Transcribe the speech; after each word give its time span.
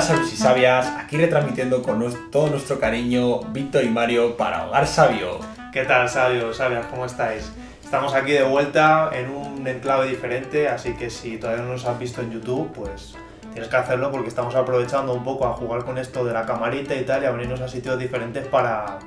Hola 0.00 0.08
sabios 0.08 0.32
y 0.32 0.36
sabias, 0.36 0.86
aquí 0.96 1.18
retransmitiendo 1.18 1.82
con 1.82 2.30
todo 2.30 2.48
nuestro 2.48 2.80
cariño 2.80 3.40
Víctor 3.52 3.84
y 3.84 3.90
Mario 3.90 4.34
para 4.34 4.66
Hogar 4.66 4.86
Sabio. 4.86 5.40
¿Qué 5.74 5.84
tal 5.84 6.08
sabios, 6.08 6.56
sabias? 6.56 6.86
¿Cómo 6.86 7.04
estáis? 7.04 7.52
Estamos 7.84 8.14
aquí 8.14 8.32
de 8.32 8.42
vuelta 8.42 9.10
en 9.12 9.28
un 9.28 9.66
enclave 9.66 10.08
diferente, 10.08 10.70
así 10.70 10.94
que 10.94 11.10
si 11.10 11.36
todavía 11.36 11.64
no 11.64 11.72
nos 11.72 11.84
has 11.84 11.98
visto 11.98 12.22
en 12.22 12.30
YouTube, 12.32 12.72
pues 12.72 13.14
tienes 13.52 13.68
que 13.68 13.76
hacerlo 13.76 14.10
porque 14.10 14.28
estamos 14.28 14.54
aprovechando 14.54 15.12
un 15.12 15.22
poco 15.22 15.46
a 15.46 15.52
jugar 15.52 15.84
con 15.84 15.98
esto 15.98 16.24
de 16.24 16.32
la 16.32 16.46
camarita 16.46 16.94
y 16.94 17.04
tal 17.04 17.22
y 17.22 17.26
a 17.26 17.32
venirnos 17.32 17.60
a 17.60 17.68
sitios 17.68 17.98
diferentes 17.98 18.46
para, 18.46 19.00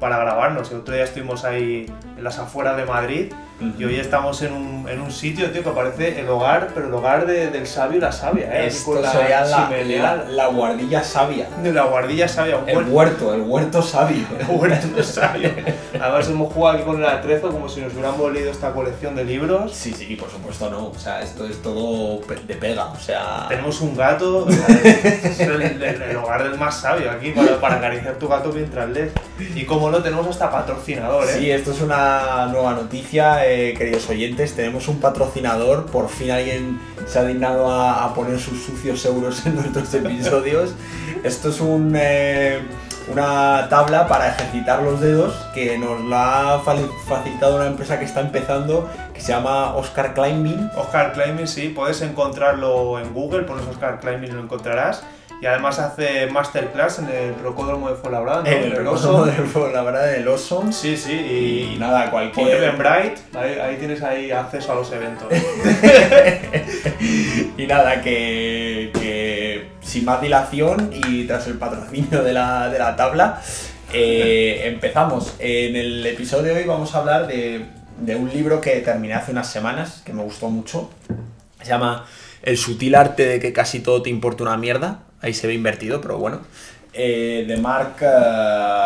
para 0.00 0.18
grabarnos. 0.18 0.72
El 0.72 0.78
otro 0.78 0.92
día 0.92 1.04
estuvimos 1.04 1.44
ahí 1.44 1.86
en 2.16 2.24
las 2.24 2.40
afueras 2.40 2.76
de 2.76 2.84
Madrid 2.84 3.32
y 3.78 3.84
hoy 3.84 3.98
estamos 3.98 4.42
en 4.42 4.52
un, 4.52 4.88
en 4.88 5.00
un 5.00 5.10
sitio, 5.12 5.50
tío, 5.50 5.62
que 5.62 5.70
parece 5.70 6.20
el 6.20 6.28
hogar, 6.28 6.68
pero 6.74 6.86
el 6.88 6.94
hogar 6.94 7.26
de- 7.26 7.50
del 7.50 7.66
sabio 7.66 7.98
y 7.98 8.00
la 8.00 8.12
sabia, 8.12 8.46
¿eh? 8.62 8.66
Esto 8.66 8.92
con 8.92 9.02
la 9.02 9.12
sería 9.12 9.44
la, 9.44 9.70
la- 9.70 10.24
la 10.28 10.46
guardilla 10.48 11.02
sabia. 11.04 11.48
La 11.62 11.84
guardilla 11.84 12.28
sabia, 12.28 12.56
un 12.56 12.68
El 12.68 12.76
huerto. 12.76 12.92
huerto, 12.92 13.34
el 13.34 13.40
huerto 13.42 13.82
sabio. 13.82 14.24
huerto 14.48 15.02
sabio. 15.02 15.50
Además 16.00 16.28
hemos 16.28 16.52
jugado 16.52 16.76
aquí 16.76 16.84
con 16.86 16.98
el 16.98 17.06
atrezo 17.06 17.50
como 17.50 17.68
si 17.68 17.80
nos 17.80 17.92
hubiéramos 17.92 18.32
leído 18.32 18.50
esta 18.50 18.72
colección 18.72 19.14
de 19.14 19.24
libros. 19.24 19.72
Sí, 19.72 19.92
sí, 19.92 20.16
por 20.16 20.30
supuesto 20.30 20.68
no. 20.70 20.86
O 20.88 20.98
sea, 20.98 21.22
esto 21.22 21.46
es 21.46 21.60
todo 21.62 22.20
de 22.46 22.54
pega. 22.56 22.86
O 22.86 22.98
sea, 22.98 23.46
Tenemos 23.48 23.80
un 23.80 23.96
gato, 23.96 24.46
es 24.84 25.40
el, 25.40 25.60
el- 25.62 25.82
el 26.02 26.16
hogar 26.16 26.42
del 26.44 26.58
más 26.58 26.80
sabio 26.80 27.10
aquí 27.10 27.30
para, 27.30 27.60
para 27.60 27.76
acariciar 27.76 28.14
tu 28.14 28.28
gato 28.28 28.50
mientras 28.52 28.88
lees. 28.90 29.12
Y 29.54 29.64
como 29.64 29.90
no, 29.90 30.02
tenemos 30.02 30.26
hasta 30.26 30.50
patrocinador, 30.50 31.24
¿eh? 31.28 31.34
Sí, 31.38 31.50
esto 31.50 31.72
es 31.72 31.80
una 31.80 32.46
nueva 32.46 32.74
noticia, 32.74 33.44
eh, 33.46 33.51
queridos 33.76 34.08
oyentes. 34.08 34.54
Tenemos 34.54 34.88
un 34.88 35.00
patrocinador. 35.00 35.86
Por 35.86 36.08
fin 36.08 36.30
alguien 36.30 36.80
se 37.06 37.18
ha 37.18 37.24
dignado 37.24 37.70
a, 37.70 38.04
a 38.04 38.14
poner 38.14 38.38
sus 38.38 38.62
sucios 38.62 39.04
euros 39.04 39.44
en 39.46 39.56
nuestros 39.56 39.92
episodios. 39.94 40.74
Esto 41.24 41.50
es 41.50 41.60
un, 41.60 41.94
eh, 41.96 42.60
una 43.10 43.68
tabla 43.68 44.08
para 44.08 44.28
ejercitar 44.28 44.82
los 44.82 45.00
dedos 45.00 45.34
que 45.54 45.78
nos 45.78 46.04
la 46.04 46.54
ha 46.54 46.60
facilitado 46.60 47.56
una 47.56 47.66
empresa 47.66 47.98
que 47.98 48.04
está 48.04 48.20
empezando 48.20 48.88
que 49.14 49.20
se 49.20 49.32
llama 49.32 49.74
Oscar 49.76 50.14
Climbing. 50.14 50.70
Oscar 50.76 51.12
Climbing, 51.12 51.46
sí, 51.46 51.68
puedes 51.68 52.02
encontrarlo 52.02 52.98
en 52.98 53.12
Google, 53.12 53.42
pones 53.42 53.66
Oscar 53.66 54.00
Climbing 54.00 54.30
y 54.30 54.32
lo 54.32 54.40
encontrarás. 54.40 55.04
Y 55.42 55.46
además 55.46 55.76
hace 55.80 56.28
masterclass 56.28 57.00
en 57.00 57.08
el 57.08 57.34
Rocódromo 57.42 57.88
de 57.88 57.96
Fuenlabrada, 57.96 58.44
¿no? 58.44 58.48
En 58.48 58.62
el 58.62 58.76
En 58.76 58.86
oso, 58.86 59.26
la 59.72 59.82
verdad 59.82 60.12
del 60.12 60.28
oso. 60.28 60.70
Sí, 60.70 60.96
sí, 60.96 61.14
Y 61.14 61.74
y, 61.74 61.78
nada, 61.80 62.12
cualquier. 62.12 62.58
Eventbrite, 62.58 63.16
ahí, 63.34 63.58
ahí 63.58 63.76
tienes 63.76 64.00
ahí 64.02 64.30
acceso 64.30 64.70
a 64.70 64.76
los 64.76 64.92
eventos. 64.92 65.26
y 67.58 67.66
nada, 67.66 68.00
que, 68.02 68.92
que 68.94 69.70
sin 69.80 70.04
más 70.04 70.22
dilación 70.22 70.92
y 71.08 71.24
tras 71.24 71.48
el 71.48 71.58
patrocinio 71.58 72.22
de 72.22 72.32
la, 72.32 72.68
de 72.68 72.78
la 72.78 72.94
tabla, 72.94 73.42
eh, 73.92 74.62
empezamos. 74.66 75.34
En 75.40 75.74
el 75.74 76.06
episodio 76.06 76.54
de 76.54 76.60
hoy 76.60 76.68
vamos 76.68 76.94
a 76.94 76.98
hablar 76.98 77.26
de, 77.26 77.66
de 77.98 78.14
un 78.14 78.28
libro 78.28 78.60
que 78.60 78.76
terminé 78.76 79.14
hace 79.14 79.32
unas 79.32 79.50
semanas, 79.50 80.02
que 80.06 80.12
me 80.12 80.22
gustó 80.22 80.50
mucho. 80.50 80.88
Se 81.60 81.68
llama 81.68 82.06
El 82.44 82.56
sutil 82.56 82.94
arte 82.94 83.26
de 83.26 83.40
que 83.40 83.52
casi 83.52 83.80
todo 83.80 84.02
te 84.02 84.08
importa 84.08 84.44
una 84.44 84.56
mierda. 84.56 85.00
Ahí 85.22 85.32
se 85.32 85.46
ve 85.46 85.54
invertido, 85.54 86.00
pero 86.00 86.18
bueno. 86.18 86.40
Eh, 86.94 87.46
de 87.48 87.56
Mark 87.56 87.96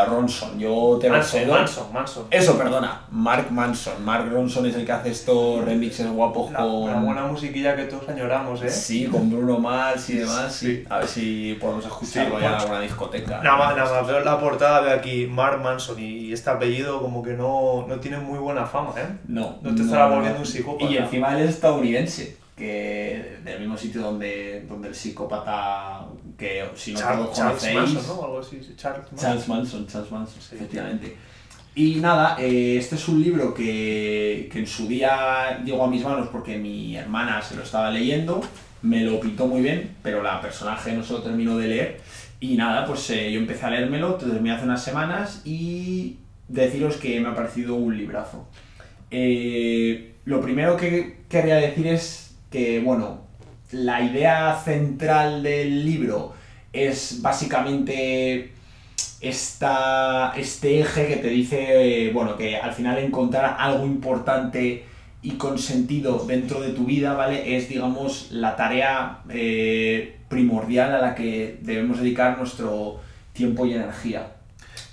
Ronson. 0.08 0.58
Yo 0.60 0.96
te 1.00 1.08
lo 1.08 1.14
Manson, 1.14 1.40
cedo. 1.40 1.52
Manson, 1.54 1.92
Manson. 1.92 2.26
Eso, 2.30 2.56
perdona. 2.56 3.00
Mark 3.10 3.50
Manson. 3.50 4.04
Mark 4.04 4.30
Ronson 4.30 4.66
es 4.66 4.76
el 4.76 4.86
que 4.86 4.92
hace 4.92 5.10
estos 5.10 5.64
remixes 5.64 6.06
guapos 6.08 6.52
La, 6.52 6.58
con. 6.60 6.86
la 6.88 7.00
buena 7.00 7.26
musiquilla 7.26 7.74
que 7.74 7.84
todos 7.84 8.08
añoramos, 8.08 8.62
¿eh? 8.62 8.70
Sí, 8.70 9.06
con 9.06 9.28
Bruno 9.28 9.58
Mars 9.58 10.08
y 10.10 10.18
demás. 10.18 10.52
Sí. 10.54 10.66
Sí. 10.66 10.84
A 10.88 10.98
ver 10.98 11.08
si 11.08 11.58
podemos 11.60 11.84
escucharlo 11.84 12.36
Sí, 12.36 12.42
ya 12.42 12.46
en 12.46 12.52
pues, 12.52 12.62
alguna 12.62 12.80
discoteca. 12.80 13.40
Nada 13.42 13.56
más, 13.56 13.76
nada 13.76 14.00
más 14.00 14.06
veo 14.06 14.20
la 14.20 14.38
portada, 14.38 14.80
veo 14.82 14.94
aquí 14.94 15.26
Mark 15.26 15.60
Manson 15.60 15.98
y 15.98 16.32
este 16.32 16.48
apellido 16.48 17.02
como 17.02 17.22
que 17.24 17.32
no, 17.32 17.86
no 17.88 17.96
tiene 17.98 18.18
muy 18.18 18.38
buena 18.38 18.66
fama, 18.66 18.92
¿eh? 18.96 19.16
No. 19.26 19.58
No 19.62 19.74
te 19.74 19.82
estará 19.82 20.06
volviendo 20.06 20.38
un 20.38 20.46
psicópata. 20.46 20.90
Y 20.90 20.96
encima 20.96 21.36
él 21.36 21.42
es 21.44 21.50
estadounidense. 21.56 22.36
Que 22.56 23.36
del 23.44 23.60
mismo 23.60 23.76
sitio 23.76 24.00
donde, 24.00 24.64
donde 24.66 24.88
el 24.88 24.94
psicópata 24.94 26.06
que 26.36 26.64
si 26.74 26.92
no 26.92 27.00
Charles 27.00 27.28
conocéis. 27.34 27.74
Manson, 27.74 28.06
¿no? 28.16 28.24
Algo 28.24 28.40
así, 28.40 28.60
sí, 28.62 28.74
Charles 28.76 29.02
Manson. 29.10 29.18
Charles 29.18 29.48
Manson, 29.48 29.86
Charles 29.86 30.10
Manson, 30.12 30.40
Sí. 30.42 30.56
efectivamente. 30.56 31.16
Y 31.74 31.96
nada, 31.96 32.36
eh, 32.40 32.76
este 32.78 32.94
es 32.94 33.06
un 33.08 33.22
libro 33.22 33.52
que, 33.52 34.48
que 34.50 34.58
en 34.60 34.66
su 34.66 34.86
día 34.88 35.62
llegó 35.64 35.84
a 35.84 35.88
mis 35.90 36.02
manos 36.04 36.28
porque 36.32 36.56
mi 36.56 36.96
hermana 36.96 37.42
se 37.42 37.54
lo 37.54 37.62
estaba 37.62 37.90
leyendo, 37.90 38.40
me 38.82 39.02
lo 39.02 39.20
pintó 39.20 39.46
muy 39.46 39.60
bien, 39.62 39.94
pero 40.02 40.22
la 40.22 40.40
personaje 40.40 40.92
no 40.92 41.02
se 41.02 41.12
lo 41.12 41.22
terminó 41.22 41.58
de 41.58 41.68
leer. 41.68 42.00
Y 42.40 42.56
nada, 42.56 42.86
pues 42.86 43.08
eh, 43.10 43.30
yo 43.32 43.38
empecé 43.40 43.66
a 43.66 43.70
leérmelo, 43.70 44.10
lo 44.10 44.14
terminé 44.16 44.52
hace 44.54 44.64
unas 44.64 44.82
semanas 44.82 45.42
y 45.44 46.16
deciros 46.48 46.96
que 46.96 47.18
me 47.20 47.28
ha 47.28 47.34
parecido 47.34 47.74
un 47.74 47.96
librazo. 47.96 48.46
Eh, 49.10 50.14
lo 50.24 50.40
primero 50.40 50.76
que 50.76 51.20
querría 51.28 51.56
decir 51.56 51.86
es 51.86 52.36
que, 52.50 52.80
bueno, 52.80 53.25
la 53.72 54.00
idea 54.02 54.60
central 54.64 55.42
del 55.42 55.84
libro 55.84 56.34
es 56.72 57.20
básicamente 57.22 58.52
esta, 59.20 60.32
este 60.36 60.80
eje 60.80 61.08
que 61.08 61.16
te 61.16 61.28
dice, 61.28 62.06
eh, 62.06 62.12
bueno, 62.12 62.36
que 62.36 62.56
al 62.56 62.72
final 62.72 62.98
encontrar 62.98 63.56
algo 63.58 63.86
importante 63.86 64.84
y 65.22 65.32
con 65.32 65.58
sentido 65.58 66.24
dentro 66.26 66.60
de 66.60 66.70
tu 66.70 66.84
vida, 66.84 67.14
¿vale? 67.14 67.56
Es, 67.56 67.68
digamos, 67.68 68.28
la 68.30 68.54
tarea 68.54 69.20
eh, 69.28 70.16
primordial 70.28 70.94
a 70.94 70.98
la 71.00 71.14
que 71.14 71.58
debemos 71.62 71.98
dedicar 71.98 72.38
nuestro 72.38 73.00
tiempo 73.32 73.66
y 73.66 73.74
energía. 73.74 74.35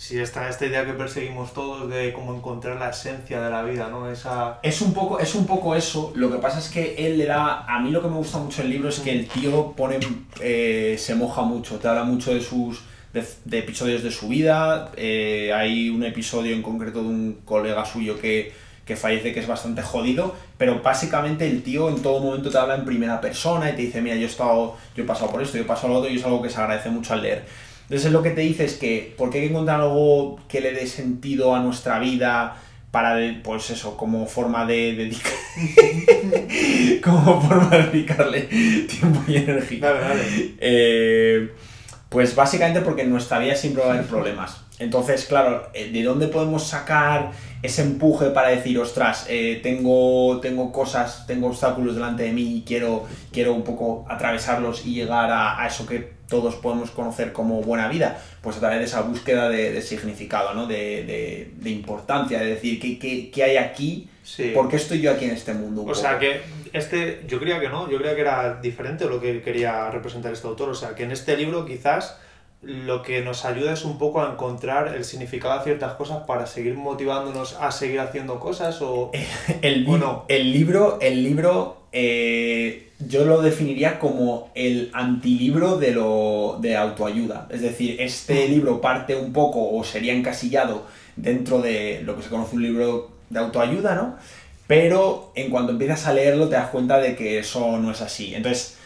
Sí, 0.06 0.20
esta, 0.20 0.50
esta 0.50 0.66
idea 0.66 0.86
que 0.86 0.92
perseguimos 0.92 1.54
todos 1.54 1.90
de 1.90 2.12
cómo 2.12 2.36
encontrar 2.36 2.78
la 2.78 2.90
esencia 2.90 3.40
de 3.42 3.50
la 3.50 3.64
vida, 3.64 3.88
¿no? 3.88 4.12
Esa... 4.12 4.60
Es 4.62 4.82
un 4.82 4.94
poco, 4.94 5.18
es 5.18 5.34
un 5.34 5.46
poco 5.46 5.76
eso. 5.78 6.12
Lo 6.16 6.30
que 6.30 6.40
pasa 6.40 6.60
es 6.60 6.68
que 6.68 6.96
él 6.98 7.18
le 7.18 7.26
da. 7.26 7.64
A 7.66 7.80
mí 7.80 7.90
lo 7.90 8.02
que 8.02 8.10
me 8.10 8.18
gusta 8.18 8.38
mucho 8.38 8.64
del 8.64 8.72
libro 8.72 8.90
es 8.90 9.00
que 9.00 9.14
el 9.14 9.30
tío 9.30 9.72
pone. 9.72 10.00
eh, 10.42 10.98
se 11.00 11.16
moja 11.16 11.44
mucho. 11.44 11.78
Te 11.80 11.88
habla 11.88 12.04
mucho 12.04 12.34
de 12.34 12.42
sus. 12.42 12.82
de, 13.14 13.24
de 13.46 13.60
episodios 13.60 14.04
de 14.04 14.12
su 14.12 14.28
vida. 14.28 14.92
eh, 14.98 15.54
hay 15.56 15.90
un 15.90 16.04
episodio 16.04 16.54
en 16.54 16.62
concreto 16.62 17.02
de 17.02 17.08
un 17.08 17.40
colega 17.46 17.86
suyo 17.86 18.20
que, 18.20 18.52
que 18.84 18.98
fallece 18.98 19.34
que 19.34 19.40
es 19.40 19.48
bastante 19.48 19.84
jodido. 19.84 20.36
Pero 20.58 20.82
básicamente 20.82 21.48
el 21.48 21.64
tío 21.64 21.88
en 21.88 22.02
todo 22.02 22.20
momento 22.20 22.50
te 22.50 22.58
habla 22.58 22.76
en 22.76 22.84
primera 22.84 23.22
persona 23.22 23.70
y 23.70 23.76
te 23.78 23.84
dice, 23.84 24.02
mira, 24.02 24.18
yo 24.18 24.24
he 24.24 24.26
estado. 24.26 24.76
Yo 24.98 25.06
he 25.06 25.08
pasado 25.08 25.32
por 25.32 25.42
esto, 25.42 25.56
yo 25.56 25.64
he 25.64 25.66
pasado 25.66 25.94
lo 25.94 26.00
otro, 26.00 26.12
y 26.12 26.18
es 26.18 26.26
algo 26.26 26.42
que 26.42 26.50
se 26.50 26.60
agradece 26.60 26.90
mucho 26.90 27.14
al 27.14 27.22
leer. 27.22 27.46
Entonces 27.84 28.12
lo 28.12 28.24
que 28.24 28.32
te 28.32 28.42
dice 28.42 28.66
es 28.66 28.76
que 28.76 29.14
porque 29.18 29.40
hay 29.40 29.46
que 29.46 29.52
encontrar 29.52 29.82
algo 29.82 30.40
que 30.48 30.62
le 30.62 30.74
dé 30.74 30.88
sentido 30.88 31.54
a 31.56 31.60
nuestra 31.60 32.00
vida 32.00 32.56
para, 32.92 33.18
pues 33.44 33.72
eso, 33.72 33.98
como 33.98 34.28
forma 34.28 34.66
de 34.68 34.94
dedicar... 34.94 35.34
como 37.04 37.42
forma 37.42 37.70
de 37.70 37.84
dedicarle 37.88 38.42
tiempo 38.42 39.20
y 39.28 39.38
energía. 39.38 39.92
Dale, 39.92 40.00
dale. 40.00 40.56
Eh, 40.60 41.52
pues 42.10 42.36
básicamente 42.36 42.82
porque 42.82 43.02
en 43.02 43.10
nuestra 43.10 43.40
vida 43.40 43.56
siempre 43.56 43.82
va 43.82 43.90
a 43.90 43.94
haber 43.96 44.06
problemas. 44.06 44.62
Entonces, 44.78 45.26
claro, 45.26 45.70
eh, 45.74 45.90
¿de 45.92 46.04
dónde 46.04 46.28
podemos 46.28 46.68
sacar 46.68 47.32
ese 47.64 47.82
empuje 47.82 48.30
para 48.30 48.50
decir, 48.50 48.78
ostras, 48.78 49.26
eh, 49.28 49.60
tengo, 49.64 50.40
tengo 50.40 50.72
cosas, 50.72 51.26
tengo 51.26 51.48
obstáculos 51.48 51.96
delante 51.96 52.24
de 52.24 52.32
mí 52.32 52.58
y 52.58 52.62
quiero, 52.62 53.06
quiero 53.32 53.54
un 53.56 53.64
poco 53.64 54.06
atravesarlos 54.08 54.86
y 54.86 54.94
llegar 54.94 55.32
a, 55.32 55.60
a 55.60 55.66
eso 55.66 55.88
que 55.88 56.14
todos 56.34 56.56
podemos 56.56 56.90
conocer 56.90 57.32
como 57.32 57.62
buena 57.62 57.88
vida? 57.90 58.20
Pues 58.42 58.58
a 58.58 58.60
través 58.60 58.80
de 58.80 58.86
esa 58.86 59.02
búsqueda 59.02 59.50
de, 59.50 59.72
de 59.72 59.82
significado, 59.84 60.56
¿no? 60.56 60.66
de, 60.66 61.04
de- 61.04 61.52
de 61.56 61.70
importancia, 61.70 62.40
de 62.40 62.48
decir, 62.56 62.80
¿qué, 62.82 62.98
qué, 62.98 63.30
qué 63.30 63.44
hay 63.44 63.58
aquí? 63.58 64.10
Sí. 64.24 64.52
¿Por 64.56 64.68
qué 64.68 64.78
estoy 64.78 65.00
yo 65.02 65.12
aquí 65.12 65.26
en 65.26 65.32
este 65.32 65.54
mundo? 65.54 65.82
un 65.84 65.92
O 65.92 65.94
sea 65.96 66.18
que 66.18 66.42
este, 66.74 67.22
yo 67.28 67.40
creía 67.40 67.60
que 67.60 67.70
no, 67.70 67.88
yo 67.92 67.98
creía 68.00 68.16
que 68.16 68.22
era 68.22 68.60
diferente 68.62 69.06
lo 69.06 69.20
que 69.22 69.42
quería 69.44 69.92
representar 69.92 70.34
este 70.34 70.48
autor. 70.48 70.70
O 70.70 70.76
sea 70.76 70.96
que 70.96 71.04
en 71.04 71.12
este 71.12 71.38
libro 71.38 71.66
quizás 71.66 72.18
lo 72.64 73.04
que 73.04 73.22
nos 73.22 73.44
ayuda 73.46 73.74
es 73.74 73.84
un 73.84 73.98
poco 73.98 74.24
a 74.24 74.32
encontrar 74.32 74.96
el 74.96 75.04
significado 75.04 75.58
de 75.60 75.66
ciertas 75.66 75.94
cosas 75.94 76.24
para 76.26 76.48
seguir 76.48 76.76
motivándonos 76.76 77.58
a 77.60 77.72
seguir 77.72 78.00
haciendo 78.00 78.40
cosas 78.40 78.82
o... 78.82 79.12
El, 79.62 79.86
¿O 79.88 79.98
no? 79.98 80.26
el 80.30 80.52
libro, 80.54 80.98
el 81.02 81.24
libro 81.24 81.83
eh, 81.94 82.90
yo 83.08 83.24
lo 83.24 83.42
definiría 83.42 84.00
como 84.00 84.52
el 84.56 84.90
antilibro 84.94 85.78
de, 85.78 85.92
lo, 85.92 86.58
de 86.60 86.76
autoayuda. 86.76 87.48
Es 87.52 87.62
decir, 87.62 88.02
este 88.02 88.48
libro 88.48 88.82
parte 88.82 89.16
un 89.16 89.32
poco 89.32 89.72
o 89.72 89.84
sería 89.84 90.14
encasillado 90.14 90.86
dentro 91.16 91.62
de 91.62 92.02
lo 92.04 92.16
que 92.16 92.24
se 92.24 92.30
conoce 92.30 92.56
un 92.56 92.64
libro 92.64 93.12
de 93.30 93.40
autoayuda, 93.40 93.96
¿no? 93.96 94.16
Pero 94.66 95.32
en 95.36 95.52
cuanto 95.52 95.74
empiezas 95.74 96.08
a 96.08 96.14
leerlo 96.14 96.50
te 96.50 96.56
das 96.56 96.70
cuenta 96.70 96.98
de 96.98 97.16
que 97.16 97.40
eso 97.40 97.78
no 97.78 97.92
es 97.92 98.02
así. 98.02 98.34
Entonces, 98.34 98.78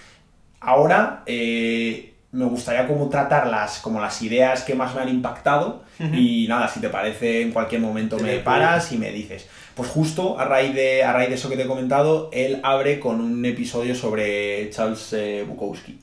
ahora 0.60 1.24
eh, 1.26 2.14
me 2.32 2.46
gustaría 2.46 2.86
como 2.88 3.10
tratar 3.10 3.48
las, 3.48 3.80
como 3.80 4.02
las 4.02 4.22
ideas 4.22 4.64
que 4.64 4.76
más 4.76 4.94
me 4.94 5.02
han 5.02 5.10
impactado 5.10 5.84
y 6.14 6.46
nada, 6.48 6.68
si 6.68 6.80
te 6.80 6.90
parece 6.90 7.42
en 7.42 7.52
cualquier 7.52 7.82
momento 7.82 8.18
me 8.20 8.36
le- 8.36 8.40
paras 8.40 8.92
y 8.92 8.98
me 8.98 9.12
dices. 9.12 9.48
Pues 9.74 9.90
justo 9.90 10.40
a 10.40 10.46
raíz, 10.46 10.74
de, 10.76 11.04
a 11.04 11.14
raíz 11.14 11.30
de 11.30 11.36
eso 11.36 11.50
que 11.50 11.56
te 11.56 11.64
he 11.64 11.68
comentado, 11.68 12.30
él 12.34 12.60
abre 12.64 13.00
con 13.00 13.22
un 13.22 13.46
episodio 13.46 13.96
sobre 13.96 14.70
Charles 14.72 15.14
eh, 15.14 15.46
Bukowski. 15.48 16.00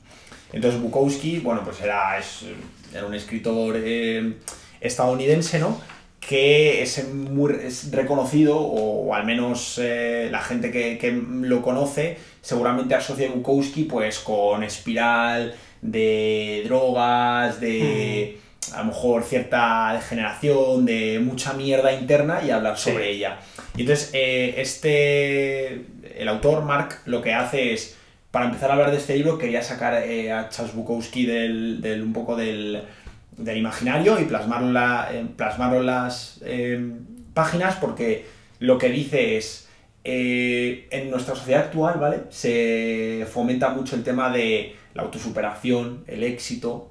Entonces 0.53 0.81
Bukowski, 0.81 1.39
bueno, 1.39 1.61
pues 1.63 1.81
era, 1.81 2.17
es, 2.17 2.45
era 2.93 3.05
un 3.05 3.13
escritor 3.13 3.75
eh, 3.77 4.35
estadounidense, 4.81 5.59
¿no? 5.59 5.79
que 6.19 6.81
es, 6.81 7.07
muy, 7.07 7.53
es 7.63 7.91
reconocido, 7.91 8.57
o, 8.57 9.13
al 9.13 9.25
menos 9.25 9.79
eh, 9.79 10.27
la 10.31 10.41
gente 10.41 10.71
que, 10.71 10.97
que, 10.97 11.11
lo 11.11 11.61
conoce, 11.61 12.17
seguramente 12.41 12.95
asocia 12.95 13.29
Bukowski 13.29 13.83
pues, 13.83 14.19
con 14.19 14.63
espiral 14.63 15.53
de 15.91 16.63
drogas, 16.65 17.59
de 17.59 18.39
a 18.73 18.79
lo 18.79 18.85
mejor 18.85 19.23
cierta 19.23 19.93
degeneración, 19.93 20.85
de 20.85 21.19
mucha 21.19 21.53
mierda 21.53 21.93
interna 21.93 22.41
y 22.43 22.49
hablar 22.49 22.77
sobre 22.77 23.11
ella. 23.11 23.37
Y 23.75 23.81
entonces, 23.81 24.09
eh, 24.13 24.55
este, 24.57 25.85
el 26.19 26.27
autor, 26.27 26.63
Mark, 26.63 27.01
lo 27.05 27.21
que 27.21 27.33
hace 27.33 27.73
es, 27.73 27.95
para 28.31 28.45
empezar 28.45 28.69
a 28.69 28.73
hablar 28.73 28.91
de 28.91 28.97
este 28.97 29.15
libro, 29.15 29.37
quería 29.37 29.61
sacar 29.61 29.93
eh, 29.93 30.31
a 30.31 30.49
Charles 30.49 30.75
Bukowski 30.75 31.25
del, 31.25 31.81
del 31.81 32.01
un 32.01 32.13
poco 32.13 32.35
del, 32.35 32.81
del, 33.37 33.57
imaginario 33.57 34.19
y 34.19 34.25
plasmarlo, 34.25 34.71
la, 34.71 35.09
eh, 35.11 35.25
plasmarlo 35.35 35.79
en 35.79 35.85
las 35.85 36.41
páginas 37.33 37.75
porque 37.75 38.25
lo 38.59 38.77
que 38.77 38.89
dice 38.89 39.37
es, 39.37 39.67
en 40.03 41.09
nuestra 41.09 41.35
sociedad 41.35 41.65
actual, 41.65 41.99
¿vale? 41.99 42.23
Se 42.29 43.25
fomenta 43.31 43.69
mucho 43.69 43.95
el 43.95 44.03
tema 44.03 44.29
de 44.29 44.75
la 44.95 45.03
autosuperación, 45.03 46.03
el 46.07 46.23
éxito 46.23 46.89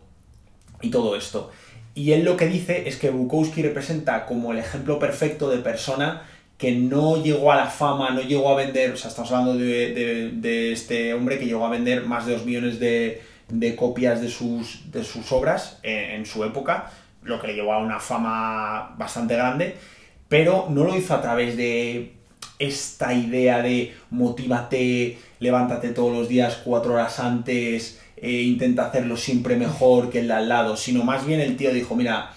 y 0.80 0.90
todo 0.90 1.16
esto. 1.16 1.50
Y 1.94 2.12
él 2.12 2.24
lo 2.24 2.36
que 2.36 2.46
dice 2.46 2.88
es 2.88 2.96
que 2.96 3.10
Bukowski 3.10 3.62
representa 3.62 4.26
como 4.26 4.52
el 4.52 4.58
ejemplo 4.58 4.98
perfecto 4.98 5.48
de 5.50 5.58
persona 5.58 6.22
que 6.58 6.72
no 6.72 7.22
llegó 7.22 7.50
a 7.50 7.56
la 7.56 7.66
fama, 7.66 8.10
no 8.10 8.20
llegó 8.20 8.50
a 8.50 8.56
vender, 8.56 8.92
o 8.92 8.96
sea, 8.96 9.10
estamos 9.10 9.30
hablando 9.32 9.56
de, 9.56 10.72
este 10.72 11.14
hombre 11.14 11.38
que 11.38 11.46
llegó 11.46 11.66
a 11.66 11.70
vender 11.70 12.04
más 12.04 12.26
de 12.26 12.32
2 12.32 12.46
millones 12.46 12.78
de, 12.78 13.22
copias 13.76 14.20
de 14.20 14.28
sus, 14.28 14.90
de 14.90 15.02
sus 15.04 15.30
obras 15.32 15.78
en, 15.82 16.24
su 16.26 16.44
época, 16.44 16.90
lo 17.22 17.40
que 17.40 17.48
le 17.48 17.54
llevó 17.54 17.72
a 17.72 17.78
una 17.78 17.98
fama 17.98 18.94
bastante 18.96 19.34
grande, 19.34 19.76
pero 20.28 20.66
no 20.70 20.84
lo 20.84 20.96
hizo 20.96 21.14
a 21.14 21.22
través 21.22 21.56
de 21.56 22.12
esta 22.58 23.12
idea 23.12 23.60
de 23.60 23.94
motívate, 24.10 25.18
levántate 25.44 25.90
todos 25.90 26.12
los 26.12 26.28
días 26.28 26.60
cuatro 26.64 26.94
horas 26.94 27.20
antes, 27.20 28.00
e 28.16 28.42
intenta 28.42 28.86
hacerlo 28.86 29.16
siempre 29.16 29.56
mejor 29.56 30.10
que 30.10 30.20
el 30.20 30.28
de 30.28 30.34
al 30.34 30.48
lado, 30.48 30.76
sino 30.76 31.04
más 31.04 31.26
bien 31.26 31.40
el 31.40 31.56
tío 31.56 31.72
dijo, 31.72 31.94
mira, 31.94 32.30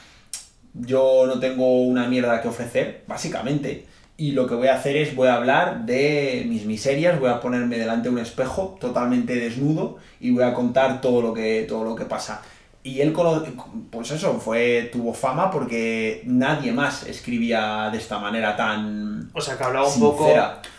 yo 0.74 1.26
no 1.26 1.40
tengo 1.40 1.82
una 1.84 2.08
mierda 2.08 2.42
que 2.42 2.50
ofrecer, 2.50 3.04
básicamente, 3.08 3.86
y 4.18 4.32
lo 4.32 4.46
que 4.46 4.56
voy 4.56 4.68
a 4.68 4.76
hacer 4.76 4.98
es 4.98 5.16
voy 5.16 5.30
a 5.30 5.36
hablar 5.36 5.86
de 5.86 6.46
mis 6.48 6.66
miserias, 6.66 7.20
voy 7.20 7.30
a 7.30 7.40
ponerme 7.40 7.78
delante 7.78 8.10
de 8.10 8.16
un 8.16 8.22
espejo 8.22 8.76
totalmente 8.80 9.36
desnudo 9.36 9.98
y 10.20 10.32
voy 10.32 10.44
a 10.44 10.54
contar 10.54 11.02
todo 11.02 11.22
lo 11.22 11.34
que, 11.34 11.66
todo 11.68 11.84
lo 11.84 11.96
que 11.96 12.06
pasa. 12.06 12.42
Y 12.84 13.02
él, 13.02 13.14
pues 13.92 14.12
eso, 14.12 14.40
fue, 14.40 14.90
tuvo 14.92 15.14
fama 15.14 15.52
porque 15.52 16.24
nadie 16.26 16.72
más 16.72 17.04
escribía 17.06 17.90
de 17.92 17.98
esta 17.98 18.18
manera 18.18 18.56
tan. 18.56 19.30
O 19.34 19.42
sea, 19.42 19.58
que 19.58 19.64
hablaba 19.64 19.88
un 19.88 20.00
poco. 20.00 20.28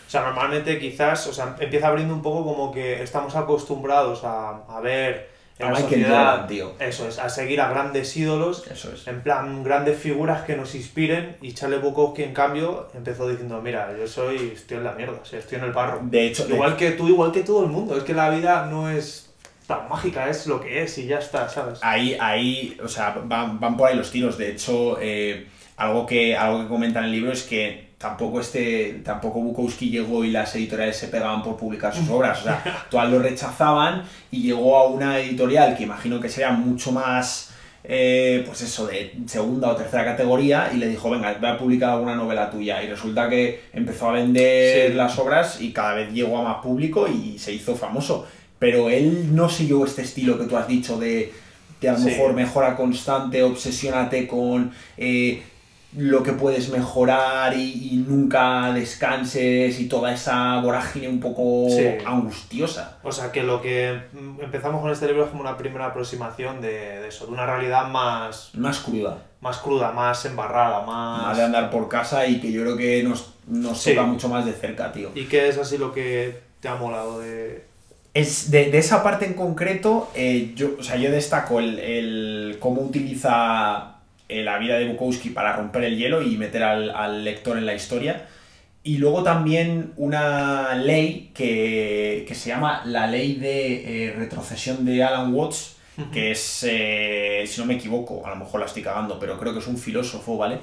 O 0.09 0.11
sea, 0.11 0.23
normalmente 0.23 0.79
quizás, 0.79 1.27
o 1.27 1.35
sea, 1.35 1.55
empieza 1.61 1.89
abriendo 1.89 2.15
un 2.15 2.23
poco 2.23 2.43
como 2.43 2.73
que 2.73 3.03
estamos 3.03 3.37
acostumbrados 3.37 4.25
a, 4.25 4.63
a 4.67 4.81
ver 4.81 5.29
en 5.59 5.71
la 5.71 5.79
sociedad, 5.79 6.47
tío. 6.47 6.73
eso 6.79 7.07
es, 7.07 7.19
a 7.19 7.29
seguir 7.29 7.61
a 7.61 7.69
grandes 7.69 8.17
ídolos, 8.17 8.67
eso 8.71 8.91
es. 8.91 9.07
en 9.07 9.21
plan, 9.23 9.63
grandes 9.63 9.99
figuras 9.99 10.45
que 10.45 10.57
nos 10.57 10.75
inspiren, 10.75 11.37
y 11.43 11.53
Charlie 11.53 11.77
Bukowski, 11.77 12.23
en 12.23 12.33
cambio, 12.33 12.89
empezó 12.95 13.29
diciendo, 13.29 13.61
mira, 13.61 13.95
yo 13.99 14.07
soy, 14.07 14.53
estoy 14.55 14.79
en 14.79 14.85
la 14.85 14.93
mierda, 14.93 15.19
o 15.21 15.27
sea, 15.27 15.41
estoy 15.41 15.59
en 15.59 15.65
el 15.65 15.73
barro. 15.73 16.01
De 16.05 16.29
hecho... 16.29 16.49
Igual 16.49 16.77
que 16.77 16.93
tú, 16.93 17.07
igual 17.09 17.31
que 17.31 17.43
todo 17.43 17.65
el 17.65 17.71
mundo, 17.71 17.95
es 17.95 18.05
que 18.05 18.15
la 18.15 18.31
vida 18.31 18.65
no 18.65 18.89
es 18.89 19.35
tan 19.67 19.91
mágica, 19.91 20.31
es 20.31 20.47
lo 20.47 20.59
que 20.59 20.85
es 20.85 20.97
y 20.97 21.07
ya 21.07 21.19
está, 21.19 21.51
¿sabes? 21.51 21.81
Ahí, 21.83 22.17
ahí, 22.19 22.79
o 22.83 22.89
sea, 22.89 23.21
van, 23.23 23.61
van 23.61 23.77
por 23.77 23.91
ahí 23.91 23.95
los 23.95 24.11
tiros, 24.11 24.39
de 24.39 24.53
hecho, 24.53 24.97
eh, 25.03 25.49
algo, 25.77 26.07
que, 26.07 26.35
algo 26.35 26.63
que 26.63 26.69
comenta 26.69 27.01
en 27.01 27.05
el 27.05 27.13
libro 27.13 27.31
es 27.31 27.43
que 27.43 27.88
tampoco 27.99 28.41
este 28.41 29.01
tampoco 29.05 29.41
Bukowski 29.41 29.91
llegó 29.91 30.25
y 30.25 30.31
las 30.31 30.55
editoriales 30.55 30.97
se 30.97 31.09
pegaban 31.09 31.43
por 31.43 31.57
publicar 31.57 31.95
sus 31.95 32.09
obras, 32.11 32.41
o 32.41 32.45
sea, 32.45 32.87
todas 32.91 33.11
lo 33.11 33.19
rechazaban 33.19 34.05
y 34.31 34.43
llegó 34.43 34.79
a 34.79 34.87
una 34.87 35.19
editorial 35.19 35.77
que 35.77 35.83
imagino 35.83 36.21
que 36.21 36.29
sería 36.29 36.51
mucho 36.53 36.93
más 36.93 37.49
eh, 37.91 38.43
pues 38.47 38.61
eso, 38.61 38.87
de 38.87 39.15
segunda 39.27 39.71
o 39.71 39.77
tercera 39.77 40.05
categoría 40.05 40.71
y 40.75 40.77
le 40.77 40.89
dijo, 40.89 41.09
venga, 41.09 41.35
voy 41.41 41.49
a 41.49 41.57
publicar 41.57 41.91
alguna 41.91 42.15
novela 42.15 42.51
tuya. 42.51 42.83
Y 42.83 42.89
resulta 42.89 43.31
que 43.31 43.63
empezó 43.73 44.11
a 44.11 44.13
vender 44.13 44.95
las 44.95 45.19
obras 45.19 45.61
y 45.61 45.73
cada 45.73 45.95
vez 45.95 46.13
llegó 46.13 46.37
a 46.39 46.43
más 46.43 46.57
público 46.63 47.09
y 47.09 47.39
se 47.39 47.53
hizo 47.53 47.75
famoso. 47.75 48.27
Pero 48.59 48.91
él 48.91 49.35
no 49.35 49.49
siguió 49.49 49.87
este 49.87 50.03
estilo 50.03 50.39
que 50.39 50.45
tú 50.45 50.57
has 50.59 50.69
dicho 50.69 50.99
de, 50.99 51.33
de 51.81 51.89
a 51.89 51.93
lo 51.93 52.01
mejor 52.01 52.35
mejora 52.35 52.77
constante, 52.77 53.43
obsesiónate 53.43 54.27
con... 54.27 54.71
Eh, 54.97 55.43
lo 55.97 56.23
que 56.23 56.33
puedes 56.33 56.69
mejorar 56.69 57.55
y, 57.57 58.05
nunca 58.07 58.73
descanses 58.73 59.81
y 59.81 59.89
toda 59.89 60.13
esa 60.13 60.61
vorágine 60.61 61.09
un 61.09 61.21
poco 61.21 61.67
angustiosa. 62.05 62.99
O 63.03 63.11
sea 63.11 63.33
que 63.33 63.43
lo 63.43 63.63
que 63.63 63.99
mm, 64.13 64.41
empezamos 64.41 64.83
con 64.83 64.91
este 64.91 65.07
libro 65.07 65.25
es 65.25 65.31
como 65.31 65.41
una 65.41 65.57
primera 65.57 65.87
aproximación 65.87 66.61
de, 66.61 67.09
eso, 67.09 67.27
de 67.27 67.33
una 67.33 67.47
realidad 67.47 67.89
más... 67.89 68.51
Más 68.55 68.81
cruda. 68.81 69.19
Más 69.41 69.59
cruda, 69.59 69.93
más 69.93 70.25
embarrada, 70.27 70.85
más... 70.85 71.23
Más 71.23 71.37
de 71.37 71.45
andar 71.45 71.71
por 71.71 71.89
casa 71.89 72.27
y 72.27 72.41
que 72.41 72.53
yo 72.53 72.63
creo 72.63 72.77
que 72.77 73.03
nos, 73.03 73.35
nos 73.47 73.83
toca 73.83 74.03
mucho 74.03 74.29
más 74.29 74.45
de 74.45 74.53
cerca, 74.53 74.93
tío. 74.93 75.11
¿Y 75.15 75.25
qué 75.25 75.49
es 75.49 75.57
así 75.57 75.79
lo 75.79 75.93
que 75.93 76.41
te 76.61 76.69
ha 76.69 76.75
molado 76.75 77.21
de...? 77.21 77.67
Es 78.15 78.51
de, 78.51 78.77
esa 78.77 79.03
parte 79.03 79.27
en 79.27 79.35
concreto, 79.35 80.11
eh, 80.15 80.53
yo, 80.57 80.71
o 80.79 80.83
sea, 80.83 80.97
yo 80.97 81.11
destaco 81.11 81.61
el, 81.61 81.79
el 81.79 82.57
cómo 82.59 82.81
utiliza 82.81 83.98
eh, 84.29 84.43
la 84.43 84.59
vida 84.59 84.79
de 84.79 84.87
Bukowski 84.89 85.31
para 85.31 85.55
romper 85.55 85.85
el 85.85 85.97
hielo 85.97 86.23
y 86.23 86.37
meter 86.37 86.63
al, 86.63 87.25
lector 87.25 87.57
en 87.57 87.65
la 87.65 87.75
historia. 87.75 88.27
Y 88.83 88.99
luego 88.99 89.23
también 89.23 89.93
una 89.97 90.75
ley 90.75 91.31
que, 91.35 92.27
se 92.35 92.51
llama 92.51 92.83
la 92.85 93.07
ley 93.07 93.35
de 93.37 94.09
eh, 94.09 94.13
retrocesión 94.13 94.85
de 94.85 95.03
Alan 95.03 95.33
Watts, 95.35 95.77
que 96.13 96.31
es, 96.31 96.65
eh, 96.69 97.45
si 97.47 97.61
no 97.61 97.67
me 97.67 97.75
equivoco, 97.75 98.25
a 98.25 98.31
lo 98.31 98.37
mejor 98.37 98.61
la 98.61 98.67
estoy 98.67 98.83
cagando, 98.83 99.19
pero 99.19 99.39
creo 99.39 99.53
que 99.53 99.59
es 99.59 99.67
un 99.67 99.79
filósofo, 99.79 100.37
¿vale? 100.37 100.59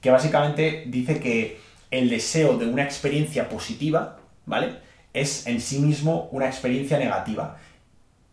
Que 0.00 0.10
básicamente 0.10 0.84
dice 0.86 1.20
que 1.20 1.60
el 1.90 2.08
deseo 2.08 2.56
de 2.56 2.66
una 2.66 2.82
experiencia 2.84 3.48
positiva, 3.48 4.16
¿vale? 4.46 4.76
Es 5.12 5.46
en 5.46 5.60
sí 5.60 5.78
mismo 5.78 6.28
una 6.32 6.46
experiencia 6.46 6.98
negativa. 6.98 7.58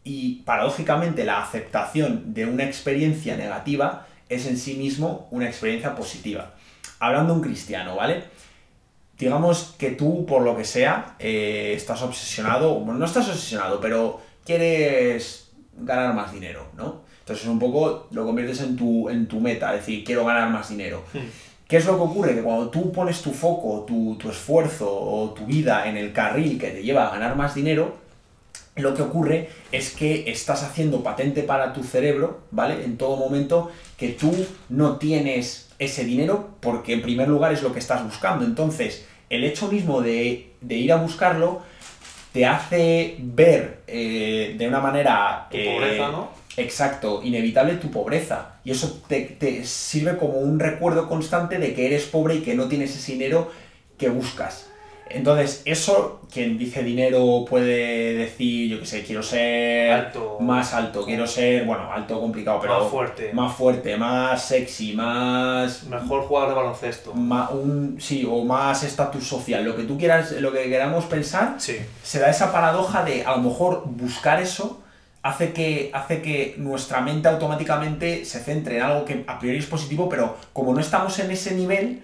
Y 0.03 0.43
paradójicamente 0.45 1.25
la 1.25 1.43
aceptación 1.43 2.33
de 2.33 2.45
una 2.45 2.63
experiencia 2.63 3.35
negativa 3.35 4.07
es 4.29 4.45
en 4.45 4.57
sí 4.57 4.75
mismo 4.75 5.27
una 5.31 5.47
experiencia 5.47 5.95
positiva. 5.95 6.53
Hablando 6.99 7.33
un 7.33 7.41
cristiano, 7.41 7.95
¿vale? 7.95 8.23
Digamos 9.17 9.75
que 9.77 9.91
tú, 9.91 10.25
por 10.25 10.43
lo 10.43 10.55
que 10.55 10.63
sea, 10.63 11.15
eh, 11.19 11.73
estás 11.75 12.01
obsesionado, 12.01 12.75
bueno, 12.79 12.99
no 12.99 13.05
estás 13.05 13.27
obsesionado, 13.27 13.79
pero 13.81 14.21
quieres 14.45 15.49
ganar 15.77 16.13
más 16.13 16.33
dinero, 16.33 16.67
¿no? 16.75 17.01
Entonces 17.19 17.47
un 17.47 17.59
poco 17.59 18.07
lo 18.11 18.25
conviertes 18.25 18.61
en 18.61 18.75
tu, 18.75 19.09
en 19.09 19.27
tu 19.27 19.39
meta, 19.39 19.73
es 19.73 19.81
decir, 19.81 20.03
quiero 20.03 20.25
ganar 20.25 20.49
más 20.49 20.69
dinero. 20.69 21.03
Hmm. 21.13 21.27
¿Qué 21.67 21.77
es 21.77 21.85
lo 21.85 21.97
que 21.97 22.03
ocurre? 22.03 22.35
Que 22.35 22.41
cuando 22.41 22.69
tú 22.69 22.91
pones 22.93 23.21
tu 23.21 23.33
foco, 23.33 23.83
tu, 23.85 24.15
tu 24.15 24.29
esfuerzo 24.29 24.89
o 24.89 25.31
tu 25.31 25.45
vida 25.45 25.89
en 25.89 25.97
el 25.97 26.13
carril 26.13 26.57
que 26.57 26.69
te 26.69 26.81
lleva 26.81 27.07
a 27.07 27.11
ganar 27.11 27.35
más 27.35 27.55
dinero, 27.55 27.97
lo 28.77 28.93
que 28.93 29.01
ocurre 29.01 29.49
es 29.71 29.91
que 29.91 30.29
estás 30.29 30.63
haciendo 30.63 31.03
patente 31.03 31.43
para 31.43 31.73
tu 31.73 31.83
cerebro, 31.83 32.41
¿vale? 32.51 32.83
En 32.83 32.97
todo 32.97 33.17
momento 33.17 33.71
que 33.97 34.09
tú 34.09 34.33
no 34.69 34.97
tienes 34.97 35.69
ese 35.79 36.03
dinero 36.03 36.49
porque 36.59 36.93
en 36.93 37.01
primer 37.01 37.27
lugar 37.27 37.53
es 37.53 37.61
lo 37.61 37.73
que 37.73 37.79
estás 37.79 38.03
buscando. 38.03 38.45
Entonces, 38.45 39.05
el 39.29 39.43
hecho 39.43 39.67
mismo 39.67 40.01
de, 40.01 40.53
ir 40.69 40.91
a 40.91 40.97
buscarlo 40.97 41.61
te 42.31 42.45
hace 42.45 43.15
ver 43.19 43.81
eh, 43.87 44.55
de 44.57 44.67
una 44.67 44.79
manera... 44.79 45.47
Tu 45.49 45.57
pobreza, 45.57 46.09
¿no? 46.09 46.29
Exacto, 46.57 47.21
inevitable 47.23 47.75
tu 47.75 47.91
pobreza. 47.91 48.55
Y 48.63 48.71
eso 48.71 49.01
te, 49.07 49.21
te 49.21 49.63
sirve 49.63 50.17
como 50.17 50.39
un 50.39 50.59
recuerdo 50.59 51.07
constante 51.07 51.59
de 51.59 51.73
que 51.73 51.85
eres 51.85 52.05
pobre 52.05 52.35
y 52.35 52.41
que 52.41 52.55
no 52.55 52.67
tienes 52.67 52.95
ese 52.95 53.13
dinero 53.13 53.51
que 53.97 54.09
buscas. 54.09 54.69
Entonces, 55.09 55.61
eso, 55.65 56.21
quien 56.31 56.57
dice 56.57 56.83
dinero 56.83 57.45
puede 57.49 58.13
decir, 58.13 58.69
yo 58.69 58.79
qué 58.79 58.85
sé, 58.85 59.03
quiero 59.03 59.23
ser 59.23 60.11
más 60.39 60.73
alto, 60.73 61.05
quiero 61.05 61.25
ser, 61.27 61.65
bueno, 61.65 61.91
alto 61.91 62.19
complicado, 62.19 62.59
pero 62.61 62.81
más 62.81 62.91
fuerte, 62.91 63.33
más 63.33 63.55
fuerte, 63.55 63.97
más 63.97 64.43
sexy, 64.43 64.93
más 64.93 65.83
mejor 65.85 66.23
jugador 66.23 66.49
de 66.49 66.55
baloncesto, 66.55 67.13
más, 67.13 67.51
un, 67.51 67.97
sí, 67.99 68.27
o 68.29 68.43
más 68.43 68.83
estatus 68.83 69.27
social, 69.27 69.63
lo 69.63 69.75
que 69.75 69.83
tú 69.83 69.97
quieras, 69.97 70.31
lo 70.33 70.51
que 70.51 70.69
queramos 70.69 71.05
pensar, 71.05 71.55
sí. 71.57 71.77
se 72.03 72.19
da 72.19 72.29
esa 72.29 72.51
paradoja 72.51 73.03
de 73.03 73.23
a 73.23 73.35
lo 73.35 73.43
mejor 73.43 73.83
buscar 73.85 74.41
eso 74.41 74.81
hace 75.23 75.51
que, 75.51 75.91
hace 75.93 76.21
que 76.21 76.55
nuestra 76.57 77.01
mente 77.01 77.27
automáticamente 77.27 78.25
se 78.25 78.39
centre 78.39 78.77
en 78.77 78.83
algo 78.83 79.05
que 79.05 79.23
a 79.27 79.39
priori 79.39 79.59
es 79.59 79.65
positivo, 79.65 80.07
pero 80.09 80.37
como 80.53 80.73
no 80.73 80.79
estamos 80.79 81.19
en 81.19 81.31
ese 81.31 81.53
nivel 81.53 82.03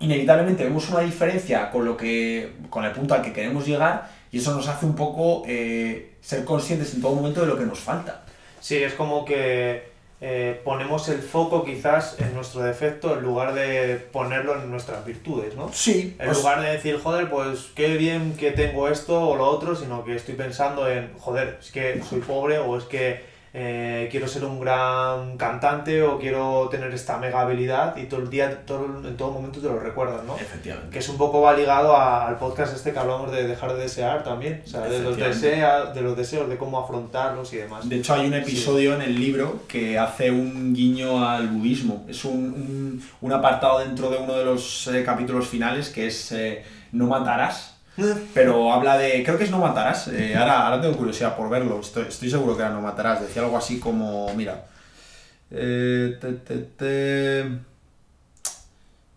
inevitablemente 0.00 0.64
vemos 0.64 0.88
una 0.90 1.00
diferencia 1.00 1.70
con, 1.70 1.84
lo 1.84 1.96
que, 1.96 2.54
con 2.68 2.84
el 2.84 2.92
punto 2.92 3.14
al 3.14 3.22
que 3.22 3.32
queremos 3.32 3.66
llegar 3.66 4.10
y 4.32 4.38
eso 4.38 4.54
nos 4.54 4.66
hace 4.68 4.86
un 4.86 4.94
poco 4.94 5.42
eh, 5.46 6.14
ser 6.20 6.44
conscientes 6.44 6.94
en 6.94 7.02
todo 7.02 7.14
momento 7.14 7.42
de 7.42 7.46
lo 7.46 7.58
que 7.58 7.64
nos 7.64 7.78
falta. 7.78 8.22
Sí, 8.60 8.76
es 8.82 8.94
como 8.94 9.24
que 9.24 9.90
eh, 10.22 10.60
ponemos 10.64 11.08
el 11.08 11.20
foco 11.20 11.64
quizás 11.64 12.16
en 12.18 12.34
nuestro 12.34 12.62
defecto 12.62 13.16
en 13.16 13.22
lugar 13.22 13.54
de 13.54 13.96
ponerlo 13.96 14.60
en 14.60 14.70
nuestras 14.70 15.04
virtudes, 15.04 15.54
¿no? 15.54 15.70
Sí. 15.72 16.16
En 16.18 16.26
pues- 16.26 16.38
lugar 16.38 16.60
de 16.60 16.72
decir, 16.72 16.98
joder, 17.02 17.28
pues 17.30 17.70
qué 17.74 17.96
bien 17.96 18.34
que 18.36 18.52
tengo 18.52 18.88
esto 18.88 19.20
o 19.20 19.36
lo 19.36 19.46
otro, 19.46 19.74
sino 19.74 20.04
que 20.04 20.16
estoy 20.16 20.34
pensando 20.34 20.90
en, 20.90 21.12
joder, 21.18 21.58
es 21.60 21.70
que 21.70 22.02
soy 22.02 22.20
pobre 22.20 22.58
o 22.58 22.76
es 22.76 22.84
que 22.84 23.29
eh, 23.52 24.08
quiero 24.12 24.28
ser 24.28 24.44
un 24.44 24.60
gran 24.60 25.36
cantante 25.36 26.02
o 26.04 26.18
quiero 26.20 26.68
tener 26.70 26.92
esta 26.94 27.18
mega 27.18 27.40
habilidad 27.40 27.96
y 27.96 28.04
todo 28.04 28.20
el 28.20 28.30
día, 28.30 28.64
todo, 28.64 28.86
en 29.04 29.16
todo 29.16 29.32
momento 29.32 29.58
te 29.60 29.66
lo 29.66 29.80
recuerdas, 29.80 30.22
¿no? 30.24 30.36
Efectivamente. 30.36 30.90
Que 30.92 31.00
es 31.00 31.08
un 31.08 31.16
poco 31.18 31.40
va 31.40 31.52
ligado 31.54 31.96
a- 31.96 32.28
al 32.28 32.38
podcast 32.38 32.76
este 32.76 32.92
que 32.92 32.98
hablamos 33.00 33.32
de 33.32 33.48
dejar 33.48 33.72
de 33.74 33.82
desear 33.82 34.22
también, 34.22 34.62
o 34.64 34.68
sea, 34.68 34.82
de 34.82 34.88
los, 34.90 34.98
Efectivamente. 35.00 35.46
desea, 35.46 35.84
de 35.86 36.00
los 36.00 36.16
deseos, 36.16 36.48
de 36.48 36.56
cómo 36.58 36.78
afrontarlos 36.78 37.52
y 37.52 37.56
demás. 37.56 37.88
De 37.88 37.96
hecho, 37.96 38.14
hay 38.14 38.26
un 38.28 38.34
episodio 38.34 38.94
en 38.94 39.02
el 39.02 39.18
libro 39.18 39.62
que 39.66 39.98
hace 39.98 40.30
un 40.30 40.72
guiño 40.72 41.28
al 41.28 41.48
budismo. 41.48 42.04
Es 42.08 42.24
un, 42.24 42.36
un- 42.36 43.02
un 43.20 43.32
apartado 43.32 43.80
dentro 43.80 44.10
de 44.10 44.18
uno 44.18 44.34
de 44.34 44.44
los 44.44 44.86
eh, 44.88 45.02
capítulos 45.04 45.48
finales 45.48 45.88
que 45.90 46.06
es 46.06 46.30
eh, 46.32 46.62
No 46.92 47.06
matarás. 47.06 47.78
Pero 48.34 48.72
habla 48.72 48.96
de. 48.98 49.22
Creo 49.24 49.36
que 49.38 49.44
es 49.44 49.50
No 49.50 49.58
matarás. 49.58 50.08
eh, 50.08 50.34
ahora, 50.36 50.66
ahora 50.66 50.80
tengo 50.80 50.96
curiosidad 50.96 51.36
por 51.36 51.48
verlo. 51.50 51.80
Estoy, 51.80 52.04
estoy 52.08 52.30
seguro 52.30 52.56
que 52.56 52.62
era 52.62 52.70
No 52.72 52.80
matarás. 52.80 53.20
Decía 53.20 53.42
algo 53.42 53.56
así 53.56 53.78
como. 53.80 54.32
Mira. 54.34 54.64
eh, 55.50 56.16
te, 56.20 56.32
te, 56.34 56.56
te, 56.58 57.58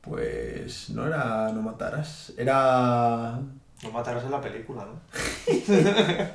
pues. 0.02 0.90
No 0.90 1.06
era 1.08 1.50
No 1.54 1.62
matarás. 1.62 2.34
Era. 2.38 3.40
No 3.84 3.92
matarás 3.92 4.24
en 4.24 4.32
la 4.32 4.42
película, 4.42 4.86
¿no? 4.86 5.00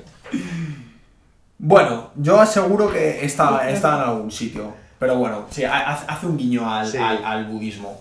Bueno, 1.61 2.11
yo 2.15 2.41
aseguro 2.41 2.91
que 2.91 3.25
está, 3.25 3.69
está 3.69 3.97
en 3.97 4.09
algún 4.11 4.31
sitio. 4.31 4.73
Pero 4.99 5.17
bueno, 5.17 5.47
sí, 5.51 5.65
ha- 5.65 5.91
ha- 5.91 6.05
hace 6.07 6.27
un 6.27 6.37
guiño 6.37 6.69
al, 6.73 6.87
Sí. 6.87 6.97
al, 6.99 7.25
al 7.25 7.47
budismo. 7.47 8.01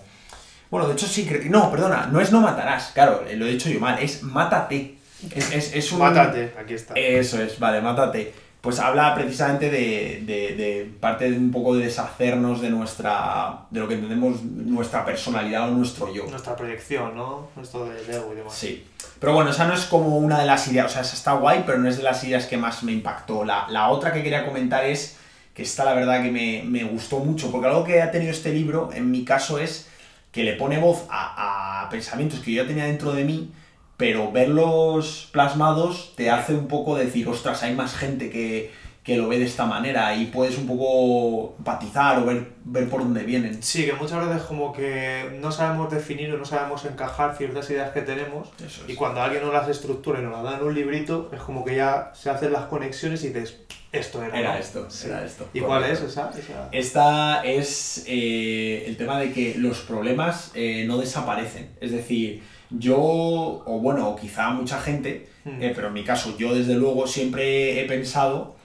Bueno, 0.70 0.86
de 0.86 0.92
hecho 0.94 1.06
sí, 1.06 1.28
no, 1.48 1.70
perdona, 1.70 2.08
no 2.12 2.20
es 2.20 2.30
no 2.30 2.40
matarás, 2.40 2.90
claro, 2.92 3.24
eh, 3.28 3.36
lo 3.36 3.46
he 3.46 3.52
dicho 3.52 3.70
yo 3.70 3.80
mal, 3.80 3.98
es 4.00 4.22
mátate. 4.22 4.96
Es, 5.34 5.52
es, 5.52 5.74
es 5.74 5.92
un... 5.92 5.98
Mátate, 5.98 6.54
aquí 6.58 6.74
está. 6.74 6.94
Eso 6.94 7.42
es, 7.42 7.58
vale, 7.58 7.80
mátate. 7.80 8.32
Pues 8.60 8.80
habla 8.80 9.14
precisamente 9.14 9.70
de, 9.70 10.22
de, 10.26 10.56
de 10.56 10.92
parte 11.00 11.30
de 11.30 11.36
un 11.36 11.50
poco 11.50 11.76
de 11.76 11.84
deshacernos 11.84 12.60
de 12.60 12.70
nuestra, 12.70 13.60
de 13.70 13.80
lo 13.80 13.88
que 13.88 13.94
entendemos 13.94 14.42
nuestra 14.42 15.04
personalidad 15.04 15.68
o 15.68 15.72
nuestro 15.72 16.12
yo. 16.12 16.26
Nuestra 16.26 16.54
proyección, 16.54 17.16
¿no? 17.16 17.48
Esto 17.60 17.86
del 17.86 18.08
ego 18.10 18.32
y 18.32 18.36
demás. 18.36 18.54
Sí. 18.54 18.84
Pero 19.18 19.32
bueno, 19.32 19.50
esa 19.50 19.66
no 19.66 19.74
es 19.74 19.84
como 19.86 20.18
una 20.18 20.40
de 20.40 20.46
las 20.46 20.68
ideas, 20.68 20.86
o 20.86 20.88
sea, 20.88 21.02
esa 21.02 21.14
está 21.14 21.32
guay, 21.32 21.64
pero 21.66 21.78
no 21.78 21.88
es 21.88 21.96
de 21.96 22.02
las 22.02 22.22
ideas 22.24 22.46
que 22.46 22.56
más 22.56 22.82
me 22.82 22.92
impactó. 22.92 23.44
La, 23.44 23.66
la 23.70 23.88
otra 23.88 24.12
que 24.12 24.22
quería 24.22 24.44
comentar 24.44 24.84
es 24.84 25.16
que 25.54 25.62
esta 25.62 25.84
la 25.84 25.94
verdad 25.94 26.22
que 26.22 26.30
me, 26.30 26.62
me 26.64 26.84
gustó 26.84 27.18
mucho, 27.20 27.50
porque 27.50 27.68
algo 27.68 27.84
que 27.84 28.02
ha 28.02 28.10
tenido 28.10 28.30
este 28.30 28.52
libro, 28.52 28.90
en 28.92 29.10
mi 29.10 29.24
caso, 29.24 29.58
es 29.58 29.87
que 30.32 30.44
le 30.44 30.54
pone 30.54 30.78
voz 30.78 31.06
a, 31.10 31.82
a 31.84 31.88
pensamientos 31.88 32.40
que 32.40 32.52
yo 32.52 32.62
ya 32.62 32.68
tenía 32.68 32.84
dentro 32.84 33.12
de 33.12 33.24
mí, 33.24 33.50
pero 33.96 34.30
verlos 34.30 35.28
plasmados 35.32 36.14
te 36.16 36.30
hace 36.30 36.54
un 36.54 36.68
poco 36.68 36.96
decir, 36.96 37.28
ostras, 37.28 37.62
hay 37.62 37.74
más 37.74 37.96
gente 37.96 38.30
que, 38.30 38.70
que 39.08 39.16
lo 39.16 39.26
ve 39.26 39.38
de 39.38 39.46
esta 39.46 39.64
manera 39.64 40.14
y 40.14 40.26
puedes 40.26 40.58
un 40.58 40.66
poco 40.66 41.54
empatizar 41.58 42.18
o 42.18 42.26
ver, 42.26 42.46
ver 42.64 42.90
por 42.90 43.00
dónde 43.00 43.22
vienen. 43.22 43.62
Sí, 43.62 43.86
que 43.86 43.94
muchas 43.94 44.28
veces 44.28 44.42
como 44.42 44.70
que 44.70 45.38
no 45.40 45.50
sabemos 45.50 45.90
definir 45.90 46.30
o 46.34 46.36
no 46.36 46.44
sabemos 46.44 46.84
encajar 46.84 47.34
ciertas 47.34 47.70
ideas 47.70 47.90
que 47.92 48.02
tenemos 48.02 48.50
Eso 48.62 48.82
y 48.86 48.94
cuando 48.94 49.22
alguien 49.22 49.42
nos 49.42 49.54
las 49.54 49.66
estructura 49.66 50.20
y 50.20 50.24
nos 50.24 50.32
las 50.32 50.42
da 50.42 50.58
en 50.58 50.64
un 50.66 50.74
librito 50.74 51.30
es 51.32 51.40
como 51.40 51.64
que 51.64 51.74
ya 51.76 52.12
se 52.14 52.28
hacen 52.28 52.52
las 52.52 52.66
conexiones 52.66 53.24
y 53.24 53.28
dices, 53.28 53.56
esto 53.92 54.22
era, 54.22 54.38
Era 54.38 54.58
esto, 54.58 54.84
Sí. 54.90 55.06
era 55.06 55.24
esto. 55.24 55.48
¿Y 55.54 55.60
cuál 55.60 55.84
es 55.84 56.02
esa? 56.02 56.30
esa? 56.38 56.68
Esta 56.70 57.42
es 57.46 58.04
eh, 58.06 58.84
el 58.86 58.98
tema 58.98 59.18
de 59.18 59.32
que 59.32 59.54
los 59.56 59.78
problemas 59.80 60.52
eh, 60.54 60.84
no 60.86 60.98
desaparecen. 60.98 61.70
Es 61.80 61.92
decir, 61.92 62.42
yo, 62.68 62.98
o 62.98 63.80
bueno, 63.80 64.10
o 64.10 64.16
quizá 64.16 64.50
mucha 64.50 64.78
gente, 64.78 65.26
Hmm. 65.44 65.62
eh, 65.62 65.72
pero 65.74 65.86
en 65.88 65.94
mi 65.94 66.04
caso, 66.04 66.36
yo 66.36 66.54
desde 66.54 66.74
luego 66.74 67.06
siempre 67.06 67.80
he 67.80 67.86
pensado 67.86 68.57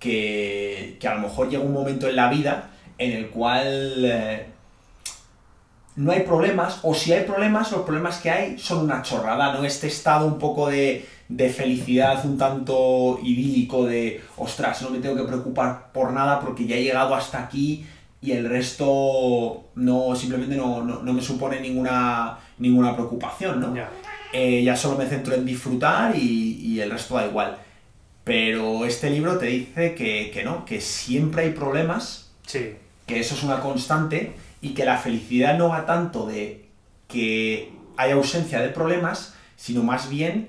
que, 0.00 0.96
que 0.98 1.06
a 1.06 1.14
lo 1.14 1.20
mejor 1.20 1.48
llega 1.48 1.62
un 1.62 1.72
momento 1.72 2.08
en 2.08 2.16
la 2.16 2.28
vida 2.28 2.70
en 2.98 3.12
el 3.12 3.28
cual 3.28 4.04
eh, 4.04 4.46
no 5.96 6.12
hay 6.12 6.20
problemas, 6.20 6.80
o 6.82 6.94
si 6.94 7.12
hay 7.12 7.24
problemas, 7.24 7.70
los 7.72 7.82
problemas 7.82 8.18
que 8.18 8.30
hay 8.30 8.58
son 8.58 8.84
una 8.84 9.02
chorrada, 9.02 9.52
¿no? 9.52 9.64
Este 9.64 9.86
estado 9.86 10.26
un 10.26 10.38
poco 10.38 10.68
de, 10.68 11.06
de 11.28 11.48
felicidad 11.50 12.24
un 12.24 12.36
tanto 12.36 13.18
idílico 13.22 13.86
de, 13.86 14.22
ostras, 14.36 14.82
no 14.82 14.90
me 14.90 14.98
tengo 14.98 15.16
que 15.16 15.24
preocupar 15.24 15.92
por 15.92 16.12
nada 16.12 16.40
porque 16.40 16.66
ya 16.66 16.76
he 16.76 16.82
llegado 16.82 17.14
hasta 17.14 17.42
aquí 17.42 17.86
y 18.22 18.32
el 18.32 18.48
resto 18.48 19.64
no, 19.74 20.14
simplemente 20.14 20.56
no, 20.56 20.82
no, 20.82 21.02
no 21.02 21.12
me 21.12 21.22
supone 21.22 21.60
ninguna, 21.60 22.38
ninguna 22.58 22.94
preocupación, 22.94 23.60
¿no? 23.60 23.74
Ya. 23.74 23.90
Eh, 24.32 24.62
ya 24.62 24.76
solo 24.76 24.96
me 24.96 25.06
centro 25.06 25.34
en 25.34 25.44
disfrutar 25.44 26.14
y, 26.14 26.60
y 26.62 26.80
el 26.80 26.90
resto 26.90 27.16
da 27.16 27.26
igual. 27.26 27.58
Pero 28.24 28.84
este 28.84 29.10
libro 29.10 29.38
te 29.38 29.46
dice 29.46 29.94
que, 29.94 30.30
que 30.32 30.44
no, 30.44 30.64
que 30.64 30.80
siempre 30.80 31.42
hay 31.42 31.50
problemas 31.50 32.30
Sí, 32.50 32.74
que 33.06 33.20
eso 33.20 33.36
es 33.36 33.44
una 33.44 33.60
constante 33.60 34.32
y 34.60 34.70
que 34.70 34.84
la 34.84 34.98
felicidad 34.98 35.56
no 35.56 35.68
va 35.68 35.86
tanto 35.86 36.26
de 36.26 36.64
que 37.06 37.72
hay 37.96 38.10
ausencia 38.10 38.60
de 38.60 38.70
problemas, 38.70 39.34
sino 39.56 39.84
más 39.84 40.08
bien 40.08 40.48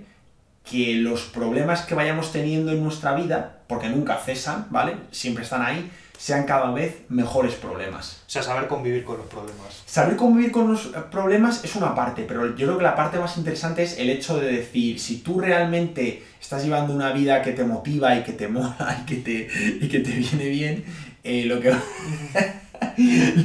que 0.68 0.96
los 0.96 1.22
problemas 1.22 1.84
que 1.84 1.94
vayamos 1.94 2.32
teniendo 2.32 2.72
en 2.72 2.84
nuestra 2.84 3.14
vida, 3.14 3.60
porque 3.68 3.90
nunca 3.90 4.18
cesan, 4.18 4.66
¿vale? 4.72 4.96
Siempre 5.12 5.44
están 5.44 5.62
ahí, 5.62 5.92
sean 6.22 6.44
cada 6.44 6.70
vez 6.70 6.98
mejores 7.10 7.56
problemas. 7.56 8.22
o 8.28 8.30
sea, 8.30 8.44
saber 8.44 8.68
convivir 8.68 9.04
con 9.04 9.18
los 9.18 9.26
problemas. 9.26 9.82
Saber 9.88 10.16
convivir 10.16 10.52
con 10.52 10.72
los 10.72 10.82
problemas 11.10 11.64
es 11.64 11.76
una 11.76 11.96
parte, 11.96 12.26
pero 12.28 12.56
yo 12.56 12.68
creo 12.68 12.78
que 12.78 12.84
la 12.84 12.96
parte 12.96 13.18
más 13.18 13.38
interesante 13.38 13.82
es 13.82 13.98
el 13.98 14.08
hecho 14.08 14.40
de 14.40 14.52
decir, 14.52 15.00
si 15.00 15.18
tú 15.18 15.40
realmente 15.40 16.22
estás 16.40 16.64
llevando 16.64 16.94
una 16.94 17.12
vida 17.12 17.42
que 17.42 17.54
te 17.54 17.64
motiva 17.64 18.16
y 18.16 18.22
que 18.22 18.34
te 18.34 18.48
mola 18.56 19.00
y 19.02 19.06
que 19.08 19.16
te, 19.16 19.48
y 19.82 19.90
que 19.90 20.00
te 20.02 20.12
viene 20.12 20.48
bien, 20.50 20.86
eh, 21.24 21.46
lo 21.46 21.60
que... 21.60 21.72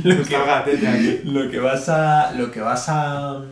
lo 0.04 0.22
que 0.22 0.36
lo 0.36 1.64
vas 1.64 1.88
a 1.88 2.32
lo 2.32 2.50
que 2.50 2.60
vas 2.60 2.88
a 2.88 3.42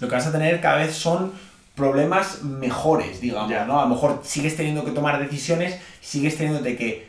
lo 0.00 0.08
que 0.08 0.14
vas 0.14 0.26
a 0.26 0.32
tener 0.32 0.60
cada 0.60 0.78
vez 0.78 0.94
son 0.94 1.32
problemas 1.74 2.42
mejores 2.42 3.20
digamos 3.20 3.50
Ya. 3.50 3.64
no 3.64 3.80
a 3.80 3.84
lo 3.84 3.90
mejor 3.90 4.20
sigues 4.24 4.56
teniendo 4.56 4.84
que 4.84 4.92
tomar 4.92 5.20
decisiones 5.20 5.78
sigues 6.00 6.36
teniéndote 6.36 6.76
que 6.76 7.07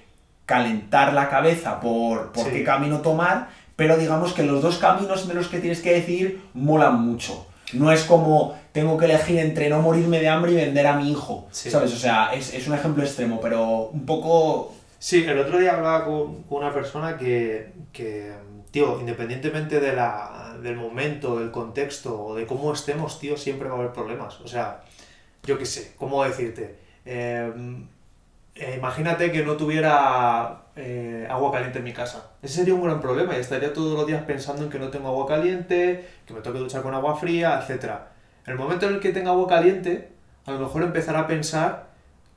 calentar 0.54 1.14
la 1.14 1.30
cabeza 1.30 1.80
por 1.80 2.32
por 2.34 2.46
Sí. 2.46 2.52
qué 2.54 2.64
camino 2.64 2.98
tomar 3.02 3.38
pero 3.76 3.96
digamos 4.04 4.34
que 4.34 4.44
los 4.44 4.62
dos 4.62 4.78
caminos 4.86 5.28
de 5.28 5.34
los 5.36 5.48
que 5.48 5.60
tienes 5.60 5.82
que 5.82 5.94
decidir 5.94 6.42
molan 6.54 6.96
mucho 7.10 7.34
no 7.74 7.92
es 7.92 8.04
como 8.04 8.32
tengo 8.78 8.98
que 8.98 9.06
elegir 9.06 9.38
entre 9.40 9.70
no 9.70 9.80
morirme 9.82 10.20
de 10.20 10.28
hambre 10.28 10.52
y 10.54 10.56
vender 10.66 10.86
a 10.88 10.96
mi 11.00 11.12
hijo 11.12 11.48
Sí. 11.52 11.70
sabes 11.70 11.94
o 11.94 11.98
sea 11.98 12.32
es, 12.34 12.54
es 12.54 12.68
un 12.68 12.74
ejemplo 12.74 13.04
extremo 13.04 13.40
pero 13.40 13.90
un 13.94 14.06
poco 14.06 14.74
Sí, 15.02 15.24
el 15.24 15.40
otro 15.40 15.58
día 15.60 15.76
hablaba 15.76 16.04
con, 16.04 16.44
con 16.44 16.58
una 16.58 16.74
persona 16.74 17.16
que, 17.18 17.72
que, 17.94 18.34
tío, 18.70 19.00
independientemente 19.00 19.80
de 19.80 19.94
la, 19.96 20.58
del 20.62 20.76
momento, 20.76 21.40
del 21.40 21.52
contexto 21.52 22.10
o 22.22 22.36
de 22.36 22.46
cómo 22.46 22.74
estemos, 22.74 23.18
tío, 23.18 23.38
siempre 23.38 23.70
va 23.70 23.76
a 23.76 23.80
haber 23.80 23.94
problemas. 23.94 24.42
O 24.42 24.48
sea, 24.50 24.82
yo 25.46 25.58
qué 25.58 25.66
sé, 25.66 25.94
¿cómo 25.98 26.22
decirte? 26.26 26.76
Eh, 27.06 27.50
eh, 28.60 28.76
imagínate 28.78 29.32
que 29.32 29.44
no 29.44 29.56
tuviera 29.58 30.64
eh, 30.76 31.28
agua 31.30 31.52
caliente 31.52 31.80
en 31.80 31.84
mi 31.86 31.94
casa. 31.94 32.32
Ese 32.42 32.56
sería 32.56 32.74
un 32.74 32.84
gran 32.84 33.00
problema 33.02 33.36
y 33.36 33.40
estaría 33.40 33.74
todos 33.74 33.98
los 33.98 34.06
días 34.08 34.24
pensando 34.24 34.64
en 34.64 34.70
que 34.70 34.80
no 34.80 34.90
tengo 34.90 35.08
agua 35.10 35.26
caliente, 35.28 36.08
que 36.26 36.34
me 36.34 36.42
tengo 36.42 36.56
que 36.56 36.60
duchar 36.64 36.82
con 36.82 36.94
agua 36.94 37.16
fría, 37.16 37.60
etc. 37.68 37.86
En 38.46 38.54
el 38.54 38.60
momento 38.60 38.88
en 38.88 38.96
el 38.96 39.00
que 39.00 39.12
tenga 39.12 39.32
agua 39.32 39.48
caliente, 39.48 40.10
a 40.46 40.52
lo 40.52 40.60
mejor 40.60 40.84
empezará 40.84 41.22
a 41.22 41.28
pensar 41.28 41.88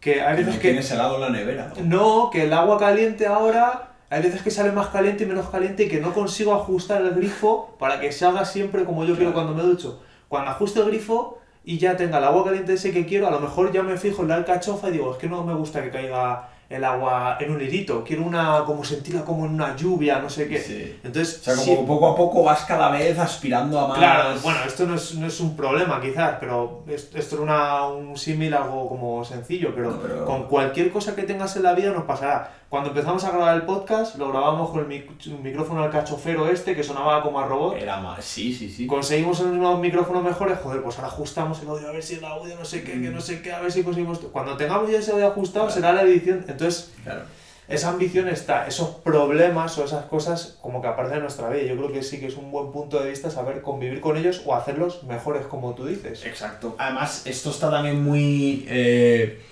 que 0.00 0.20
hay 0.22 0.36
que 0.36 0.42
veces 0.42 0.54
no 0.56 0.60
que... 0.60 0.68
tienes 0.68 0.90
helado 0.90 1.14
en 1.16 1.20
la 1.20 1.30
nevera 1.30 1.72
No, 1.82 2.28
que 2.30 2.44
el 2.44 2.52
agua 2.52 2.78
caliente 2.78 3.26
ahora 3.26 3.90
hay 4.10 4.20
veces 4.22 4.42
que 4.42 4.50
sale 4.50 4.72
más 4.72 4.88
caliente 4.88 5.24
y 5.24 5.26
menos 5.26 5.48
caliente 5.48 5.84
y 5.84 5.88
que 5.88 6.00
no 6.00 6.12
consigo 6.12 6.52
ajustar 6.54 7.00
el 7.02 7.12
grifo 7.14 7.76
para 7.78 8.00
que 8.00 8.12
se 8.12 8.26
haga 8.26 8.44
siempre 8.44 8.84
como 8.84 9.04
yo 9.04 9.14
quiero 9.16 9.32
Claro. 9.32 9.46
cuando 9.48 9.62
me 9.62 9.68
ducho. 9.68 10.02
Cuando 10.28 10.50
ajuste 10.50 10.80
el 10.80 10.86
grifo 10.86 11.38
y 11.64 11.78
ya 11.78 11.96
tenga 11.96 12.18
el 12.18 12.24
agua 12.24 12.44
caliente 12.44 12.72
ese 12.74 12.92
que 12.92 13.06
quiero, 13.06 13.28
a 13.28 13.30
lo 13.30 13.40
mejor 13.40 13.72
ya 13.72 13.82
me 13.82 13.96
fijo 13.96 14.22
en 14.22 14.28
la 14.28 14.34
alcachofa 14.36 14.88
y 14.88 14.92
digo, 14.92 15.12
es 15.12 15.18
que 15.18 15.28
no 15.28 15.44
me 15.44 15.54
gusta 15.54 15.82
que 15.82 15.90
caiga 15.90 16.48
el 16.68 16.84
agua 16.84 17.36
en 17.38 17.50
un 17.52 17.60
hilito, 17.60 18.02
quiero 18.02 18.24
una 18.24 18.62
como 18.64 18.82
sentirla 18.82 19.24
como 19.26 19.44
en 19.44 19.52
una 19.52 19.76
lluvia, 19.76 20.20
no 20.20 20.30
sé 20.30 20.48
qué. 20.48 20.58
Sí. 20.58 20.98
Entonces, 21.04 21.40
O 21.40 21.44
sea, 21.44 21.54
como 21.54 21.64
sí- 21.66 21.84
poco 21.86 22.08
a 22.08 22.16
poco 22.16 22.42
vas 22.44 22.64
cada 22.64 22.90
vez 22.90 23.18
aspirando 23.18 23.78
a 23.78 23.88
más. 23.88 23.98
Claro, 23.98 24.30
bueno, 24.42 24.58
esto 24.66 24.86
no 24.86 24.94
es, 24.94 25.14
no 25.16 25.26
es 25.26 25.38
un 25.40 25.54
problema 25.54 26.00
quizás, 26.00 26.36
pero 26.40 26.82
es- 26.88 27.10
esto 27.14 27.36
es 27.36 27.40
una, 27.42 27.86
un 27.88 28.16
símil 28.16 28.54
algo 28.54 28.88
como 28.88 29.22
sencillo, 29.22 29.72
pero, 29.74 29.90
No, 29.90 29.98
pero- 30.00 30.24
con 30.24 30.44
cualquier 30.44 30.90
cosa 30.90 31.14
que 31.14 31.24
tengas 31.24 31.54
en 31.56 31.64
la 31.64 31.74
vida 31.74 31.90
nos 31.92 32.04
pasará. 32.04 32.50
Cuando 32.72 32.88
empezamos 32.88 33.22
a 33.24 33.30
grabar 33.32 33.54
el 33.54 33.62
podcast, 33.64 34.16
lo 34.16 34.30
grabamos 34.30 34.70
con 34.70 34.80
el 34.80 34.86
mic- 34.86 35.26
micrófono 35.42 35.82
al 35.82 35.90
cachofero 35.90 36.48
este, 36.48 36.74
que 36.74 36.82
sonaba 36.82 37.22
como 37.22 37.38
a 37.38 37.46
robot. 37.46 37.76
Era 37.76 38.00
más. 38.00 38.24
Sí, 38.24 38.54
sí, 38.54 38.70
sí. 38.70 38.86
Conseguimos 38.86 39.40
unos 39.40 39.78
micrófonos 39.78 40.24
mejores, 40.24 40.56
joder, 40.58 40.82
pues 40.82 40.96
ahora 40.96 41.08
ajustamos 41.08 41.60
el 41.60 41.68
audio, 41.68 41.88
a 41.88 41.92
ver 41.92 42.02
si 42.02 42.14
el 42.14 42.24
audio 42.24 42.56
no 42.56 42.64
sé 42.64 42.82
qué, 42.82 42.92
que 42.92 43.10
no 43.10 43.20
sé 43.20 43.42
qué, 43.42 43.52
a 43.52 43.60
ver 43.60 43.70
si 43.70 43.82
conseguimos... 43.82 44.20
Cuando 44.20 44.56
tengamos 44.56 44.90
ya 44.90 45.00
ese 45.00 45.12
audio 45.12 45.26
ajustado, 45.26 45.68
será 45.68 45.92
la 45.92 46.00
edición. 46.00 46.46
Entonces, 46.48 46.92
Claro. 47.04 47.24
esa 47.68 47.90
ambición 47.90 48.28
está, 48.28 48.66
esos 48.66 48.88
problemas 48.88 49.76
o 49.76 49.84
esas 49.84 50.06
cosas 50.06 50.56
como 50.62 50.80
que 50.80 50.88
aparecen 50.88 51.18
en 51.18 51.24
nuestra 51.24 51.50
vida. 51.50 51.64
Yo 51.64 51.76
creo 51.76 51.92
que 51.92 52.02
sí 52.02 52.20
que 52.20 52.28
es 52.28 52.38
un 52.38 52.50
buen 52.50 52.72
punto 52.72 53.02
de 53.02 53.10
vista 53.10 53.30
saber 53.30 53.60
convivir 53.60 54.00
con 54.00 54.16
ellos 54.16 54.40
o 54.46 54.54
hacerlos 54.54 55.02
mejores, 55.04 55.44
como 55.44 55.74
tú 55.74 55.84
dices. 55.84 56.24
Exacto. 56.24 56.74
Además, 56.78 57.26
esto 57.26 57.50
está 57.50 57.70
también 57.70 58.02
muy, 58.02 58.64
eh, 58.66 59.42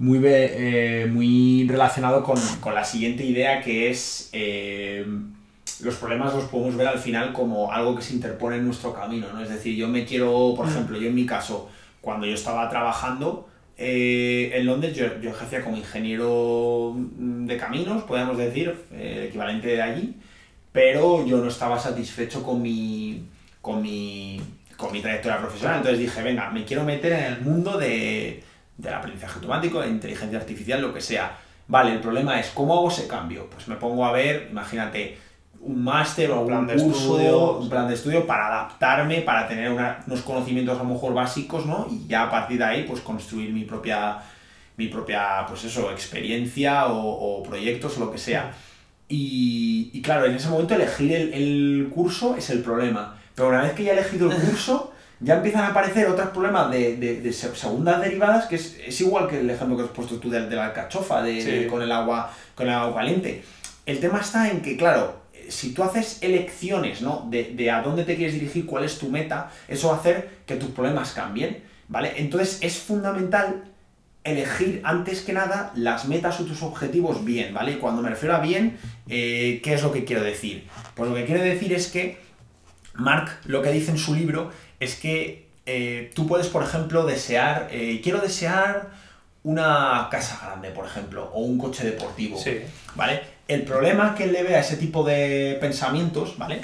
muy, 0.00 0.18
eh, 0.24 1.06
muy 1.08 1.66
relacionado 1.68 2.24
con, 2.24 2.38
con 2.60 2.74
la 2.74 2.84
siguiente 2.84 3.22
idea 3.24 3.60
que 3.60 3.90
es 3.90 4.30
eh, 4.32 5.06
los 5.82 5.94
problemas 5.96 6.34
los 6.34 6.44
podemos 6.46 6.74
ver 6.76 6.88
al 6.88 6.98
final 6.98 7.32
como 7.32 7.70
algo 7.72 7.94
que 7.94 8.02
se 8.02 8.14
interpone 8.14 8.56
en 8.56 8.64
nuestro 8.64 8.92
camino, 8.94 9.26
¿no? 9.32 9.40
Es 9.42 9.50
decir, 9.50 9.76
yo 9.76 9.86
me 9.88 10.04
quiero, 10.04 10.54
por 10.56 10.66
Mm. 10.66 10.70
ejemplo, 10.70 10.98
yo 10.98 11.08
en 11.08 11.14
mi 11.14 11.26
caso, 11.26 11.68
cuando 12.00 12.26
yo 12.26 12.34
estaba 12.34 12.68
trabajando 12.68 13.46
eh, 13.76 14.50
en 14.54 14.66
Londres, 14.66 14.94
yo, 14.96 15.06
yo 15.22 15.30
ejercía 15.30 15.62
como 15.62 15.76
ingeniero 15.76 16.94
mm, 16.96 17.46
de 17.46 17.56
caminos, 17.56 18.02
podríamos 18.04 18.36
decir, 18.36 18.74
eh, 18.92 19.16
el 19.18 19.24
equivalente 19.28 19.68
de 19.68 19.80
allí, 19.82 20.14
pero 20.72 21.26
yo 21.26 21.38
no 21.38 21.48
estaba 21.48 21.78
satisfecho 21.78 22.42
con 22.42 22.60
mi, 22.62 23.22
con 23.62 23.80
mi, 23.82 24.40
con 24.76 24.92
mi 24.92 25.00
trayectoria 25.00 25.38
profesional. 25.38 25.78
Entonces 25.78 25.98
dije, 26.00 26.22
venga, 26.22 26.50
me 26.50 26.64
quiero 26.64 26.84
meter 26.84 27.12
en 27.12 27.24
el 27.24 27.40
mundo 27.40 27.78
de, 27.78 28.42
del 28.80 28.94
aprendizaje 28.94 29.34
automático, 29.36 29.80
de 29.80 29.88
inteligencia 29.88 30.38
artificial, 30.38 30.80
lo 30.80 30.92
que 30.94 31.00
sea. 31.00 31.36
Vale, 31.68 31.92
el 31.92 32.00
problema 32.00 32.40
es, 32.40 32.48
¿cómo 32.50 32.74
hago 32.74 32.88
ese 32.88 33.06
cambio? 33.06 33.48
Pues 33.50 33.68
me 33.68 33.76
pongo 33.76 34.04
a 34.04 34.12
ver, 34.12 34.48
imagínate, 34.50 35.18
un 35.60 35.84
máster 35.84 36.30
o 36.30 36.40
Un 36.40 36.46
plan 36.46 36.60
un 36.60 36.66
de 36.66 36.74
curso, 36.74 36.98
estudio, 37.20 37.52
un 37.58 37.68
plan 37.68 37.86
de 37.86 37.94
estudio 37.94 38.26
para 38.26 38.46
adaptarme, 38.48 39.20
para 39.20 39.46
tener 39.46 39.70
una- 39.70 39.98
unos 40.06 40.22
conocimientos 40.22 40.78
a 40.78 40.82
lo 40.82 40.88
mejor 40.88 41.12
básicos, 41.14 41.66
¿no? 41.66 41.86
Y 41.90 42.06
ya 42.08 42.22
a 42.24 42.30
partir 42.30 42.58
de 42.58 42.64
ahí, 42.64 42.84
pues 42.84 43.00
construir 43.00 43.52
mi 43.52 43.64
propia, 43.64 44.16
mi 44.78 44.88
propia, 44.88 45.44
pues 45.46 45.64
eso, 45.64 45.90
experiencia 45.90 46.86
o, 46.86 46.98
o 47.40 47.42
proyectos 47.42 47.96
o 47.98 48.00
lo 48.00 48.10
que 48.10 48.18
sea. 48.18 48.52
Y, 49.08 49.90
y 49.92 50.02
claro, 50.02 50.24
en 50.26 50.34
ese 50.36 50.48
momento 50.48 50.74
elegir 50.74 51.12
el, 51.12 51.34
el 51.34 51.90
curso 51.92 52.36
es 52.36 52.48
el 52.50 52.60
problema. 52.62 53.16
Pero 53.34 53.48
una 53.48 53.62
vez 53.62 53.72
que 53.72 53.84
ya 53.84 53.92
he 53.92 53.98
elegido 53.98 54.30
el 54.30 54.36
curso, 54.36 54.92
ya 55.20 55.36
empiezan 55.36 55.62
a 55.64 55.68
aparecer 55.68 56.06
otros 56.06 56.28
problemas 56.30 56.70
de, 56.70 56.96
de- 56.96 57.20
de 57.20 57.32
se- 57.32 57.54
segundas 57.54 58.00
derivadas, 58.00 58.46
que 58.46 58.56
es, 58.56 58.76
es 58.86 59.00
igual 59.00 59.28
que 59.28 59.40
el 59.40 59.50
ejemplo 59.50 59.76
que 59.76 59.82
has 59.84 59.90
puesto 59.90 60.16
tú 60.18 60.30
de, 60.30 60.46
de 60.48 60.56
la 60.56 60.66
alcachofa, 60.66 61.22
de, 61.22 61.42
Sí. 61.62 61.66
con, 61.68 61.82
el 61.82 61.92
agua, 61.92 62.32
con 62.54 62.66
el 62.66 62.72
agua 62.74 62.94
caliente. 62.96 63.42
El 63.86 64.00
tema 64.00 64.20
está 64.20 64.50
en 64.50 64.60
que, 64.62 64.76
claro, 64.76 65.20
si 65.48 65.72
tú 65.74 65.82
haces 65.82 66.18
elecciones 66.22 67.02
¿no? 67.02 67.26
de, 67.28 67.52
de 67.54 67.70
a 67.70 67.82
dónde 67.82 68.04
te 68.04 68.16
quieres 68.16 68.34
dirigir, 68.34 68.64
cuál 68.66 68.84
es 68.84 68.98
tu 68.98 69.08
meta, 69.10 69.50
eso 69.68 69.88
va 69.88 69.96
a 69.96 69.98
hacer 69.98 70.38
que 70.46 70.56
tus 70.56 70.70
problemas 70.70 71.12
cambien. 71.12 71.62
¿vale? 71.88 72.12
Entonces 72.16 72.58
es 72.62 72.78
fundamental 72.78 73.64
elegir 74.22 74.80
antes 74.84 75.22
que 75.22 75.32
nada 75.32 75.72
las 75.74 76.04
metas 76.06 76.38
o 76.40 76.44
tus 76.44 76.62
objetivos 76.62 77.24
bien, 77.24 77.52
¿vale? 77.54 77.72
Y 77.72 77.76
cuando 77.76 78.00
me 78.02 78.10
refiero 78.10 78.36
a 78.36 78.40
bien, 78.40 78.76
eh, 79.08 79.60
¿qué 79.64 79.74
es 79.74 79.82
lo 79.82 79.90
que 79.92 80.04
quiero 80.04 80.22
decir? 80.22 80.68
Pues 80.94 81.08
lo 81.08 81.16
que 81.16 81.24
quiero 81.24 81.42
decir 81.42 81.72
es 81.72 81.88
que 81.88 82.18
Mark 82.94 83.30
lo 83.46 83.62
que 83.62 83.72
dice 83.72 83.90
en 83.92 83.98
su 83.98 84.14
libro 84.14 84.50
es 84.80 84.96
que 84.96 85.46
eh, 85.66 86.10
tú 86.14 86.26
puedes, 86.26 86.48
por 86.48 86.62
ejemplo, 86.64 87.06
desear, 87.06 87.68
eh, 87.70 88.00
quiero 88.02 88.18
desear 88.20 88.88
una 89.42 90.08
casa 90.10 90.38
grande, 90.44 90.70
por 90.70 90.84
ejemplo, 90.86 91.30
o 91.32 91.40
un 91.40 91.58
coche 91.58 91.84
deportivo, 91.84 92.36
Sí. 92.38 92.58
¿vale? 92.94 93.20
El 93.48 93.62
problema 93.62 94.14
que 94.14 94.26
le 94.26 94.42
ve 94.42 94.56
a 94.56 94.60
ese 94.60 94.76
tipo 94.76 95.02
de 95.04 95.56
pensamientos, 95.60 96.36
¿vale? 96.38 96.60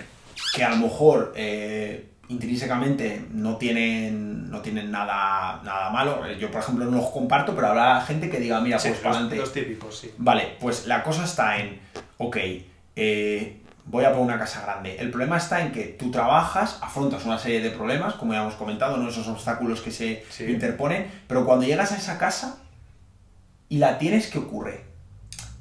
Que 0.54 0.62
a 0.64 0.70
lo 0.70 0.76
mejor 0.76 1.32
eh, 1.36 2.06
intrínsecamente 2.28 3.24
no 3.32 3.56
tienen, 3.56 4.50
no 4.50 4.60
tienen 4.60 4.90
nada, 4.90 5.60
nada 5.64 5.90
malo. 5.90 6.20
Yo, 6.38 6.50
por 6.50 6.60
ejemplo, 6.60 6.84
no 6.84 6.96
los 6.98 7.10
comparto, 7.10 7.54
pero 7.54 7.68
habrá 7.68 8.00
gente 8.02 8.28
que 8.28 8.38
diga, 8.38 8.60
mira, 8.60 8.78
Sí, 8.78 8.88
pues 8.88 9.00
para 9.00 9.14
adelante. 9.14 9.36
los 9.36 9.52
típicos, 9.52 9.98
sí. 9.98 10.10
Vale, 10.18 10.56
pues 10.60 10.86
la 10.86 11.02
cosa 11.02 11.24
está 11.24 11.58
en, 11.58 11.78
ok, 12.18 12.36
eh, 12.96 13.56
voy 13.86 14.04
a 14.04 14.08
poner 14.10 14.24
una 14.24 14.38
casa 14.38 14.62
grande. 14.62 14.96
El 14.98 15.10
problema 15.10 15.36
está 15.38 15.60
en 15.64 15.72
que 15.72 15.84
tú 15.84 16.10
trabajas, 16.10 16.78
afrontas 16.82 17.24
una 17.24 17.38
serie 17.38 17.60
de 17.60 17.70
problemas, 17.70 18.14
como 18.14 18.32
ya 18.32 18.40
hemos 18.42 18.54
comentado, 18.54 18.96
¿no? 18.96 19.08
esos 19.08 19.28
obstáculos 19.28 19.80
que 19.80 19.90
se 19.92 20.24
Sí. 20.30 20.44
interponen, 20.44 21.10
pero 21.28 21.44
cuando 21.46 21.64
llegas 21.66 21.92
a 21.92 21.96
esa 21.96 22.18
casa 22.18 22.58
y 23.68 23.78
la 23.78 23.98
tienes, 23.98 24.26
¿qué 24.28 24.38
ocurre? 24.38 24.84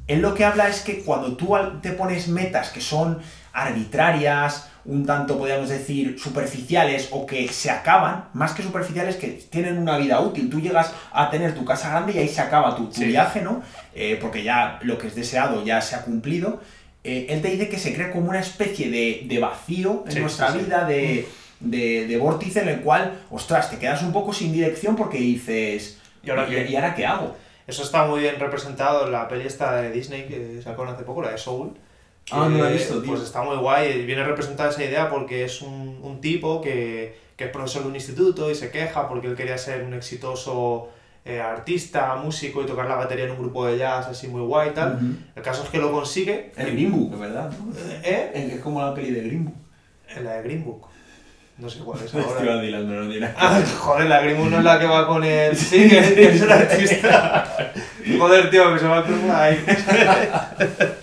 Él 0.07 0.21
lo 0.21 0.33
que 0.35 0.45
habla 0.45 0.67
es 0.67 0.81
que 0.81 1.03
cuando 1.03 1.35
tú 1.37 1.55
te 1.81 1.91
pones 1.91 2.27
metas 2.27 2.69
que 2.69 2.81
son 2.81 3.19
arbitrarias, 3.53 4.69
un 4.85 5.05
tanto, 5.05 5.37
podríamos 5.37 5.69
decir, 5.69 6.17
superficiales 6.19 7.09
o 7.11 7.25
que 7.25 7.47
se 7.47 7.71
acaban, 7.71 8.25
más 8.33 8.53
que 8.53 8.61
superficiales, 8.61 9.15
que 9.15 9.29
tienen 9.49 9.77
una 9.79 9.97
vida 9.97 10.19
útil. 10.21 10.49
Tú 10.49 10.61
llegas 10.61 10.91
a 11.11 11.29
tener 11.31 11.55
tu 11.55 11.65
casa 11.65 11.89
grande 11.89 12.13
y 12.13 12.19
ahí 12.19 12.27
se 12.27 12.41
acaba 12.41 12.75
tu, 12.75 12.85
tu 12.87 12.95
Sí. 13.01 13.05
viaje, 13.05 13.41
¿no? 13.41 13.63
Eh, 13.95 14.17
porque 14.21 14.43
ya 14.43 14.79
lo 14.83 14.97
que 14.99 15.07
es 15.07 15.15
deseado 15.15 15.63
ya 15.65 15.81
se 15.81 15.95
ha 15.95 16.01
cumplido. 16.03 16.61
Eh, 17.05 17.27
él 17.29 17.41
te 17.41 17.49
dice 17.49 17.69
que 17.69 17.77
se 17.79 17.93
crea 17.93 18.11
como 18.11 18.29
una 18.29 18.39
especie 18.39 18.89
de, 18.89 19.23
de 19.25 19.39
vacío 19.39 20.03
en 20.07 20.11
Sí, 20.13 20.19
nuestra 20.19 20.51
sí, 20.51 20.59
sí. 20.59 20.65
vida, 20.65 20.85
de, 20.85 21.27
de, 21.59 22.07
de 22.07 22.17
vórtice 22.17 22.61
en 22.61 22.69
el 22.69 22.81
cual, 22.81 23.13
ostras, 23.29 23.69
te 23.69 23.77
quedas 23.77 24.01
un 24.03 24.11
poco 24.11 24.33
sin 24.33 24.51
dirección 24.51 24.95
porque 24.95 25.17
dices, 25.19 25.99
¿Y 26.23 26.29
ahora 26.31 26.47
qué? 26.47 26.65
¿y 26.69 26.75
ahora 26.75 26.95
qué 26.95 27.05
hago? 27.05 27.35
Eso 27.67 27.83
está 27.83 28.05
muy 28.05 28.21
bien 28.21 28.39
representado 28.39 29.05
en 29.05 29.11
la 29.11 29.27
peli 29.27 29.45
esta 29.47 29.81
de 29.81 29.91
Disney 29.91 30.25
que 30.27 30.61
sacaron 30.63 30.89
hace 30.93 31.03
poco, 31.03 31.21
la 31.21 31.31
de 31.31 31.37
Soul. 31.37 31.73
Ah, 32.31 32.47
no 32.49 32.57
la 32.57 32.69
he 32.69 32.73
visto, 32.73 33.01
tío. 33.01 33.11
Pues 33.11 33.21
está 33.23 33.41
muy 33.43 33.57
guay, 33.57 33.91
y 34.01 34.05
viene 34.05 34.23
representada 34.23 34.69
esa 34.71 34.83
idea 34.83 35.09
porque 35.09 35.43
es 35.45 35.61
un, 35.61 35.99
un 36.01 36.21
tipo 36.21 36.61
que, 36.61 37.15
que 37.37 37.45
es 37.45 37.49
profesor 37.51 37.83
de 37.83 37.89
un 37.89 37.95
instituto 37.95 38.49
y 38.49 38.55
se 38.55 38.71
queja 38.71 39.07
porque 39.07 39.27
él 39.27 39.35
quería 39.35 39.57
ser 39.57 39.83
un 39.83 39.93
exitoso 39.93 40.89
eh, 41.25 41.41
artista, 41.41 42.15
músico 42.15 42.61
y 42.61 42.65
tocar 42.67 42.85
la 42.87 42.95
batería 42.95 43.25
en 43.25 43.31
un 43.31 43.39
grupo 43.39 43.65
de 43.65 43.77
jazz 43.79 44.05
así 44.07 44.27
muy 44.27 44.41
guay 44.41 44.69
y 44.69 44.73
tal. 44.73 44.95
Ujú. 44.95 45.05
El 45.35 45.41
caso 45.43 45.63
es 45.63 45.69
que 45.69 45.79
lo 45.79 45.91
consigue. 45.91 46.51
El 46.55 46.71
Green 46.73 46.91
Book, 46.91 47.19
¿verdad? 47.19 47.51
¿Eh? 48.03 48.51
Es 48.53 48.61
como 48.61 48.81
la 48.81 48.93
peli 48.93 49.11
de 49.11 49.21
Green 49.21 49.45
Book. 49.45 49.55
En 50.15 50.23
la 50.23 50.33
de 50.33 50.43
Green 50.43 50.63
Book. 50.63 50.87
No 51.57 51.69
sé 51.69 51.79
cuál 51.79 51.97
es 51.99 52.05
Estoy 52.13 52.21
ahora. 52.21 52.55
vacilando, 52.57 52.93
no 52.93 53.09
tiene 53.09 53.27
nada 53.27 53.35
Ah, 53.37 53.61
joder, 53.79 54.07
la 54.07 54.21
Green 54.21 54.37
Book 54.37 54.49
no 54.51 54.57
es 54.59 54.63
la 54.63 54.79
que 54.79 54.85
va 54.85 55.07
con 55.07 55.23
el... 55.23 55.55
Sí, 55.55 55.89
que, 55.89 56.01
que 56.13 56.27
es 56.35 56.41
el 56.41 56.51
artista. 56.51 57.73
Joder, 58.19 58.49
tío, 58.51 58.73
que 58.73 58.79
se 58.79 58.85
va 58.87 58.97
a 58.99 59.43
ahí. 59.45 59.65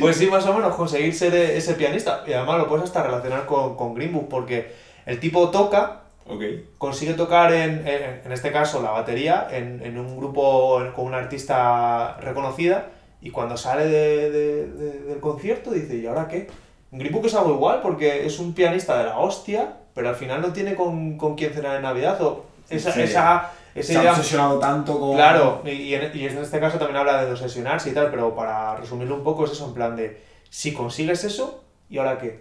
Pues 0.00 0.16
sí, 0.16 0.26
más 0.26 0.44
o 0.46 0.54
menos 0.54 0.74
conseguir 0.74 1.14
ser 1.14 1.32
e- 1.34 1.56
ese 1.56 1.74
pianista. 1.74 2.24
Y 2.26 2.32
además 2.32 2.58
lo 2.58 2.68
puedes 2.68 2.84
hasta 2.86 3.02
relacionar 3.04 3.46
con, 3.46 3.76
con 3.76 3.94
Green 3.94 4.12
Book, 4.12 4.28
porque 4.28 4.74
el 5.06 5.20
tipo 5.20 5.50
toca, 5.50 6.00
Ok. 6.32 6.42
consigue 6.78 7.14
tocar 7.14 7.52
en, 7.52 7.86
en, 7.86 8.20
en 8.24 8.32
este 8.32 8.52
caso 8.52 8.80
la 8.82 8.90
batería, 8.90 9.48
en, 9.50 9.82
en 9.84 9.98
un 9.98 10.16
grupo 10.16 10.80
con 10.94 11.06
una 11.06 11.18
artista 11.18 12.16
reconocida, 12.20 12.86
y 13.20 13.30
cuando 13.30 13.56
sale 13.56 13.86
de- 13.86 14.30
de- 14.30 14.66
de- 14.66 15.00
del 15.00 15.20
concierto 15.20 15.70
dice, 15.72 15.96
¿y 15.96 16.06
ahora 16.06 16.28
qué? 16.28 16.48
Book 16.90 17.26
es 17.26 17.34
algo 17.34 17.52
igual, 17.54 17.80
porque 17.82 18.26
es 18.26 18.38
un 18.38 18.52
pianista 18.54 18.96
de 18.98 19.04
la 19.04 19.18
hostia, 19.18 19.74
pero 19.94 20.08
al 20.08 20.14
final 20.16 20.40
no 20.40 20.52
tiene 20.52 20.74
con, 20.74 21.16
con 21.18 21.34
quién 21.36 21.52
cenar 21.52 21.76
en 21.76 21.82
Navidad, 21.82 22.20
o 22.22 22.46
esa, 22.68 22.92
Sí. 22.92 23.02
esa, 23.02 23.50
esa 23.74 23.92
Se 24.02 24.08
ha 24.08 24.12
obsesionado 24.12 24.58
tanto 24.58 24.98
con... 24.98 25.14
Claro, 25.16 25.62
y, 25.64 25.70
y 25.70 25.94
en, 25.94 26.10
y 26.16 26.26
en 26.26 26.38
este 26.38 26.58
caso 26.58 26.78
también 26.78 26.96
habla 26.96 27.24
de 27.24 27.30
obsesionarse 27.32 27.90
y 27.90 27.92
tal, 27.92 28.10
pero 28.10 28.34
para 28.34 28.76
resumirlo 28.76 29.16
un 29.16 29.22
poco 29.24 29.44
es 29.44 29.52
eso, 29.52 29.66
en 29.66 29.74
plan 29.74 29.94
de, 29.96 30.20
si 30.48 30.72
consigues 30.72 31.22
eso, 31.24 31.62
¿y 31.88 31.98
ahora 31.98 32.18
qué? 32.18 32.40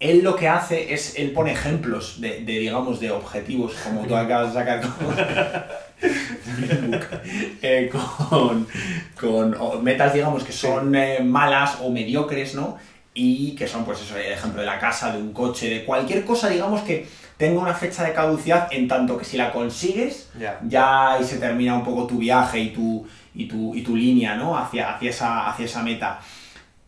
Él 0.00 0.22
lo 0.24 0.34
que 0.34 0.48
hace 0.48 0.94
es, 0.94 1.18
él 1.18 1.32
pone 1.32 1.52
ejemplos 1.52 2.20
de, 2.22 2.40
de, 2.40 2.58
digamos, 2.58 2.98
de 3.00 3.10
objetivos, 3.10 3.74
como 3.84 4.06
tú 4.06 4.16
acabas 4.16 4.54
de 4.54 4.60
sacar 4.60 4.80
con, 4.80 5.14
eh, 7.62 7.90
con, 8.30 8.66
con 9.20 9.84
metas, 9.84 10.14
digamos, 10.14 10.42
que 10.44 10.52
son 10.52 10.94
eh, 10.94 11.20
malas 11.22 11.78
o 11.82 11.90
mediocres, 11.90 12.54
¿no? 12.54 12.78
Y 13.12 13.54
que 13.56 13.66
son, 13.68 13.84
pues 13.84 14.00
eso, 14.00 14.16
el 14.16 14.32
ejemplo 14.32 14.60
de 14.60 14.66
la 14.66 14.78
casa, 14.78 15.12
de 15.12 15.20
un 15.20 15.32
coche, 15.32 15.68
de 15.68 15.84
cualquier 15.84 16.24
cosa, 16.24 16.48
digamos, 16.48 16.80
que 16.82 17.06
tenga 17.36 17.60
una 17.60 17.74
fecha 17.74 18.04
de 18.04 18.12
caducidad, 18.12 18.68
en 18.70 18.88
tanto 18.88 19.18
que 19.18 19.24
si 19.24 19.36
la 19.36 19.52
consigues, 19.52 20.30
Ya. 20.38 20.58
ya 20.66 21.12
ahí 21.12 21.24
se 21.24 21.38
termina 21.38 21.74
un 21.74 21.84
poco 21.84 22.06
tu 22.06 22.18
viaje 22.18 22.58
y 22.58 22.70
tu, 22.70 23.06
y 23.34 23.46
tu, 23.46 23.74
y 23.74 23.82
tu 23.82 23.96
línea, 23.96 24.36
¿no? 24.36 24.56
Hacia, 24.56 24.94
hacia, 24.94 25.10
esa, 25.10 25.50
hacia 25.50 25.64
esa 25.66 25.82
meta. 25.82 26.20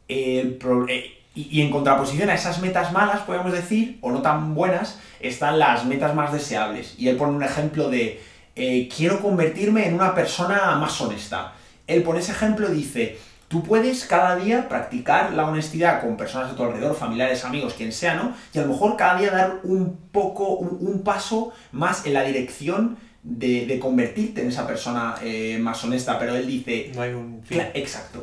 El 0.09 0.59
eh, 0.89 1.22
y, 1.35 1.59
y 1.59 1.63
en 1.63 1.71
contraposición 1.71 2.31
a 2.31 2.35
esas 2.35 2.61
metas 2.61 2.93
malas, 2.93 3.21
podemos 3.23 3.53
decir, 3.53 3.99
o 4.01 4.11
no 4.11 4.23
tan 4.23 4.55
buenas, 4.55 4.99
están 5.21 5.59
las 5.59 5.85
metas 5.85 6.15
más 6.15 6.33
deseables. 6.33 6.95
Y 6.99 7.09
él 7.09 7.17
pone 7.17 7.33
un 7.33 7.43
ejemplo 7.43 7.89
de, 7.89 8.21
eh, 8.55 8.89
quiero 8.95 9.21
convertirme 9.21 9.87
en 9.87 9.95
una 9.95 10.15
persona 10.15 10.77
más 10.77 11.01
honesta. 11.01 11.55
Él 11.87 12.03
pone 12.03 12.21
ese 12.21 12.33
ejemplo 12.33 12.71
y 12.71 12.77
dice, 12.77 13.19
tú 13.49 13.63
puedes 13.63 14.05
cada 14.05 14.37
día 14.37 14.69
practicar 14.69 15.33
la 15.33 15.47
honestidad 15.47 16.03
con 16.03 16.17
personas 16.17 16.53
a 16.53 16.57
tu 16.57 16.65
alrededor, 16.65 16.95
familiares, 16.95 17.45
amigos, 17.45 17.75
quien 17.75 17.93
sea, 17.93 18.15
¿no? 18.15 18.35
Y 18.53 18.59
a 18.59 18.63
lo 18.63 18.69
mejor 18.69 18.97
cada 18.97 19.19
día 19.19 19.31
dar 19.31 19.61
un 19.63 19.97
poco, 20.13 20.57
un, 20.57 20.87
un 20.87 21.03
paso 21.03 21.53
más 21.73 22.05
en 22.07 22.15
la 22.15 22.25
dirección 22.25 22.99
de, 23.23 23.67
de 23.67 23.79
convertirte 23.79 24.43
en 24.43 24.49
esa 24.49 24.67
persona 24.67 25.15
eh, 25.23 25.59
más 25.61 25.83
honesta. 25.85 26.19
Pero 26.19 26.37
él 26.37 26.47
dice, 26.47 26.93
No 26.95 27.03
hay 27.03 27.15
un 27.15 27.43
fin. 27.43 27.63
Exacto. 27.75 28.23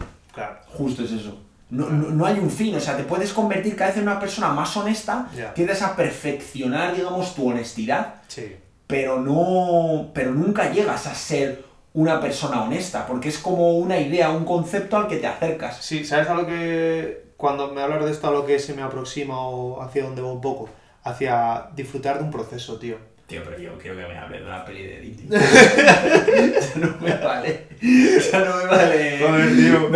Justo 0.68 1.04
es 1.04 1.12
eso. 1.12 1.49
No, 1.70 1.88
no, 1.90 2.10
no 2.10 2.26
hay 2.26 2.40
un 2.40 2.50
fin, 2.50 2.76
o 2.76 2.80
sea, 2.80 2.98
te 2.98 3.04
puedes 3.04 3.32
convertir 3.32 3.76
cada 3.76 3.90
vez 3.92 3.98
en 3.98 4.04
una 4.04 4.20
persona 4.20 4.50
más 4.50 4.76
honesta, 4.76 5.28
Ya. 5.36 5.54
tiendes 5.54 5.82
a 5.84 5.96
perfeccionar, 5.96 6.96
digamos, 6.96 7.36
tu 7.36 7.48
honestidad, 7.50 8.16
Sí. 8.28 8.56
pero 8.88 9.20
no 9.22 10.10
pero 10.14 10.32
nunca 10.34 10.72
llegas 10.72 11.06
a 11.08 11.14
ser 11.14 11.64
una 11.94 12.20
persona 12.22 12.64
honesta 12.64 13.06
porque 13.08 13.30
es 13.30 13.38
como 13.40 13.78
una 13.78 14.00
idea 14.00 14.30
un 14.32 14.46
concepto 14.46 14.96
al 14.98 15.08
que 15.08 15.18
te 15.18 15.28
acercas 15.28 15.78
Sí, 15.84 16.04
¿sabes 16.06 16.28
a 16.30 16.34
lo 16.36 16.46
que. 16.48 17.30
Cuando 17.38 17.72
me 17.72 17.82
hablas 17.82 18.04
de 18.04 18.12
esto, 18.12 18.28
a 18.28 18.32
lo 18.32 18.46
que 18.46 18.60
se 18.60 18.74
me 18.74 18.82
aproxima 18.82 19.40
o 19.40 19.82
hacia 19.82 20.04
donde 20.04 20.22
va 20.22 20.32
un 20.32 20.42
poco? 20.42 20.70
Hacia 21.04 21.70
disfrutar 21.76 22.18
de 22.18 22.24
un 22.26 22.32
proceso, 22.32 22.78
tío. 22.78 22.98
Tío 23.30 23.42
pero 23.46 23.58
yo 23.60 23.78
quiero 23.78 23.96
que 23.96 24.08
me 24.08 24.18
hables 24.18 24.42
de 24.42 24.46
una 24.48 24.66
peli 24.66 24.84
de 24.84 25.00
Disney 25.00 25.40
eso 26.58 26.80
no 26.80 26.96
me 27.00 27.14
vale 27.16 27.68
eso 27.82 28.40
no 28.40 28.58
me 28.58 28.66
vale 28.66 29.20
Joder, 29.20 29.56
tío. 29.56 29.90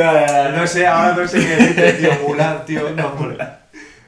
No, 0.55 0.67
sé, 0.67 0.85
ahora 0.87 1.15
no 1.15 1.27
sé 1.27 1.39
qué 1.39 1.47
decirte, 1.55 1.93
tío. 1.93 2.11
Mulan, 2.27 2.65
tío. 2.65 2.89
No, 2.91 3.07
hombre. 3.07 3.37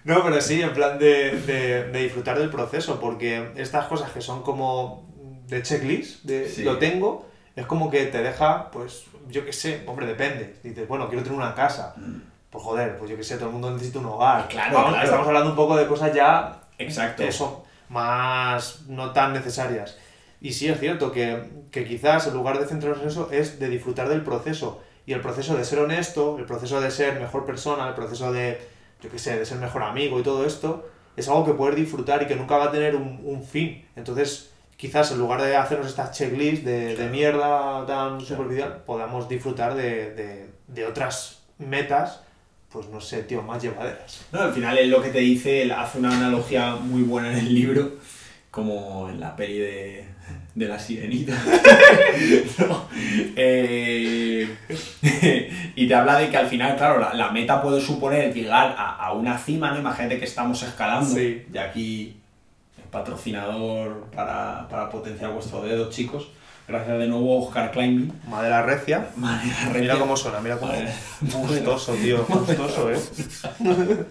No, 0.04 0.24
pero 0.24 0.40
sí, 0.42 0.62
en 0.62 0.74
plan 0.74 1.00
de, 1.00 1.32
de, 1.42 1.84
de 1.86 2.00
disfrutar 2.04 2.38
del 2.38 2.50
proceso, 2.50 3.00
porque 3.00 3.52
estas 3.56 3.86
cosas 3.88 4.12
que 4.12 4.22
son 4.22 4.44
como 4.44 5.10
de 5.48 5.62
checklist, 5.64 6.24
de 6.26 6.48
Sí. 6.48 6.64
lo 6.64 6.78
tengo, 6.78 7.28
es 7.56 7.66
como 7.66 7.90
que 7.90 8.06
te 8.06 8.22
deja, 8.22 8.70
pues, 8.72 9.06
yo 9.30 9.44
qué 9.46 9.52
sé, 9.54 9.84
hombre, 9.88 10.06
depende. 10.06 10.56
Dices, 10.64 10.88
bueno, 10.88 11.08
quiero 11.10 11.24
tener 11.24 11.38
una 11.38 11.56
casa. 11.56 11.96
Pues 12.50 12.64
joder, 12.64 12.98
pues 12.98 13.10
yo 13.12 13.18
qué 13.18 13.24
sé, 13.24 13.36
todo 13.38 13.48
el 13.48 13.54
mundo 13.54 13.72
necesita 13.72 14.00
un 14.00 14.06
hogar. 14.06 14.48
Claro, 14.48 14.72
claro. 14.90 15.04
Estamos 15.04 15.28
hablando 15.28 15.50
un 15.50 15.56
poco 15.56 15.76
de 15.76 15.88
cosas 15.88 16.14
ya 16.14 16.62
exacto 16.78 17.24
eso, 17.24 17.65
más 17.90 18.88
no 18.88 19.12
tan 19.12 19.34
necesarias. 19.34 19.98
Y 20.42 20.54
sí 20.54 20.68
es 20.68 20.80
cierto 20.80 21.12
que, 21.12 21.44
que 21.72 21.86
quizás 21.86 22.28
en 22.28 22.34
lugar 22.34 22.60
de 22.60 22.66
centrarnos 22.66 23.02
en 23.02 23.08
eso 23.10 23.30
es 23.32 23.60
de 23.60 23.70
disfrutar 23.70 24.10
del 24.10 24.22
proceso. 24.22 24.82
Y 25.06 25.14
el 25.14 25.22
proceso 25.22 25.56
de 25.56 25.64
ser 25.64 25.80
honesto, 25.80 26.38
el 26.40 26.46
proceso 26.46 26.82
de 26.82 26.92
ser 26.92 27.20
mejor 27.20 27.46
persona, 27.46 27.88
el 27.88 27.94
proceso 27.94 28.32
de, 28.32 28.60
yo 29.02 29.10
qué 29.10 29.20
sé, 29.20 29.38
de 29.38 29.46
ser 29.46 29.58
mejor 29.60 29.84
amigo 29.84 30.20
y 30.20 30.24
todo 30.24 30.46
esto, 30.46 30.90
es 31.16 31.28
algo 31.30 31.46
que 31.46 31.54
poder 31.54 31.76
disfrutar 31.76 32.24
y 32.24 32.28
que 32.28 32.36
nunca 32.36 32.58
va 32.58 32.66
a 32.66 32.72
tener 32.72 32.96
un, 32.96 33.22
un 33.24 33.44
fin. 33.44 33.86
Entonces, 33.96 34.52
quizás 34.78 35.12
en 35.12 35.20
lugar 35.20 35.42
de 35.42 35.56
hacernos 35.56 35.88
estas 35.88 36.12
checklists 36.12 36.66
de, 36.66 36.96
de 36.96 37.10
mierda 37.10 37.86
tan 37.86 38.20
superficial, 38.22 38.84
podamos 38.86 39.30
disfrutar 39.30 39.76
de, 39.76 40.14
de, 40.14 40.50
de 40.68 40.86
otras 40.86 41.44
metas, 41.58 42.22
pues 42.76 42.90
no 42.90 43.00
sé, 43.00 43.24
tío, 43.24 43.42
más 43.42 43.64
llevaderas. 43.64 44.26
No, 44.34 44.42
al 44.42 44.52
final 44.54 44.78
es 44.78 44.90
lo 44.90 45.02
que 45.02 45.08
te 45.08 45.20
dice, 45.20 45.62
él 45.62 45.72
hace 45.72 45.98
una 45.98 46.14
analogía 46.14 46.76
muy 46.76 47.04
buena 47.04 47.32
en 47.32 47.38
el 47.38 47.56
libro, 47.56 47.94
como 48.52 49.08
en 49.10 49.22
la 49.22 49.34
peli 49.34 49.60
de, 49.60 50.06
de 50.56 50.68
la 50.68 50.78
sirenita. 50.78 51.34
No, 52.60 52.88
eh, 53.38 54.48
y 55.76 55.88
te 55.88 55.96
habla 55.96 56.20
de 56.20 56.30
que 56.30 56.36
al 56.36 56.48
final, 56.48 56.76
claro, 56.76 57.00
la, 57.00 57.14
la 57.14 57.32
meta 57.32 57.62
puede 57.62 57.80
suponer 57.80 58.34
llegar 58.34 58.76
a, 58.78 58.96
a 58.98 59.14
una 59.14 59.38
cima, 59.38 59.72
¿no? 59.72 59.80
Imagínate 59.80 60.20
que 60.20 60.26
estamos 60.26 60.62
escalando. 60.62 61.16
Sí. 61.16 61.46
Y 61.54 61.58
aquí, 61.58 62.18
el 62.78 62.90
patrocinador 62.90 64.10
para, 64.14 64.68
para 64.68 64.90
potenciar 64.90 65.32
vuestro 65.32 65.62
dedo, 65.62 65.90
chicos. 65.90 66.28
Gracias 66.68 66.98
de 66.98 67.08
nuevo, 67.08 67.46
Oscar 67.46 67.72
Climbing. 67.72 68.12
Madera 68.28 68.64
recia. 68.64 69.10
Manera 69.16 69.56
Mira 69.68 69.74
recia. 69.74 70.00
cómo 70.00 70.18
suena, 70.18 70.40
mira 70.40 70.58
cómo. 70.58 70.74
Gustoso, 71.22 71.94
tío, 71.94 72.26
gustoso, 72.28 72.92
eh. 72.92 73.00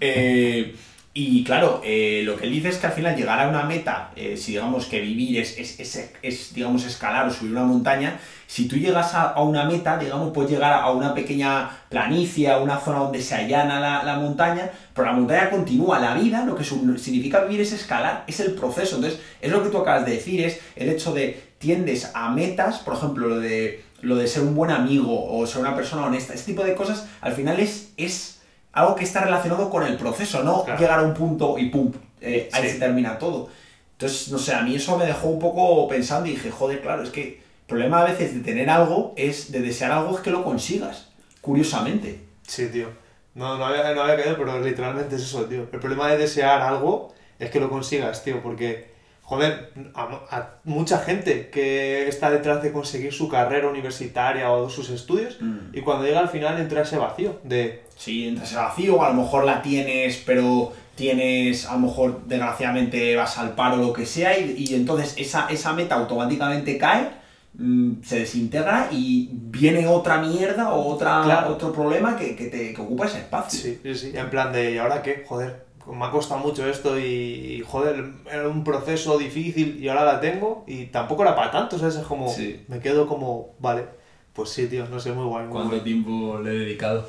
Eh, 0.00 0.76
y 1.14 1.42
claro, 1.42 1.80
eh, 1.84 2.22
lo 2.24 2.36
que 2.36 2.44
él 2.44 2.52
dice 2.52 2.68
es 2.68 2.76
que 2.76 2.86
al 2.86 2.92
final 2.92 3.16
llegar 3.16 3.40
a 3.40 3.48
una 3.48 3.64
meta, 3.64 4.12
eh, 4.14 4.36
si 4.36 4.52
digamos 4.52 4.86
que 4.86 5.00
vivir 5.00 5.40
es, 5.40 5.58
es, 5.58 5.80
es- 5.80 6.12
es, 6.22 6.54
digamos, 6.54 6.84
escalar 6.84 7.26
o 7.26 7.30
subir 7.30 7.52
una 7.52 7.64
montaña, 7.64 8.20
si 8.46 8.68
tú 8.68 8.76
llegas 8.76 9.14
a, 9.14 9.30
a 9.30 9.42
una 9.42 9.64
meta, 9.64 9.98
digamos, 9.98 10.32
puedes 10.32 10.50
llegar 10.52 10.72
a 10.74 10.90
una 10.90 11.14
pequeña 11.14 11.70
planicie, 11.88 12.50
a 12.50 12.58
una 12.58 12.78
zona 12.78 12.98
donde 13.00 13.20
se 13.20 13.34
allana 13.34 13.80
la, 13.80 14.04
la 14.04 14.16
montaña, 14.18 14.70
pero 14.94 15.06
la 15.08 15.12
montaña 15.14 15.50
continúa. 15.50 15.98
La 15.98 16.14
vida, 16.14 16.44
lo 16.44 16.54
que 16.54 16.62
significa 16.64 17.40
vivir 17.40 17.62
es 17.62 17.72
escalar, 17.72 18.24
es 18.28 18.38
el 18.40 18.52
proceso. 18.52 18.96
Entonces, 18.96 19.18
es 19.40 19.50
lo 19.50 19.62
que 19.62 19.70
tú 19.70 19.78
acabas 19.78 20.04
de 20.06 20.12
decir, 20.12 20.40
es 20.42 20.60
el 20.76 20.88
hecho 20.90 21.12
de 21.14 21.47
tiendes 21.58 22.10
a 22.14 22.30
metas, 22.30 22.78
por 22.78 22.94
ejemplo, 22.94 23.28
lo 23.28 23.40
de, 23.40 23.84
lo 24.00 24.16
de 24.16 24.26
ser 24.28 24.42
un 24.42 24.54
buen 24.54 24.70
amigo 24.70 25.26
o 25.36 25.46
ser 25.46 25.60
una 25.60 25.74
persona 25.74 26.04
honesta, 26.06 26.34
este 26.34 26.52
tipo 26.52 26.64
de 26.64 26.74
cosas, 26.74 27.06
al 27.20 27.32
final 27.32 27.58
es... 27.60 27.92
es 27.96 28.34
algo 28.70 28.94
que 28.94 29.02
está 29.02 29.22
relacionado 29.24 29.70
con 29.70 29.82
el 29.84 29.96
proceso, 29.96 30.44
no 30.44 30.62
Claro. 30.64 30.78
llegar 30.78 31.00
a 31.00 31.02
un 31.02 31.14
punto 31.14 31.58
y 31.58 31.68
pum, 31.68 31.90
eh, 32.20 32.48
ahí 32.52 32.62
Sí. 32.64 32.68
se 32.74 32.78
termina 32.78 33.18
todo. 33.18 33.48
Entonces, 33.92 34.28
no 34.30 34.38
sé, 34.38 34.54
a 34.54 34.62
mí 34.62 34.76
eso 34.76 34.96
me 34.96 35.04
dejó 35.06 35.26
un 35.28 35.40
poco 35.40 35.88
pensando 35.88 36.28
y 36.28 36.32
dije, 36.32 36.50
joder, 36.52 36.80
claro, 36.80 37.02
es 37.02 37.10
que 37.10 37.22
el 37.38 37.66
problema 37.66 38.02
a 38.02 38.04
veces 38.04 38.34
de 38.34 38.40
tener 38.40 38.70
algo 38.70 39.14
es, 39.16 39.50
de 39.50 39.60
desear 39.62 39.90
algo, 39.90 40.14
es 40.16 40.20
que 40.22 40.30
lo 40.30 40.44
consigas, 40.44 41.08
curiosamente. 41.40 42.20
Sí, 42.46 42.68
tío. 42.68 42.88
No, 43.34 43.56
no 43.58 43.64
había, 43.66 43.92
no 43.94 44.02
había 44.02 44.16
caído, 44.16 44.36
pero 44.36 44.60
literalmente 44.60 45.16
es 45.16 45.22
eso, 45.22 45.44
tío. 45.46 45.66
El 45.72 45.80
problema 45.80 46.08
de 46.10 46.18
desear 46.18 46.60
algo 46.60 47.12
es 47.40 47.50
que 47.50 47.58
lo 47.58 47.70
consigas, 47.70 48.22
tío, 48.22 48.42
porque, 48.42 48.90
joder, 49.28 49.72
a, 49.94 50.02
a 50.30 50.48
mucha 50.64 50.98
gente 51.00 51.50
que 51.50 52.08
está 52.08 52.30
detrás 52.30 52.62
de 52.62 52.72
conseguir 52.72 53.12
su 53.12 53.28
carrera 53.28 53.68
universitaria 53.68 54.50
o 54.50 54.70
sus 54.70 54.88
estudios, 54.88 55.36
Mm. 55.40 55.76
y 55.76 55.80
cuando 55.82 56.04
llega 56.06 56.20
al 56.20 56.30
final 56.30 56.58
entra 56.58 56.80
ese 56.82 56.96
vacío 56.96 57.38
de, 57.44 57.82
Si 57.94 58.28
entras 58.28 58.54
al 58.54 58.64
vacío, 58.70 59.02
a 59.02 59.08
lo 59.10 59.14
mejor 59.22 59.44
la 59.44 59.60
tienes, 59.60 60.22
pero 60.24 60.72
tienes, 60.94 61.66
a 61.66 61.74
lo 61.74 61.80
mejor 61.80 62.22
desgraciadamente 62.26 63.14
vas 63.16 63.36
al 63.38 63.50
paro 63.54 63.74
o 63.76 63.86
lo 63.88 63.92
que 63.92 64.06
sea, 64.06 64.38
y, 64.38 64.54
y 64.56 64.74
entonces 64.74 65.14
esa, 65.18 65.46
esa 65.50 65.74
meta 65.74 65.96
automáticamente 65.96 66.78
cae, 66.78 67.10
mm, 67.54 68.02
se 68.02 68.20
desintegra 68.20 68.88
y 68.90 69.28
viene 69.32 69.86
otra 69.86 70.22
mierda 70.22 70.72
o 70.72 70.86
otra, 70.88 71.20
Claro. 71.24 71.50
otro 71.52 71.70
problema 71.72 72.16
que, 72.16 72.34
que 72.34 72.46
te 72.46 72.72
que 72.72 72.80
ocupa 72.80 73.04
ese 73.06 73.18
espacio. 73.18 73.60
Sí, 73.60 73.78
sí, 73.82 73.94
sí. 73.94 74.12
En 74.16 74.30
plan 74.30 74.52
de, 74.52 74.72
¿y 74.72 74.78
ahora 74.78 75.02
qué? 75.02 75.24
Joder, 75.28 75.67
me 75.92 76.04
ha 76.04 76.10
costado 76.10 76.40
mucho 76.40 76.68
esto 76.68 76.98
y, 76.98 77.02
y, 77.04 77.64
joder, 77.66 78.04
era 78.30 78.48
un 78.48 78.64
proceso 78.64 79.16
difícil 79.18 79.82
y 79.82 79.88
ahora 79.88 80.04
la 80.04 80.20
tengo 80.20 80.64
y 80.66 80.86
tampoco 80.86 81.22
era 81.22 81.34
para 81.34 81.50
tanto, 81.50 81.78
¿sabes? 81.78 81.96
Es 81.96 82.06
como, 82.06 82.28
Sí. 82.28 82.60
me 82.68 82.80
quedo 82.80 83.06
como, 83.06 83.54
vale, 83.58 83.84
pues 84.32 84.50
sí, 84.50 84.66
tío, 84.68 84.86
no 84.86 85.00
sé, 85.00 85.12
muy 85.12 85.24
guay. 85.24 85.44
muy 85.44 85.52
cuánto 85.52 85.70
guay. 85.70 85.80
tiempo 85.82 86.38
le 86.42 86.50
he 86.50 86.58
dedicado. 86.58 87.08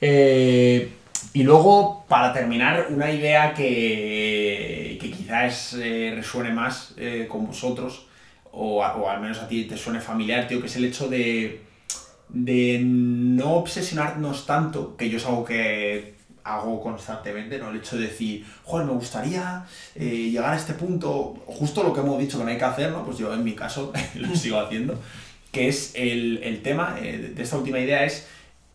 Eh, 0.00 0.90
y 1.32 1.42
luego, 1.42 2.04
para 2.08 2.32
terminar, 2.32 2.86
una 2.90 3.10
idea 3.10 3.54
que, 3.54 4.98
que 5.00 5.10
quizás 5.10 5.74
eh, 5.78 6.12
resuene 6.14 6.52
más 6.52 6.94
eh, 6.96 7.26
con 7.30 7.46
vosotros, 7.46 8.06
o, 8.52 8.82
a- 8.84 8.96
o 8.96 9.08
al 9.08 9.20
menos 9.20 9.38
a 9.38 9.48
ti 9.48 9.64
te 9.64 9.76
suene 9.76 10.00
familiar, 10.00 10.48
tío, 10.48 10.60
que 10.60 10.66
es 10.66 10.76
el 10.76 10.84
hecho 10.84 11.08
de, 11.08 11.60
de 12.28 12.80
no 12.82 13.54
obsesionarnos 13.56 14.46
tanto, 14.46 14.96
que 14.96 15.08
yo 15.08 15.18
es 15.18 15.26
algo 15.26 15.44
que 15.44 16.15
hago 16.46 16.80
constantemente, 16.80 17.58
¿no? 17.58 17.70
El 17.70 17.78
hecho 17.78 17.96
de 17.96 18.04
decir, 18.04 18.46
joder, 18.64 18.86
me 18.86 18.92
gustaría 18.92 19.64
eh, 19.94 20.30
llegar 20.30 20.54
a 20.54 20.56
este 20.56 20.74
punto, 20.74 21.34
justo 21.46 21.82
lo 21.82 21.92
que 21.92 22.00
hemos 22.00 22.18
dicho 22.18 22.38
que 22.38 22.44
no 22.44 22.50
hay 22.50 22.58
que 22.58 22.64
hacer, 22.64 22.90
¿no? 22.90 23.04
Pues 23.04 23.18
yo 23.18 23.34
en 23.34 23.42
mi 23.42 23.54
caso 23.54 23.92
lo 24.14 24.34
sigo 24.34 24.60
haciendo, 24.60 24.98
que 25.50 25.68
es 25.68 25.92
el, 25.94 26.40
el 26.42 26.62
tema 26.62 26.96
eh, 27.00 27.32
de 27.34 27.42
esta 27.42 27.56
última 27.56 27.80
idea 27.80 28.04
es 28.04 28.26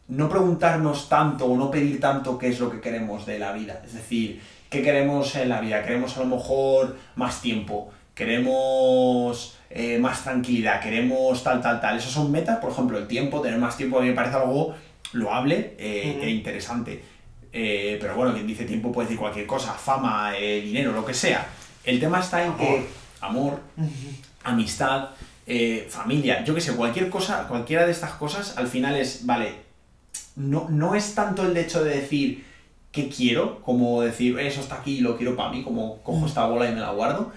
no 0.09 0.27
preguntarnos 0.27 1.07
tanto 1.07 1.45
o 1.45 1.55
no 1.55 1.71
pedir 1.71 1.99
tanto 2.01 2.37
qué 2.37 2.49
es 2.49 2.59
lo 2.59 2.69
que 2.69 2.81
queremos 2.81 3.25
de 3.25 3.39
la 3.39 3.53
vida. 3.53 3.81
Es 3.85 3.93
decir, 3.93 4.41
¿qué 4.69 4.81
queremos 4.81 5.35
en 5.35 5.47
la 5.47 5.61
vida? 5.61 5.81
Queremos 5.83 6.17
a 6.17 6.19
lo 6.19 6.25
mejor 6.25 6.97
más 7.15 7.41
tiempo, 7.41 7.91
queremos 8.13 9.57
eh, 9.69 9.97
más 9.99 10.23
tranquilidad, 10.23 10.81
queremos 10.81 11.41
tal, 11.43 11.61
tal, 11.61 11.79
tal. 11.79 11.97
Esas 11.97 12.11
son 12.11 12.29
metas, 12.29 12.59
por 12.59 12.71
ejemplo, 12.71 12.97
el 12.97 13.07
tiempo, 13.07 13.39
tener 13.39 13.57
más 13.57 13.77
tiempo 13.77 13.99
a 13.99 14.01
mí 14.01 14.09
me 14.09 14.13
parece 14.13 14.35
algo 14.35 14.75
loable 15.13 15.75
eh, 15.77 16.19
e 16.21 16.29
interesante. 16.29 17.03
Eh, 17.53 17.97
pero 17.99 18.15
bueno, 18.15 18.33
quien 18.33 18.47
dice 18.47 18.65
tiempo 18.65 18.91
puede 18.91 19.07
decir 19.07 19.19
cualquier 19.19 19.45
cosa, 19.45 19.73
fama, 19.73 20.37
eh, 20.37 20.61
dinero, 20.61 20.93
lo 20.93 21.05
que 21.05 21.13
sea. 21.13 21.47
El 21.83 21.99
tema 21.99 22.19
está 22.19 22.45
en 22.45 22.53
que 22.55 22.87
amor, 23.19 23.59
amistad, 24.43 25.09
eh, 25.45 25.87
familia, 25.89 26.43
yo 26.43 26.55
que 26.55 26.61
sé, 26.61 26.75
cualquier 26.75 27.09
cosa, 27.09 27.47
cualquiera 27.47 27.85
de 27.85 27.91
estas 27.91 28.11
cosas, 28.11 28.57
al 28.57 28.67
final 28.67 28.95
es, 28.95 29.25
vale, 29.25 29.53
no, 30.35 30.67
no 30.69 30.95
es 30.95 31.13
tanto 31.13 31.45
el 31.45 31.55
hecho 31.57 31.83
de 31.83 31.97
decir 31.97 32.45
qué 32.91 33.09
quiero, 33.09 33.61
como 33.61 34.01
decir, 34.01 34.39
eso 34.39 34.61
está 34.61 34.75
aquí 34.75 34.97
y 34.97 35.01
lo 35.01 35.17
quiero 35.17 35.35
para 35.35 35.51
mí, 35.51 35.63
como 35.63 36.01
cojo 36.03 36.25
esta 36.25 36.45
bola 36.45 36.69
y 36.69 36.73
me 36.73 36.81
la 36.81 36.91
guardo, 36.91 37.31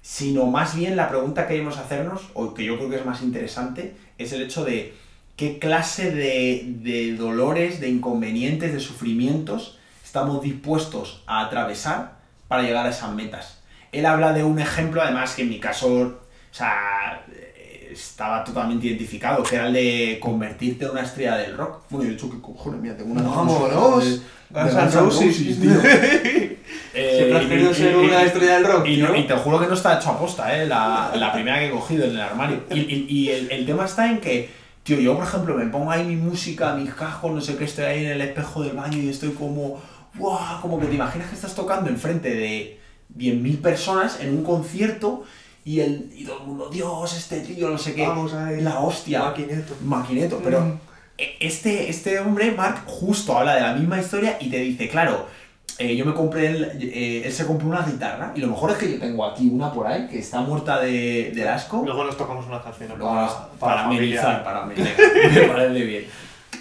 sino 0.00 0.46
más 0.46 0.74
bien 0.76 0.96
la 0.96 1.08
pregunta 1.08 1.46
que 1.46 1.54
debemos 1.54 1.78
hacernos, 1.78 2.22
o 2.34 2.54
que 2.54 2.64
yo 2.64 2.76
creo 2.76 2.90
que 2.90 2.96
es 2.96 3.06
más 3.06 3.22
interesante, 3.22 3.94
es 4.18 4.32
el 4.32 4.42
hecho 4.42 4.64
de 4.64 4.94
qué 5.42 5.58
clase 5.58 6.12
de, 6.12 6.62
de 6.82 7.16
dolores, 7.16 7.80
de 7.80 7.88
inconvenientes, 7.88 8.72
de 8.72 8.78
sufrimientos 8.78 9.76
estamos 10.04 10.40
dispuestos 10.40 11.22
a 11.26 11.40
atravesar 11.46 12.12
para 12.46 12.62
llegar 12.62 12.86
a 12.86 12.90
esas 12.90 13.12
metas. 13.12 13.58
Él 13.90 14.06
habla 14.06 14.32
de 14.32 14.44
un 14.44 14.60
ejemplo, 14.60 15.02
además 15.02 15.34
que 15.34 15.42
en 15.42 15.48
mi 15.48 15.58
caso, 15.58 15.88
o 15.90 16.14
sea, 16.54 17.24
eh, 17.34 17.88
estaba 17.92 18.44
totalmente 18.44 18.86
identificado, 18.86 19.42
que 19.42 19.56
era 19.56 19.66
el 19.66 19.72
de 19.72 20.18
convertirte 20.20 20.84
en 20.84 20.92
una 20.92 21.02
estrella 21.02 21.36
del 21.38 21.56
rock. 21.56 21.80
Bueno, 21.90 22.08
de 22.08 22.14
hecho, 22.14 22.30
¿qué 22.30 22.40
cojones? 22.40 22.80
Mira, 22.80 22.96
tengo 22.96 23.10
una 23.12 23.22
¡Vámonos! 23.22 24.22
Guns 24.48 24.74
N' 24.74 24.90
Roses. 24.92 25.60
Tío. 25.60 25.70
Eh, 26.94 27.14
Siempre 27.16 27.38
has 27.38 27.44
y- 27.44 27.48
querido 27.48 27.70
y- 27.70 27.74
ser 27.74 27.92
y- 27.92 27.96
una 27.96 28.22
y- 28.22 28.26
estrella 28.26 28.54
del 28.56 28.64
rock, 28.66 28.86
y, 28.86 28.96
no- 28.98 29.06
tío. 29.12 29.16
y 29.16 29.26
te 29.26 29.34
juro 29.34 29.58
que 29.58 29.66
no 29.66 29.72
está 29.74 29.98
hecho 29.98 30.10
a 30.10 30.18
posta, 30.18 30.54
¿eh? 30.56 30.66
La, 30.66 31.10
la 31.16 31.32
primera 31.32 31.58
que 31.58 31.68
he 31.68 31.70
cogido 31.70 32.04
en 32.04 32.10
el 32.10 32.20
armario. 32.20 32.64
Y, 32.70 32.80
y- 32.80 33.06
y 33.08 33.30
el, 33.30 33.50
el 33.50 33.64
tema 33.66 33.86
está 33.86 34.10
en 34.10 34.20
que 34.20 34.50
Tío, 34.82 34.98
yo 34.98 35.14
por 35.14 35.24
ejemplo 35.24 35.54
me 35.54 35.66
pongo 35.66 35.90
ahí 35.90 36.04
mi 36.04 36.16
música, 36.16 36.74
mis 36.74 36.92
cajos, 36.92 37.30
no 37.32 37.40
sé 37.40 37.56
qué, 37.56 37.64
estoy 37.64 37.84
ahí 37.84 38.04
en 38.04 38.12
el 38.12 38.20
espejo 38.20 38.62
del 38.64 38.76
baño 38.76 38.98
y 38.98 39.08
estoy 39.08 39.30
como, 39.30 39.80
¡buah! 40.14 40.60
Como 40.60 40.80
que 40.80 40.86
te 40.86 40.94
imaginas 40.94 41.28
que 41.28 41.36
estás 41.36 41.54
tocando 41.54 41.88
enfrente 41.88 42.34
de 42.34 42.80
10.000 43.16 43.60
personas 43.60 44.18
en 44.20 44.30
un 44.36 44.42
concierto 44.42 45.22
y, 45.64 45.78
el, 45.80 46.10
y 46.12 46.24
todo 46.24 46.40
el 46.40 46.46
mundo, 46.48 46.68
Dios, 46.68 47.16
este 47.16 47.40
tío, 47.42 47.70
no 47.70 47.78
sé 47.78 47.94
qué, 47.94 48.06
Vamos 48.06 48.34
a 48.34 48.52
ir. 48.52 48.62
la 48.62 48.80
hostia. 48.80 49.20
Maquineto. 49.22 49.76
Maquineto, 49.84 50.40
pero 50.42 50.60
Mm. 50.62 50.78
e- 51.18 51.36
este, 51.38 51.88
este 51.88 52.18
hombre, 52.18 52.50
Mark, 52.50 52.82
justo 52.86 53.38
habla 53.38 53.54
de 53.54 53.60
la 53.60 53.74
misma 53.74 54.00
historia 54.00 54.36
y 54.40 54.50
te 54.50 54.58
dice, 54.58 54.88
claro, 54.88 55.28
eh, 55.78 55.96
yo 55.96 56.04
me 56.04 56.12
compré, 56.14 56.46
el, 56.48 56.64
eh, 56.80 57.22
él 57.24 57.32
se 57.32 57.46
compró 57.46 57.68
una 57.68 57.82
guitarra 57.82 58.32
y 58.36 58.40
lo 58.40 58.48
mejor 58.48 58.70
es 58.72 58.76
que 58.78 58.92
yo 58.92 58.98
tengo 58.98 59.24
aquí 59.24 59.48
una 59.50 59.72
por 59.72 59.86
ahí 59.86 60.06
que 60.08 60.18
está 60.18 60.40
muerta 60.40 60.80
de, 60.80 61.48
asco. 61.48 61.82
Luego 61.84 62.04
nos 62.04 62.16
tocamos 62.16 62.46
una 62.46 62.62
canción 62.62 62.90
Luego 62.90 63.06
para, 63.06 63.22
nos- 63.22 63.34
para, 63.58 63.84
amenizar, 63.84 64.44
para 64.44 64.62
amenizar. 64.64 64.94
me 65.32 65.40
parece 65.48 65.84
bien. 65.84 66.04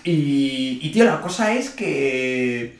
Y, 0.03 0.79
y, 0.81 0.91
tío, 0.91 1.03
la 1.05 1.21
cosa 1.21 1.53
es 1.53 1.69
que, 1.71 2.77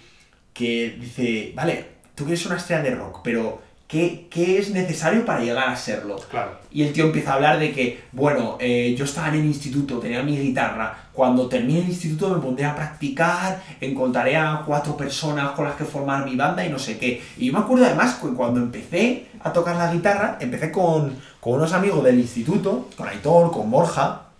que 0.54 0.98
dice, 1.00 1.52
vale, 1.56 1.86
tú 2.15 2.24
quieres 2.26 2.46
una 2.46 2.58
estrella 2.58 2.82
de 2.84 2.96
rock, 2.96 3.20
pero 3.24 3.62
¿qué, 3.92 4.28
qué 4.30 4.58
es 4.58 4.72
necesario 4.72 5.26
para 5.26 5.42
llegar 5.42 5.68
a 5.68 5.76
serlo? 5.76 6.16
Claro. 6.30 6.52
Y 6.72 6.84
el 6.84 6.94
tío 6.94 7.06
empieza 7.06 7.32
a 7.32 7.36
hablar 7.36 7.60
de 7.60 7.74
que, 7.74 8.02
bueno, 8.14 8.58
eh, 8.60 8.96
yo 8.98 9.04
estaba 9.04 9.28
en 9.28 9.36
el 9.36 9.46
instituto, 9.46 10.00
tenía 10.00 10.24
mi 10.24 10.38
guitarra, 10.38 11.10
cuando 11.12 11.50
termine 11.50 11.82
el 11.82 11.90
instituto 11.90 12.34
me 12.34 12.42
pondré 12.42 12.66
a 12.66 12.74
practicar, 12.74 13.62
encontraré 13.82 14.38
a 14.38 14.64
cuatro 14.66 14.96
personas 14.96 15.52
con 15.52 15.66
las 15.66 15.76
que 15.76 15.84
formar 15.84 16.24
mi 16.24 16.38
banda 16.38 16.66
y 16.66 16.70
no 16.70 16.80
sé 16.80 16.98
qué. 16.98 17.22
Y 17.38 17.48
yo 17.48 17.54
me 17.54 17.60
acuerdo 17.60 17.86
además 17.86 18.16
que 18.16 18.30
cuando 18.30 18.62
empecé 18.62 19.28
a 19.44 19.52
tocar 19.52 19.76
la 19.76 19.94
guitarra, 19.94 20.38
empecé 20.40 20.72
con, 20.72 21.14
con 21.42 21.56
unos 21.56 21.74
amigos 21.74 22.02
del 22.06 22.18
instituto, 22.18 22.88
con 22.96 23.10
Aitor, 23.10 23.52
con 23.52 23.70
Borja, 23.70 24.31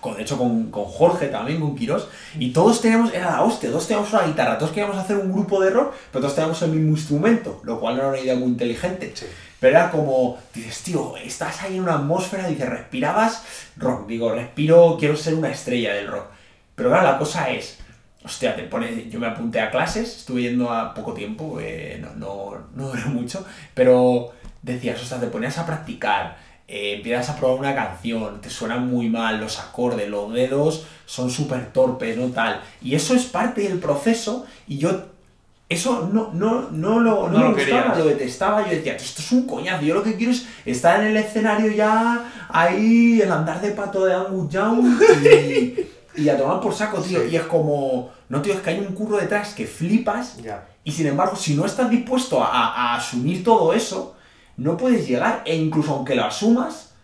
con, 0.00 0.16
de 0.16 0.22
hecho 0.22 0.38
con, 0.38 0.70
con 0.70 0.84
Jorge 0.84 1.28
también, 1.28 1.60
con 1.60 1.76
Quirós, 1.76 2.08
y 2.38 2.50
todos 2.52 2.80
teníamos, 2.80 3.12
era 3.12 3.30
la 3.30 3.42
hostia, 3.42 3.70
todos 3.70 3.86
teníamos 3.86 4.12
una 4.12 4.22
guitarra, 4.22 4.58
todos 4.58 4.72
queríamos 4.72 4.96
hacer 4.96 5.16
un 5.16 5.32
grupo 5.32 5.60
de 5.60 5.70
rock, 5.70 5.94
pero 6.10 6.22
todos 6.22 6.34
teníamos 6.34 6.60
el 6.62 6.70
mismo 6.70 6.90
instrumento, 6.90 7.60
lo 7.64 7.80
cual 7.80 7.96
no 7.96 8.02
era 8.02 8.10
una 8.10 8.20
idea 8.20 8.34
muy 8.34 8.48
inteligente. 8.48 9.12
Sí. 9.14 9.26
Pero 9.58 9.78
era 9.78 9.90
como, 9.90 10.38
dices, 10.54 10.82
tío, 10.82 11.16
estás 11.16 11.62
ahí 11.62 11.76
en 11.76 11.82
una 11.82 11.94
atmósfera, 11.94 12.46
dices, 12.46 12.68
respirabas 12.68 13.42
rock. 13.76 14.06
Digo, 14.06 14.32
respiro, 14.32 14.96
quiero 14.98 15.16
ser 15.16 15.34
una 15.34 15.50
estrella 15.50 15.94
del 15.94 16.08
rock. 16.08 16.26
Pero 16.74 16.90
claro, 16.90 17.04
la 17.04 17.18
cosa 17.18 17.50
es, 17.50 17.78
hostia, 18.22 18.54
te 18.54 18.64
pones, 18.64 19.10
yo 19.10 19.18
me 19.18 19.26
apunté 19.26 19.60
a 19.60 19.70
clases, 19.70 20.18
estuve 20.18 20.42
yendo 20.42 20.70
a 20.70 20.92
poco 20.92 21.14
tiempo, 21.14 21.58
eh, 21.60 21.98
no, 22.02 22.14
no, 22.14 22.66
no 22.74 22.88
duró 22.92 23.08
mucho, 23.08 23.46
pero 23.72 24.32
decías, 24.62 25.00
hostia, 25.00 25.18
te 25.18 25.28
ponías 25.28 25.56
a 25.58 25.64
practicar, 25.64 26.36
eh, 26.68 26.94
empiezas 26.96 27.30
a 27.30 27.36
probar 27.36 27.58
una 27.58 27.74
canción, 27.74 28.40
te 28.40 28.50
suenan 28.50 28.88
muy 28.88 29.08
mal 29.08 29.40
los 29.40 29.58
acordes, 29.58 30.08
los 30.08 30.32
dedos 30.32 30.86
son 31.06 31.30
súper 31.30 31.72
torpes, 31.72 32.16
¿no? 32.16 32.26
Tal. 32.28 32.60
Y 32.82 32.94
eso 32.94 33.14
es 33.14 33.24
parte 33.26 33.62
del 33.62 33.78
proceso 33.78 34.46
y 34.66 34.78
yo 34.78 34.90
eso 35.68 36.08
no, 36.12 36.30
no, 36.32 36.68
no 36.70 37.00
lo, 37.00 37.28
no 37.28 37.28
No 37.28 37.38
me 37.38 37.44
lo 37.44 37.54
gustaba, 37.54 37.82
querías. 37.82 37.98
lo 37.98 38.04
detestaba. 38.06 38.64
Yo 38.64 38.70
decía, 38.70 38.94
esto 38.94 39.20
es 39.20 39.32
un 39.32 39.46
coñazo. 39.46 39.82
Yo 39.84 39.94
lo 39.94 40.02
que 40.04 40.14
quiero 40.16 40.30
es 40.32 40.46
estar 40.64 41.00
en 41.00 41.08
el 41.08 41.16
escenario 41.16 41.72
ya, 41.72 42.24
ahí, 42.48 43.20
el 43.20 43.30
andar 43.32 43.60
de 43.60 43.70
pato 43.72 44.04
de 44.04 44.14
Angus 44.14 44.48
Young 44.52 44.96
y, 45.24 46.22
y 46.22 46.28
a 46.28 46.36
tomar 46.38 46.60
por 46.60 46.72
saco, 46.72 47.00
tío. 47.00 47.20
Sí. 47.22 47.28
Y 47.32 47.36
es 47.36 47.42
como, 47.42 48.10
no, 48.28 48.40
tío, 48.42 48.54
es 48.54 48.60
que 48.60 48.70
hay 48.70 48.78
un 48.78 48.94
curro 48.94 49.16
detrás 49.18 49.54
que 49.54 49.66
flipas 49.66 50.36
Ya. 50.42 50.66
y 50.84 50.92
sin 50.92 51.06
embargo, 51.08 51.34
si 51.36 51.54
no 51.54 51.64
estás 51.66 51.90
dispuesto 51.90 52.42
a, 52.42 52.48
a 52.48 52.96
asumir 52.96 53.42
todo 53.42 53.72
eso, 53.72 54.14
no 54.56 54.76
puedes 54.76 55.06
llegar. 55.06 55.42
E 55.44 55.54
incluso 55.56 55.92
aunque 55.94 56.14
lo 56.14 56.24
asumas, 56.24 56.94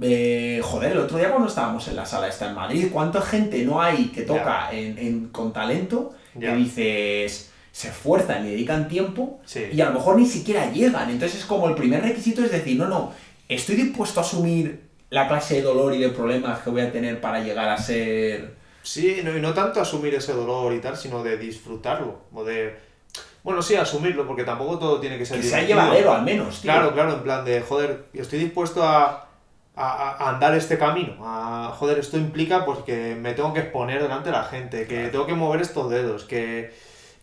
eh, 0.00 0.60
joder, 0.62 0.92
el 0.92 0.98
otro 0.98 1.18
día 1.18 1.30
cuando 1.30 1.48
estábamos 1.48 1.88
en 1.88 1.96
la 1.96 2.06
sala 2.06 2.28
esta 2.28 2.48
en 2.48 2.54
Madrid, 2.54 2.88
¿cuánta 2.92 3.20
gente 3.20 3.64
no 3.64 3.80
hay 3.82 4.06
que 4.06 4.22
toca 4.22 4.70
en, 4.72 4.96
en- 4.98 5.28
con 5.28 5.52
talento 5.52 6.14
que 6.38 6.52
dices, 6.54 7.50
se 7.72 7.88
esfuerzan 7.88 8.46
y 8.46 8.50
dedican 8.50 8.86
tiempo 8.86 9.40
Sí. 9.44 9.64
y 9.72 9.80
a 9.80 9.86
lo 9.86 9.94
mejor 9.94 10.16
ni 10.16 10.26
siquiera 10.26 10.70
llegan? 10.70 11.10
Entonces 11.10 11.40
es 11.40 11.46
como 11.46 11.68
el 11.68 11.74
primer 11.74 12.02
requisito 12.02 12.44
es 12.44 12.52
decir, 12.52 12.78
no, 12.78 12.86
no, 12.86 13.12
estoy 13.48 13.74
dispuesto 13.74 14.20
a 14.20 14.22
asumir 14.22 14.82
la 15.10 15.26
clase 15.26 15.56
de 15.56 15.62
dolor 15.62 15.94
y 15.94 15.98
de 15.98 16.10
problemas 16.10 16.60
que 16.60 16.70
voy 16.70 16.82
a 16.82 16.92
tener 16.92 17.20
para 17.20 17.40
llegar 17.40 17.68
a 17.68 17.76
ser... 17.78 18.54
Sí, 18.82 19.20
no, 19.24 19.36
y 19.36 19.40
no 19.40 19.52
tanto 19.52 19.80
asumir 19.80 20.14
ese 20.14 20.32
dolor 20.32 20.72
y 20.74 20.78
tal, 20.80 20.96
sino 20.96 21.22
de 21.24 21.36
disfrutarlo. 21.36 22.20
O 22.32 22.44
de. 22.44 22.74
Bueno, 23.48 23.62
sí, 23.62 23.76
asumirlo, 23.76 24.26
porque 24.26 24.44
tampoco 24.44 24.78
todo 24.78 25.00
tiene 25.00 25.16
que 25.16 25.24
ser 25.24 25.38
Que 25.38 25.42
sea 25.42 25.60
divertido. 25.60 25.80
llevadero 25.80 26.12
al 26.12 26.22
menos, 26.22 26.60
tío. 26.60 26.70
Claro, 26.70 26.92
claro, 26.92 27.14
en 27.14 27.20
plan 27.22 27.44
de, 27.46 27.62
joder, 27.62 28.04
estoy 28.12 28.40
dispuesto 28.40 28.82
a, 28.84 29.26
a- 29.74 30.16
a 30.24 30.28
andar 30.28 30.54
este 30.54 30.76
camino. 30.76 31.14
A, 31.22 31.72
joder, 31.78 31.98
esto 31.98 32.18
implica 32.18 32.66
pues 32.66 32.80
que 32.80 33.14
me 33.18 33.32
tengo 33.32 33.54
que 33.54 33.60
exponer 33.60 34.02
delante 34.02 34.26
de 34.30 34.36
la 34.36 34.44
gente, 34.44 34.86
que 34.86 35.08
tengo 35.08 35.24
que 35.24 35.32
mover 35.32 35.62
estos 35.62 35.88
dedos, 35.88 36.24
que, 36.24 36.74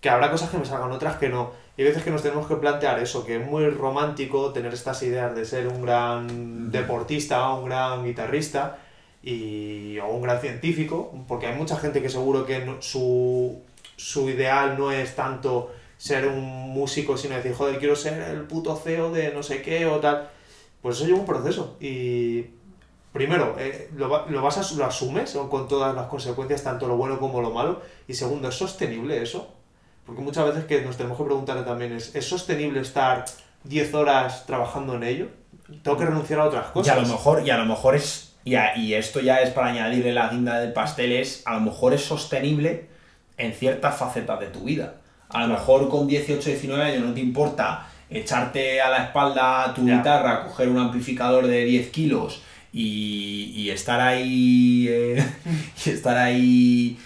que 0.02 0.10
habrá 0.10 0.32
cosas 0.32 0.50
que 0.50 0.58
me 0.58 0.66
salgan, 0.66 0.92
otras 0.92 1.18
que 1.18 1.30
no. 1.30 1.52
Y 1.78 1.82
hay 1.84 1.90
veces 1.90 2.04
que 2.04 2.10
nos 2.10 2.24
tenemos 2.24 2.48
que 2.48 2.56
plantear 2.56 2.98
eso, 3.00 3.24
que 3.24 3.36
es 3.36 3.46
muy 3.46 3.70
romántico 3.70 4.52
tener 4.52 4.74
estas 4.74 5.04
ideas 5.04 5.36
de 5.36 5.46
ser 5.46 5.68
un 5.68 5.84
gran 5.84 6.72
deportista, 6.72 7.50
un 7.54 7.66
gran 7.66 8.04
guitarrista 8.04 8.78
y, 9.22 10.00
o 10.00 10.08
un 10.08 10.22
gran 10.22 10.40
científico, 10.40 11.14
porque 11.28 11.48
hay 11.48 11.56
mucha 11.56 11.76
gente 11.78 12.02
que 12.02 12.10
seguro 12.10 12.46
que 12.48 12.66
no- 12.66 12.82
su, 12.82 13.62
su 13.98 14.30
ideal 14.30 14.76
no 14.78 14.92
es 14.92 15.16
tanto 15.16 15.72
ser 16.06 16.28
un 16.28 16.70
músico, 16.70 17.18
sino 17.18 17.36
decir, 17.36 17.54
joder, 17.56 17.80
quiero 17.80 17.96
ser 17.96 18.22
el 18.22 18.41
puto 18.44 18.76
CEO 18.76 19.12
de 19.12 19.34
no 19.34 19.41
sé 19.41 19.62
qué 19.63 19.88
o 19.88 20.00
tal. 20.00 20.30
Pues 20.82 20.98
eso 20.98 21.06
lleva 21.08 21.18
un 21.20 21.26
proceso. 21.26 21.78
Y 21.80 22.46
primero, 23.12 23.56
eh, 23.58 23.89
lo, 23.96 24.28
lo 24.30 24.41
vas 24.44 24.58
a, 24.60 24.76
lo 24.76 24.86
asumes 24.86 25.36
con 25.50 25.68
todas 25.68 25.96
las 25.96 26.06
consecuencias, 26.08 26.62
tanto 26.63 26.88
lo 26.88 26.96
bueno 26.96 27.18
como 27.20 27.41
lo 27.41 27.50
malo. 27.50 27.82
Y 28.08 28.13
segundo, 28.13 28.50
¿es 28.50 28.56
sostenible 28.56 29.20
eso? 29.24 29.52
Porque 30.06 30.22
muchas 30.22 30.46
veces 30.46 30.65
que 30.65 30.82
nos 30.84 30.96
tenemos 30.96 31.18
que 31.18 31.24
preguntar 31.24 31.65
también 31.65 31.94
es, 31.94 32.13
¿es 32.15 32.26
sostenible 32.30 32.82
estar 32.82 33.26
10 33.63 33.91
horas 33.96 34.46
trabajando 34.46 34.94
en 34.94 35.04
ello? 35.04 35.28
Tengo 35.82 35.98
que 35.98 36.06
renunciar 36.06 36.39
a 36.41 36.46
otras 36.46 36.65
Y 36.65 36.70
a 36.70 36.74
cosas. 36.74 36.98
lo 37.02 37.08
mejor, 37.08 37.48
y 37.48 37.50
a 37.50 37.58
lo 37.58 37.65
mejor 37.65 37.96
es, 37.96 38.36
y, 38.44 38.54
a- 38.54 38.78
y 38.78 38.94
esto 38.94 39.22
ya 39.22 39.41
es 39.41 39.50
para 39.50 39.68
añadirle 39.70 40.13
la 40.13 40.28
guinda 40.30 40.60
del 40.60 40.72
pastel, 40.74 41.13
es 41.13 41.41
a 41.48 41.56
lo 41.56 41.62
mejor 41.62 41.94
es 41.96 42.04
sostenible 42.06 42.88
en 43.38 43.54
ciertas 43.54 43.98
facetas 43.98 44.39
de 44.39 44.48
tu 44.48 44.65
vida. 44.65 44.98
A 45.30 45.42
lo 45.42 45.48
mejor 45.54 45.90
con 45.90 46.08
18, 46.08 46.50
19 46.50 46.84
años 46.84 47.04
no 47.06 47.14
te 47.14 47.20
importa 47.20 47.88
echarte 48.10 48.80
a 48.82 48.90
la 48.90 49.06
espalda 49.06 49.74
tu 49.74 49.86
Ya. 49.86 49.98
guitarra, 49.98 50.44
coger 50.46 50.70
un 50.70 50.78
amplificador 50.78 51.48
de 51.48 51.66
10 51.66 51.90
kilos 51.90 52.42
y, 52.72 53.52
y 53.56 53.70
estar 53.70 54.00
ahí 54.00 54.86
eh, 54.90 55.26
y 55.86 55.90
estar 55.90 56.18
ahí 56.18 56.98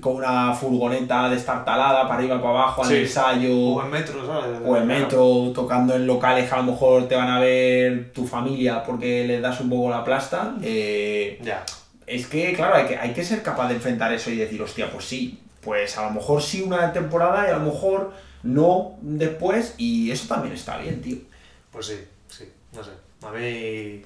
con 0.00 0.16
una 0.16 0.52
furgoneta 0.54 1.28
destartalada 1.28 2.02
para 2.02 2.14
arriba 2.16 2.36
para 2.40 2.50
abajo 2.50 2.82
al 2.82 2.88
Sí. 2.88 2.96
ensayo 2.96 3.56
O 3.56 3.82
en 3.84 3.90
metro, 3.90 4.24
¿sabes? 4.26 4.58
o 4.64 4.76
en 4.76 4.86
metro, 4.86 5.50
tocando 5.54 5.94
en 5.94 6.06
locales 6.06 6.48
que 6.48 6.54
a 6.54 6.58
lo 6.58 6.64
mejor 6.64 7.08
te 7.08 7.16
van 7.16 7.28
a 7.28 7.40
ver 7.40 8.12
tu 8.12 8.26
familia 8.26 8.82
porque 8.84 9.26
les 9.26 9.40
das 9.42 9.60
un 9.60 9.70
poco 9.70 9.90
la 9.90 10.04
plasta. 10.04 10.54
eh, 10.62 11.38
Ya. 11.42 11.64
es 12.06 12.26
que, 12.26 12.52
claro, 12.52 12.74
hay 12.76 12.86
que, 12.86 12.96
hay 12.96 13.12
que 13.12 13.24
ser 13.24 13.42
capaz 13.42 13.68
de 13.68 13.74
enfrentar 13.76 14.12
eso 14.12 14.30
y 14.30 14.36
decir, 14.36 14.60
hostia, 14.62 14.90
pues 14.90 15.04
sí, 15.04 15.38
pues 15.60 15.96
a 15.98 16.04
lo 16.04 16.10
mejor 16.10 16.42
sí 16.42 16.62
una 16.62 16.92
temporada 16.92 17.46
y 17.48 17.52
a 17.52 17.58
lo 17.58 17.64
mejor 17.72 18.12
no 18.42 18.96
después, 19.00 19.74
y 19.78 20.10
eso 20.10 20.28
también 20.28 20.54
está 20.54 20.78
bien, 20.78 21.00
tío. 21.02 21.16
Pues 21.72 21.86
sí, 21.86 21.96
sí, 22.28 22.44
no 22.72 22.82
sé. 22.84 22.90
A 23.26 23.30
mí 23.32 24.02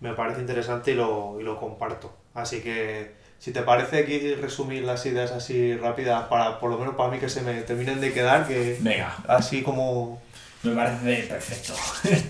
me 0.00 0.12
parece 0.14 0.40
interesante 0.40 0.92
y 0.92 0.94
lo, 0.94 1.36
y 1.40 1.42
lo 1.42 1.58
comparto. 1.58 2.14
Así 2.34 2.60
que, 2.60 3.12
si 3.38 3.52
te 3.52 3.62
parece 3.62 3.98
aquí 3.98 4.34
resumir 4.34 4.84
las 4.84 5.04
ideas 5.06 5.32
así 5.32 5.76
rápidas, 5.76 6.24
para 6.28 6.58
por 6.60 6.70
lo 6.70 6.78
menos 6.78 6.94
para 6.94 7.10
mí 7.10 7.18
que 7.18 7.28
se 7.28 7.42
me 7.42 7.54
terminen 7.62 8.00
de 8.00 8.12
quedar, 8.12 8.46
que 8.46 8.76
Venga, 8.80 9.16
así 9.28 9.62
como... 9.62 10.22
me 10.62 10.72
parece 10.74 11.24
perfecto. 11.28 11.74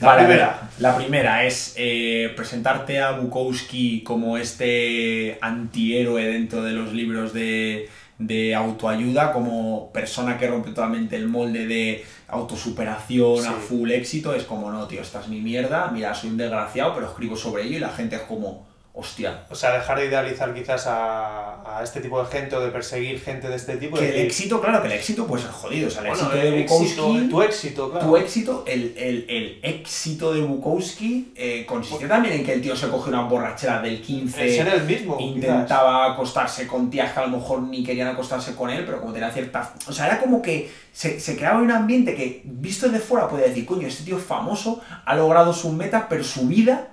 La 0.00 0.08
Vale, 0.08 0.24
primera. 0.26 0.70
la 0.78 0.96
primera 0.96 1.44
es 1.44 1.74
eh, 1.76 2.32
presentarte 2.36 3.00
a 3.00 3.12
Bukowski 3.12 4.02
como 4.04 4.38
este 4.38 5.38
antihéroe 5.40 6.24
dentro 6.24 6.62
de 6.62 6.72
los 6.72 6.92
libros 6.92 7.32
de, 7.32 7.88
de 8.18 8.54
autoayuda, 8.54 9.32
como 9.32 9.92
persona 9.92 10.36
que 10.38 10.48
rompe 10.48 10.70
totalmente 10.70 11.16
el 11.16 11.28
molde 11.28 11.66
de 11.66 12.04
autosuperación 12.28 13.46
a 13.46 13.52
full 13.52 13.90
éxito. 13.90 14.34
Es 14.34 14.44
como, 14.44 14.70
no, 14.70 14.86
tío, 14.86 15.00
esta 15.00 15.20
es 15.20 15.28
mi 15.28 15.40
mierda, 15.40 15.90
mira, 15.92 16.14
soy 16.14 16.30
un 16.30 16.36
desgraciado, 16.36 16.94
pero 16.94 17.06
escribo 17.06 17.36
sobre 17.36 17.64
ello 17.64 17.76
y 17.76 17.80
la 17.80 17.90
gente 17.90 18.16
es 18.16 18.22
como, 18.22 18.67
hostia. 19.00 19.44
O 19.48 19.54
sea, 19.54 19.72
dejar 19.74 19.98
de 20.00 20.06
idealizar 20.06 20.52
quizás 20.52 20.86
a, 20.88 21.78
a 21.78 21.82
este 21.84 22.00
tipo 22.00 22.20
de 22.20 22.28
gente 22.30 22.56
o 22.56 22.60
de 22.60 22.70
perseguir 22.70 23.20
gente 23.20 23.48
de 23.48 23.54
este 23.54 23.76
tipo. 23.76 23.96
Que 23.96 24.06
el 24.06 24.10
decir, 24.12 24.26
éxito, 24.26 24.60
claro, 24.60 24.80
que 24.82 24.88
el 24.88 24.94
éxito 24.94 25.24
puede 25.26 25.42
ser 25.44 25.52
jodido. 25.52 25.86
O 25.86 25.90
sea, 25.90 26.02
el 26.02 26.08
bueno, 26.08 26.22
éxito 26.24 26.42
el 26.42 26.50
de 26.50 26.60
éxito, 26.62 27.02
Bukowski... 27.06 27.28
tu 27.28 27.42
éxito, 27.42 27.90
claro. 27.92 28.06
Tu 28.06 28.16
éxito, 28.16 28.64
el, 28.66 28.94
el- 28.96 29.26
el 29.28 29.60
éxito 29.62 30.32
de 30.34 30.40
Bukowski 30.40 31.32
eh, 31.36 31.64
consistió 31.66 32.08
también 32.08 32.34
en 32.34 32.44
que 32.44 32.54
el 32.54 32.60
tío 32.60 32.74
se 32.74 32.88
cogió 32.88 33.12
una 33.12 33.22
borrachera 33.22 33.80
del 33.80 34.02
15, 34.02 34.42
El 34.44 34.54
ser 34.54 34.68
el 34.68 34.82
mismo. 34.84 35.16
quizás. 35.16 35.30
intentaba 35.36 36.12
acostarse 36.12 36.66
con 36.66 36.90
tías 36.90 37.12
que 37.12 37.20
a 37.20 37.26
lo 37.26 37.36
mejor 37.38 37.62
ni 37.62 37.84
querían 37.84 38.08
acostarse 38.08 38.54
con 38.56 38.68
él, 38.70 38.84
pero 38.84 39.00
como 39.00 39.12
tenía 39.12 39.30
cierta... 39.30 39.72
O 39.86 39.92
sea, 39.92 40.06
era 40.06 40.18
como 40.18 40.42
que 40.42 40.70
se, 40.92 41.20
se 41.20 41.36
creaba 41.36 41.60
un 41.60 41.70
ambiente 41.70 42.14
que, 42.16 42.42
visto 42.44 42.88
desde 42.88 43.04
fuera, 43.04 43.28
podía 43.28 43.46
decir, 43.46 43.64
coño, 43.64 43.86
este 43.86 44.02
tío 44.04 44.18
es 44.18 44.24
famoso, 44.24 44.80
ha 45.04 45.14
logrado 45.14 45.52
sus 45.52 45.72
metas, 45.72 46.04
pero 46.08 46.24
su 46.24 46.48
vida 46.48 46.88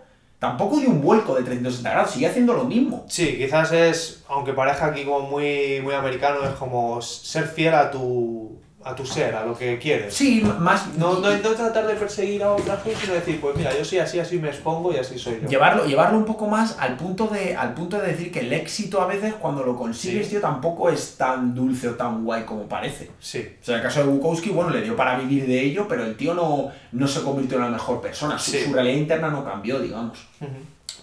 tampoco 0.46 0.80
dio 0.80 0.90
un 0.90 1.02
vuelco 1.02 1.36
de 1.36 1.44
360 1.44 1.90
grados, 1.90 2.12
sigue 2.12 2.28
haciendo 2.28 2.54
lo 2.54 2.66
mismo. 2.66 3.06
Sí, 3.10 3.38
quizás 3.38 3.72
es, 3.72 4.24
aunque 4.28 4.54
parezca 4.54 4.86
aquí 4.88 5.04
como 5.04 5.22
muy, 5.28 5.82
muy 5.82 5.94
americano, 5.94 6.44
es 6.44 6.56
como 6.56 7.02
ser 7.02 7.48
fiel 7.48 7.74
a 7.74 7.90
tu, 7.90 8.60
a 8.88 8.96
tu 8.96 9.04
ser, 9.04 9.34
a 9.34 9.44
lo 9.44 9.58
que 9.58 9.80
quieres. 9.80 10.14
Sí, 10.14 10.42
más... 10.60 10.96
No, 10.96 11.20
no, 11.20 11.36
no 11.36 11.50
tratar 11.56 11.88
de 11.88 11.96
perseguir 11.96 12.44
a 12.44 12.52
otra 12.54 12.78
gente, 12.78 13.00
sino 13.02 13.14
decir, 13.16 13.42
pues 13.42 13.56
mira, 13.56 13.76
yo 13.76 13.84
soy 13.84 13.98
así, 13.98 14.20
así 14.20 14.38
me 14.38 14.50
expongo 14.50 14.94
y 14.94 14.98
así 14.98 15.18
soy 15.18 15.40
yo. 15.42 15.50
Llevarlo, 15.50 15.86
llevarlo 15.88 16.20
un 16.20 16.26
poco 16.26 16.46
más 16.48 16.78
al 16.80 16.96
punto, 16.96 17.26
de, 17.28 17.56
al 17.56 17.74
punto 17.74 17.98
de 18.00 18.10
decir 18.10 18.32
que 18.32 18.42
el 18.42 18.54
éxito 18.54 19.02
a 19.02 19.08
veces 19.08 19.34
cuando 19.34 19.64
lo 19.64 19.76
consigues, 19.76 20.26
Sí. 20.28 20.34
tío, 20.34 20.42
tampoco 20.42 20.90
es 20.92 21.18
tan 21.18 21.56
dulce 21.56 21.90
o 21.90 21.96
tan 21.96 22.24
guay 22.24 22.44
como 22.44 22.68
parece. 22.70 23.10
Sí, 23.20 23.40
O 23.60 23.66
sea, 23.66 23.74
en 23.76 23.80
el 23.82 23.88
caso 23.88 24.02
de 24.02 24.06
Bukowski, 24.06 24.52
bueno, 24.52 24.70
le 24.70 24.82
dio 24.84 24.96
para 24.96 25.18
vivir 25.18 25.48
de 25.48 25.62
ello, 25.64 25.88
pero 25.90 26.06
el 26.06 26.16
tío 26.16 26.36
no, 26.36 26.70
no 26.92 27.08
se 27.08 27.24
convirtió 27.24 27.58
en 27.58 27.64
la 27.64 27.70
mejor 27.72 28.02
persona. 28.02 28.38
Su, 28.38 28.52
Sí. 28.52 28.64
su 28.66 28.72
realidad 28.74 28.98
interna 28.98 29.30
no 29.30 29.44
cambió, 29.44 29.80
digamos. 29.80 30.20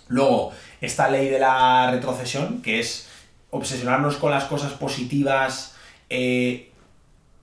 Luego, 0.09 0.53
esta 0.81 1.09
ley 1.09 1.29
de 1.29 1.39
la 1.41 1.91
retrocesión, 1.91 2.63
que 2.63 2.79
es 2.81 3.09
obsesionarnos 3.51 4.17
con 4.17 4.31
las 4.31 4.45
cosas 4.45 4.73
positivas, 4.73 5.75
eh, 6.09 6.69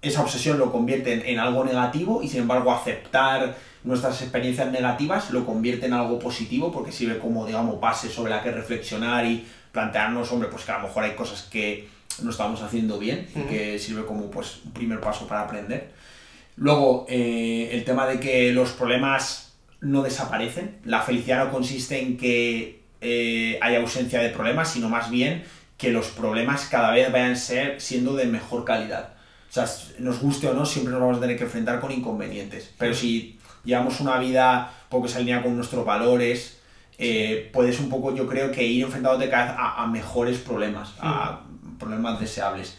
esa 0.02 0.22
obsesión 0.22 0.58
lo 0.60 0.72
convierte 0.72 1.14
en, 1.14 1.26
en 1.26 1.40
algo 1.40 1.64
negativo 1.66 2.22
y 2.24 2.30
sin 2.30 2.42
embargo 2.42 2.72
aceptar 2.72 3.56
nuestras 3.84 4.22
experiencias 4.22 4.72
negativas 4.72 5.32
lo 5.32 5.46
convierte 5.46 5.86
en 5.86 5.94
algo 5.94 6.20
positivo 6.20 6.72
porque 6.72 6.92
sirve 6.92 7.20
como, 7.20 7.46
digamos, 7.46 7.80
base 7.80 8.10
sobre 8.10 8.32
la 8.32 8.42
que 8.42 8.52
reflexionar 8.52 9.26
y 9.26 9.46
plantearnos, 9.72 10.32
hombre, 10.32 10.50
pues 10.50 10.66
que 10.66 10.72
a 10.72 10.78
lo 10.80 10.88
mejor 10.88 11.04
hay 11.04 11.16
cosas 11.16 11.44
que 11.44 11.88
no 12.22 12.32
estamos 12.32 12.62
haciendo 12.62 13.00
bien 13.00 13.28
y 13.36 13.42
que 13.42 13.80
sirve 13.80 14.06
como 14.06 14.30
pues 14.30 14.62
un 14.66 14.72
primer 14.72 15.00
paso 15.00 15.28
para 15.28 15.42
aprender. 15.42 15.92
Luego, 16.58 17.06
eh, 17.08 17.70
el 17.72 17.86
tema 17.86 18.06
de 18.06 18.20
que 18.20 18.52
los 18.52 18.72
problemas 18.72 19.54
no 19.82 20.02
desaparecen. 20.02 20.78
La 20.84 21.02
felicidad 21.02 21.46
no 21.46 21.52
consiste 21.52 22.02
en 22.02 22.18
que 22.18 22.82
eh, 23.02 23.58
haya 23.62 23.80
ausencia 23.80 24.20
de 24.20 24.30
problemas, 24.30 24.72
sino 24.74 24.90
más 24.90 25.10
bien 25.10 25.44
que 25.78 25.92
los 25.92 26.08
problemas 26.08 26.66
cada 26.66 26.92
vez 26.92 27.12
vayan 27.12 27.38
ser, 27.38 27.80
siendo 27.80 28.16
de 28.16 28.26
mejor 28.26 28.66
calidad. 28.66 29.14
O 29.50 29.52
sea, 29.52 29.68
nos 30.00 30.20
guste 30.20 30.48
o 30.48 30.54
no, 30.54 30.66
siempre 30.66 30.92
nos 30.92 31.02
vamos 31.02 31.18
a 31.18 31.22
tener 31.22 31.38
que 31.38 31.46
enfrentar 31.46 31.80
con 31.80 31.92
inconvenientes. 31.92 32.72
Pero 32.78 32.94
si 32.94 33.40
llevamos 33.64 34.00
una 34.00 34.18
vida 34.20 34.72
poco 34.90 35.08
se 35.08 35.18
alinea 35.18 35.42
con 35.42 35.56
nuestros 35.56 35.86
valores, 35.86 36.60
eh, 36.98 37.50
puedes 37.54 37.80
un 37.80 37.90
poco, 37.90 38.14
yo 38.16 38.28
creo 38.28 38.52
que 38.52 38.64
ir 38.66 38.84
enfrentándote 38.84 39.30
cada 39.30 39.46
vez 39.46 39.56
a, 39.58 39.84
a 39.84 39.88
mejores 39.88 40.38
problemas, 40.38 40.94
a 41.00 41.42
problemas 41.80 42.20
deseables. 42.20 42.78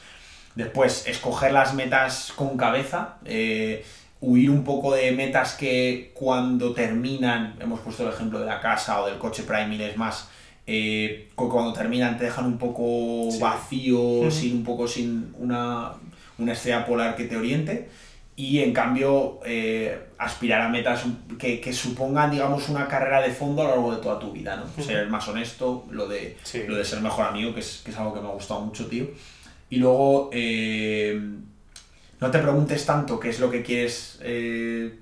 Después, 0.54 1.06
escoger 1.06 1.52
las 1.52 1.74
metas 1.74 2.32
con 2.36 2.56
cabeza, 2.56 3.16
eh, 3.24 3.84
huir 4.20 4.50
un 4.50 4.64
poco 4.64 4.94
de 4.94 5.10
metas 5.12 5.54
que 5.54 6.10
cuando 6.14 6.72
terminan, 6.74 7.56
hemos 7.60 7.80
puesto 7.80 8.06
el 8.06 8.12
ejemplo 8.12 8.40
de 8.40 8.46
la 8.46 8.60
casa 8.60 9.00
o 9.00 9.06
del 9.06 9.18
coche 9.18 9.44
Prime 9.44 9.88
es 9.88 9.96
más, 9.96 10.28
eh, 10.66 11.30
cuando 11.34 11.72
terminan 11.72 12.18
te 12.18 12.24
dejan 12.24 12.44
un 12.44 12.58
poco 12.58 13.30
Sí. 13.30 13.38
vacío, 13.40 14.30
sin 14.30 14.58
un 14.58 14.64
poco 14.64 14.86
sin 14.86 15.34
una, 15.38 15.92
una 16.40 16.52
estrella 16.52 16.84
polar 16.86 17.16
que 17.16 17.24
te 17.24 17.36
oriente. 17.36 17.88
Y 18.36 18.60
en 18.60 18.72
cambio, 18.72 19.40
eh, 19.44 19.98
aspirar 20.16 20.62
a 20.62 20.68
metas 20.70 21.04
que, 21.38 21.60
que 21.60 21.72
supongan, 21.74 22.30
digamos, 22.30 22.68
una 22.70 22.88
carrera 22.88 23.20
de 23.20 23.30
fondo 23.30 23.60
a 23.60 23.64
lo 23.66 23.70
largo 23.72 23.94
de 23.96 24.02
toda 24.02 24.18
tu 24.18 24.32
vida, 24.32 24.56
¿no? 24.56 24.82
Ser 24.82 25.08
más 25.08 25.28
honesto, 25.28 25.84
lo 25.90 26.08
de, 26.08 26.38
Sí. 26.42 26.62
lo 26.66 26.76
de 26.76 26.84
ser 26.84 27.00
mejor 27.02 27.26
amigo, 27.26 27.52
que 27.52 27.60
es, 27.60 27.82
que 27.84 27.90
es 27.90 27.96
algo 27.98 28.14
que 28.14 28.20
me 28.20 28.28
ha 28.28 28.32
gustado 28.32 28.60
mucho, 28.60 28.86
tío. 28.86 29.08
Y 29.68 29.76
luego, 29.76 30.30
eh, 30.32 31.20
no 32.20 32.30
te 32.30 32.38
preguntes 32.38 32.86
tanto 32.86 33.20
qué 33.20 33.28
es 33.28 33.40
lo 33.40 33.50
que 33.50 33.62
quieres 33.62 34.18
eh, 34.22 34.94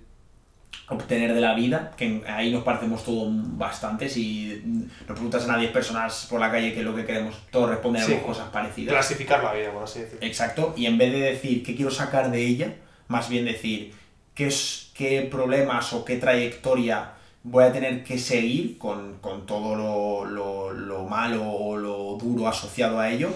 obtener 0.91 1.35
de 1.35 1.41
la 1.41 1.55
vida, 1.55 1.93
que 1.97 2.23
ahí 2.27 2.51
nos 2.53 2.65
parecemos 2.65 3.05
todos 3.05 3.29
bastante. 3.59 4.09
Si 4.09 4.63
nos 4.65 5.15
preguntas 5.17 5.49
a 5.49 5.57
10 5.59 5.71
personas 5.71 6.27
por 6.31 6.41
la 6.41 6.51
calle 6.51 6.73
qué 6.73 6.81
es 6.81 6.85
lo 6.85 6.95
que 6.97 7.05
queremos, 7.05 7.37
todos 7.51 7.69
responden 7.71 8.03
Sí. 8.05 8.15
a 8.15 8.23
cosas 8.23 8.49
parecidas. 8.49 8.93
Clasificar 8.95 9.43
la 9.45 9.53
vida, 9.53 9.71
por 9.73 9.85
así 9.85 10.01
decirlo. 10.01 10.27
Exacto, 10.27 10.75
y 10.77 10.87
en 10.87 10.97
vez 10.99 11.13
de 11.13 11.21
decir 11.21 11.63
qué 11.63 11.75
quiero 11.77 11.91
sacar 11.91 12.31
de 12.31 12.45
ella, 12.45 12.75
más 13.09 13.29
bien 13.29 13.45
decir 13.45 13.93
qué, 14.35 14.47
es, 14.47 14.91
qué 14.95 15.23
problemas 15.31 15.93
o 15.93 16.05
qué 16.05 16.17
trayectoria 16.17 17.13
voy 17.43 17.65
a 17.65 17.73
tener 17.73 18.03
que 18.05 18.19
seguir 18.19 18.79
con, 18.79 19.19
con 19.21 19.47
todo 19.47 19.75
lo, 19.77 20.25
lo- 20.25 20.73
lo 20.73 21.05
malo 21.05 21.43
o 21.51 21.77
lo 21.77 22.17
duro 22.19 22.49
asociado 22.49 22.99
a 22.99 23.11
ello 23.11 23.31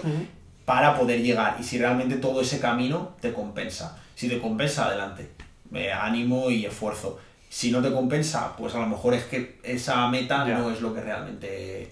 para 0.65 0.97
poder 0.97 1.21
llegar. 1.21 1.57
Y 1.59 1.63
si 1.63 1.77
realmente 1.77 2.15
todo 2.17 2.41
ese 2.41 2.59
camino 2.59 3.15
te 3.21 3.33
compensa. 3.33 3.97
Si 4.15 4.27
te 4.29 4.39
compensa, 4.39 4.85
adelante. 4.85 5.29
Eh, 5.73 5.91
ánimo 5.91 6.49
y 6.51 6.65
esfuerzo. 6.65 7.19
Si 7.53 7.69
no 7.69 7.83
te 7.83 7.91
compensa, 7.93 8.55
pues 8.57 8.73
a 8.73 8.79
lo 8.79 8.87
mejor 8.87 9.13
es 9.13 9.25
que 9.25 9.59
esa 9.61 10.07
meta 10.07 10.43
Ya. 10.47 10.57
no 10.57 10.71
es 10.71 10.81
lo 10.81 10.91
que 10.91 11.01
realmente 11.01 11.87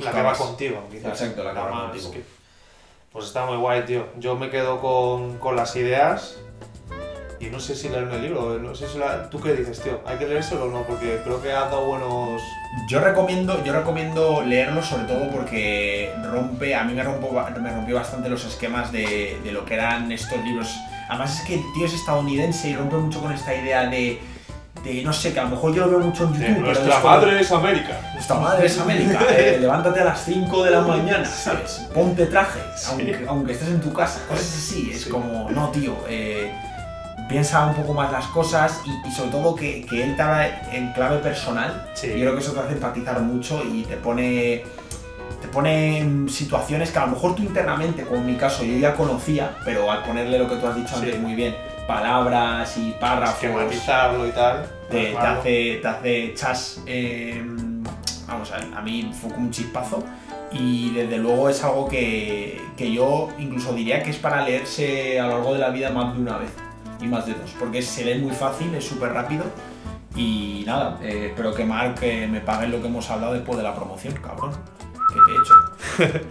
La 0.00 0.12
que 0.12 0.22
va 0.22 0.30
buscabas. 0.30 0.38
contigo, 0.38 0.84
quizás. 0.88 1.20
Exacto, 1.20 1.42
la 1.42 1.52
que 1.52 1.58
va 1.58 1.70
contigo. 1.90 2.12
que- 2.12 2.22
Pues 3.10 3.24
está 3.26 3.44
muy 3.44 3.56
guay, 3.56 3.82
tío. 3.86 4.06
Yo 4.20 4.36
me 4.36 4.50
quedo 4.50 4.80
con, 4.80 5.38
con 5.38 5.56
las 5.56 5.74
ideas 5.74 6.36
y 7.40 7.46
no 7.46 7.58
sé 7.58 7.74
si 7.74 7.88
leerme 7.88 8.14
el 8.16 8.22
libro. 8.22 8.56
No 8.60 8.72
sé 8.72 8.86
si 8.86 8.98
la- 8.98 9.28
¿Tú 9.30 9.40
qué 9.40 9.52
dices, 9.54 9.80
tío? 9.82 10.00
¿Hay 10.06 10.16
que 10.16 10.28
leérselo 10.28 10.66
o 10.66 10.68
no? 10.68 10.82
Porque 10.84 11.20
creo 11.24 11.42
que 11.42 11.50
ha 11.50 11.62
dado 11.62 11.84
buenos... 11.86 12.40
Yo 12.88 13.00
recomiendo, 13.00 13.64
yo 13.64 13.72
recomiendo 13.72 14.42
leerlo 14.44 14.80
sobre 14.80 15.04
todo 15.06 15.28
porque 15.32 16.12
rompe, 16.22 16.76
a 16.76 16.84
mí 16.84 16.92
me, 16.94 17.02
rompo, 17.02 17.32
me 17.32 17.72
rompió 17.74 17.96
bastante 17.96 18.28
los 18.28 18.44
esquemas 18.44 18.92
de, 18.92 19.40
de 19.42 19.50
lo 19.50 19.64
que 19.64 19.74
eran 19.74 20.12
estos 20.12 20.38
libros. 20.44 20.68
Además 21.08 21.40
es 21.40 21.46
que 21.48 21.54
el 21.56 21.64
tío 21.74 21.84
es 21.86 21.94
estadounidense 21.94 22.68
y 22.68 22.76
rompe 22.76 22.94
mucho 22.94 23.20
con 23.20 23.32
esta 23.32 23.52
idea 23.56 23.86
de, 23.86 24.20
de 24.84 25.02
no 25.02 25.12
sé, 25.12 25.32
que 25.32 25.40
a 25.40 25.44
lo 25.44 25.50
mejor 25.50 25.74
yo 25.74 25.84
lo 25.86 25.90
veo 25.90 26.00
mucho 26.00 26.24
en 26.24 26.32
YouTube. 26.34 26.56
pero 26.60 26.70
es 26.72 26.78
como- 26.78 27.26
es 27.26 27.52
América. 27.52 28.00
Nuestra 28.14 28.36
madre 28.36 28.66
es 28.66 28.78
América, 28.78 29.20
eh, 29.30 29.58
levántate 29.60 30.00
a 30.00 30.04
las 30.04 30.24
5 30.24 30.64
de 30.64 30.70
la 30.70 30.80
mañana, 30.82 31.24
¿sabes? 31.24 31.86
Ponte 31.94 32.26
traje, 32.26 32.60
aunque, 32.88 33.24
aunque 33.28 33.52
estés 33.52 33.68
en 33.68 33.80
tu 33.80 33.92
casa, 33.92 34.20
cosas 34.28 34.44
así. 34.46 34.90
Es 34.92 35.02
Sí. 35.04 35.10
como, 35.10 35.48
no, 35.50 35.68
tío, 35.70 35.94
eh, 36.08 36.52
piensa 37.28 37.66
un 37.66 37.74
poco 37.74 37.92
más 37.94 38.10
las 38.10 38.24
cosas 38.26 38.80
y, 38.86 39.08
y 39.08 39.12
sobre 39.12 39.30
todo 39.30 39.54
que, 39.54 39.84
que 39.84 40.02
él 40.02 40.16
te 40.16 40.22
habla 40.22 40.48
en 40.72 40.92
clave 40.92 41.18
personal. 41.18 41.88
Sí. 41.94 42.08
Yo 42.08 42.14
creo 42.20 42.34
que 42.34 42.40
eso 42.40 42.52
te 42.52 42.60
hace 42.60 42.72
empatizar 42.72 43.20
mucho 43.20 43.62
y 43.64 43.82
te 43.84 43.96
pone, 43.96 44.64
te 45.42 45.48
pone 45.48 45.98
en 45.98 46.28
situaciones 46.28 46.90
que 46.90 46.98
a 46.98 47.02
lo 47.06 47.12
mejor 47.12 47.34
tú 47.34 47.42
internamente, 47.42 48.02
como 48.04 48.16
en 48.20 48.26
mi 48.26 48.36
caso, 48.36 48.64
yo 48.64 48.76
ya 48.78 48.94
conocía, 48.94 49.56
pero 49.64 49.90
al 49.90 50.02
ponerle 50.04 50.38
lo 50.38 50.48
que 50.48 50.56
tú 50.56 50.66
has 50.66 50.74
dicho 50.76 50.88
Sí. 50.96 51.02
antes 51.04 51.20
muy 51.20 51.34
bien, 51.34 51.54
palabras 51.88 52.76
y 52.76 52.92
párrafos 53.00 53.42
Esquematizarlo 53.42 54.28
y 54.28 54.30
tal. 54.30 54.70
te, 54.88 55.16
hace, 55.18 55.78
te 55.82 55.88
hace 55.88 56.34
chas. 56.34 56.82
eh, 56.86 57.42
vamos, 58.28 58.52
a, 58.52 58.78
a 58.78 58.82
mí 58.82 59.10
fue 59.20 59.30
como 59.32 59.46
un 59.46 59.50
chispazo. 59.50 60.04
Y 60.52 60.90
desde 60.90 61.18
luego 61.18 61.48
es 61.48 61.62
algo 61.64 61.88
que, 61.88 62.60
que 62.76 62.92
yo 62.92 63.28
incluso 63.38 63.72
diría 63.74 64.02
que 64.02 64.10
es 64.10 64.16
para 64.16 64.42
leerse 64.44 65.18
a 65.20 65.26
lo 65.26 65.34
largo 65.34 65.54
de 65.54 65.58
la 65.60 65.70
vida 65.70 65.90
más 65.90 66.14
de 66.14 66.20
una 66.20 66.38
vez 66.38 66.50
y 67.00 67.06
más 67.06 67.26
de 67.26 67.34
dos, 67.34 67.54
porque 67.58 67.82
se 67.82 68.04
lee 68.04 68.18
muy 68.20 68.32
fácil, 68.34 68.74
es 68.74 68.84
súper 68.86 69.12
rápido. 69.12 69.44
Y 70.16 70.64
nada, 70.66 70.98
eh, 71.02 71.28
espero 71.28 71.54
que 71.54 71.64
Mark 71.64 71.96
eh, 72.02 72.26
me 72.30 72.40
pague 72.40 72.66
lo 72.68 72.80
que 72.80 72.88
hemos 72.88 73.08
hablado 73.10 73.34
después 73.34 73.56
de 73.58 73.62
la 73.64 73.74
promoción, 73.74 74.14
cabrón. 74.14 74.52
Que 75.12 75.20
te 75.26 76.10
he 76.10 76.10
hecho. 76.16 76.26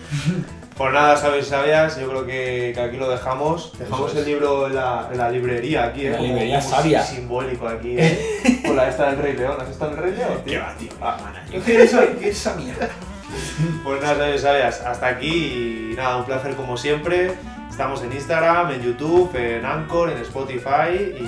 Pues 0.78 0.94
nada, 0.94 1.18
sabéis, 1.18 1.48
sabías, 1.48 2.00
yo 2.00 2.08
creo 2.08 2.26
que, 2.26 2.72
que 2.76 2.80
aquí 2.82 2.98
lo 2.98 3.10
dejamos. 3.10 3.72
Dejamos 3.80 4.12
es. 4.12 4.18
el 4.20 4.26
libro 4.26 4.68
en 4.68 4.76
la, 4.76 5.10
en 5.12 5.18
la 5.18 5.30
librería 5.32 5.86
aquí, 5.86 6.06
En 6.06 6.08
¿eh? 6.08 6.12
la 6.12 6.18
Como- 6.18 6.28
librería 6.30 6.60
como 6.62 6.76
sabia. 6.76 7.04
si- 7.04 7.16
Simbólico 7.16 7.68
aquí, 7.68 7.96
¿eh? 7.98 8.62
Con 8.66 8.76
la 8.76 8.88
esta 8.88 9.08
del 9.10 9.18
Rey 9.18 9.34
León. 9.36 9.58
¿Has 9.60 9.70
estado 9.70 9.92
en 9.94 9.98
el 9.98 10.04
Rey 10.04 10.14
León, 10.16 10.32
tío? 10.46 10.54
¿Qué 10.54 10.60
va, 10.60 10.74
tío? 10.78 10.90
Ah. 11.02 11.18
Yo 11.52 11.62
quiero 11.62 11.84
esa, 11.84 12.04
esa 12.22 12.54
mierda. 12.56 12.90
Pues 13.84 14.02
nada, 14.02 14.16
sabéis, 14.18 14.42
sabías, 14.42 14.82
hasta 14.82 15.08
aquí 15.08 15.92
y 15.92 15.96
nada, 15.96 16.18
un 16.18 16.26
placer 16.26 16.56
como 16.56 16.78
siempre. 16.78 17.34
Estamos 17.70 18.02
en 18.04 18.12
Instagram, 18.14 18.72
en 18.72 18.82
YouTube, 18.82 19.36
en 19.36 19.66
Anchor, 19.66 20.10
en 20.12 20.18
Spotify 20.20 20.94
y, 21.20 21.24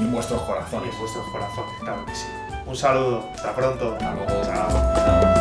Y 0.00 0.04
en 0.04 0.12
vuestros 0.12 0.42
y 0.42 0.46
corazones. 0.46 0.92
en 0.92 1.00
vuestros 1.00 1.26
corazones, 1.30 1.70
claro 1.80 2.04
que 2.06 2.14
sí. 2.14 2.26
Un 2.66 2.76
saludo, 2.76 3.28
hasta 3.34 3.54
pronto. 3.54 3.92
Hasta 3.94 4.14
luego. 4.14 4.42
Chao. 4.44 5.33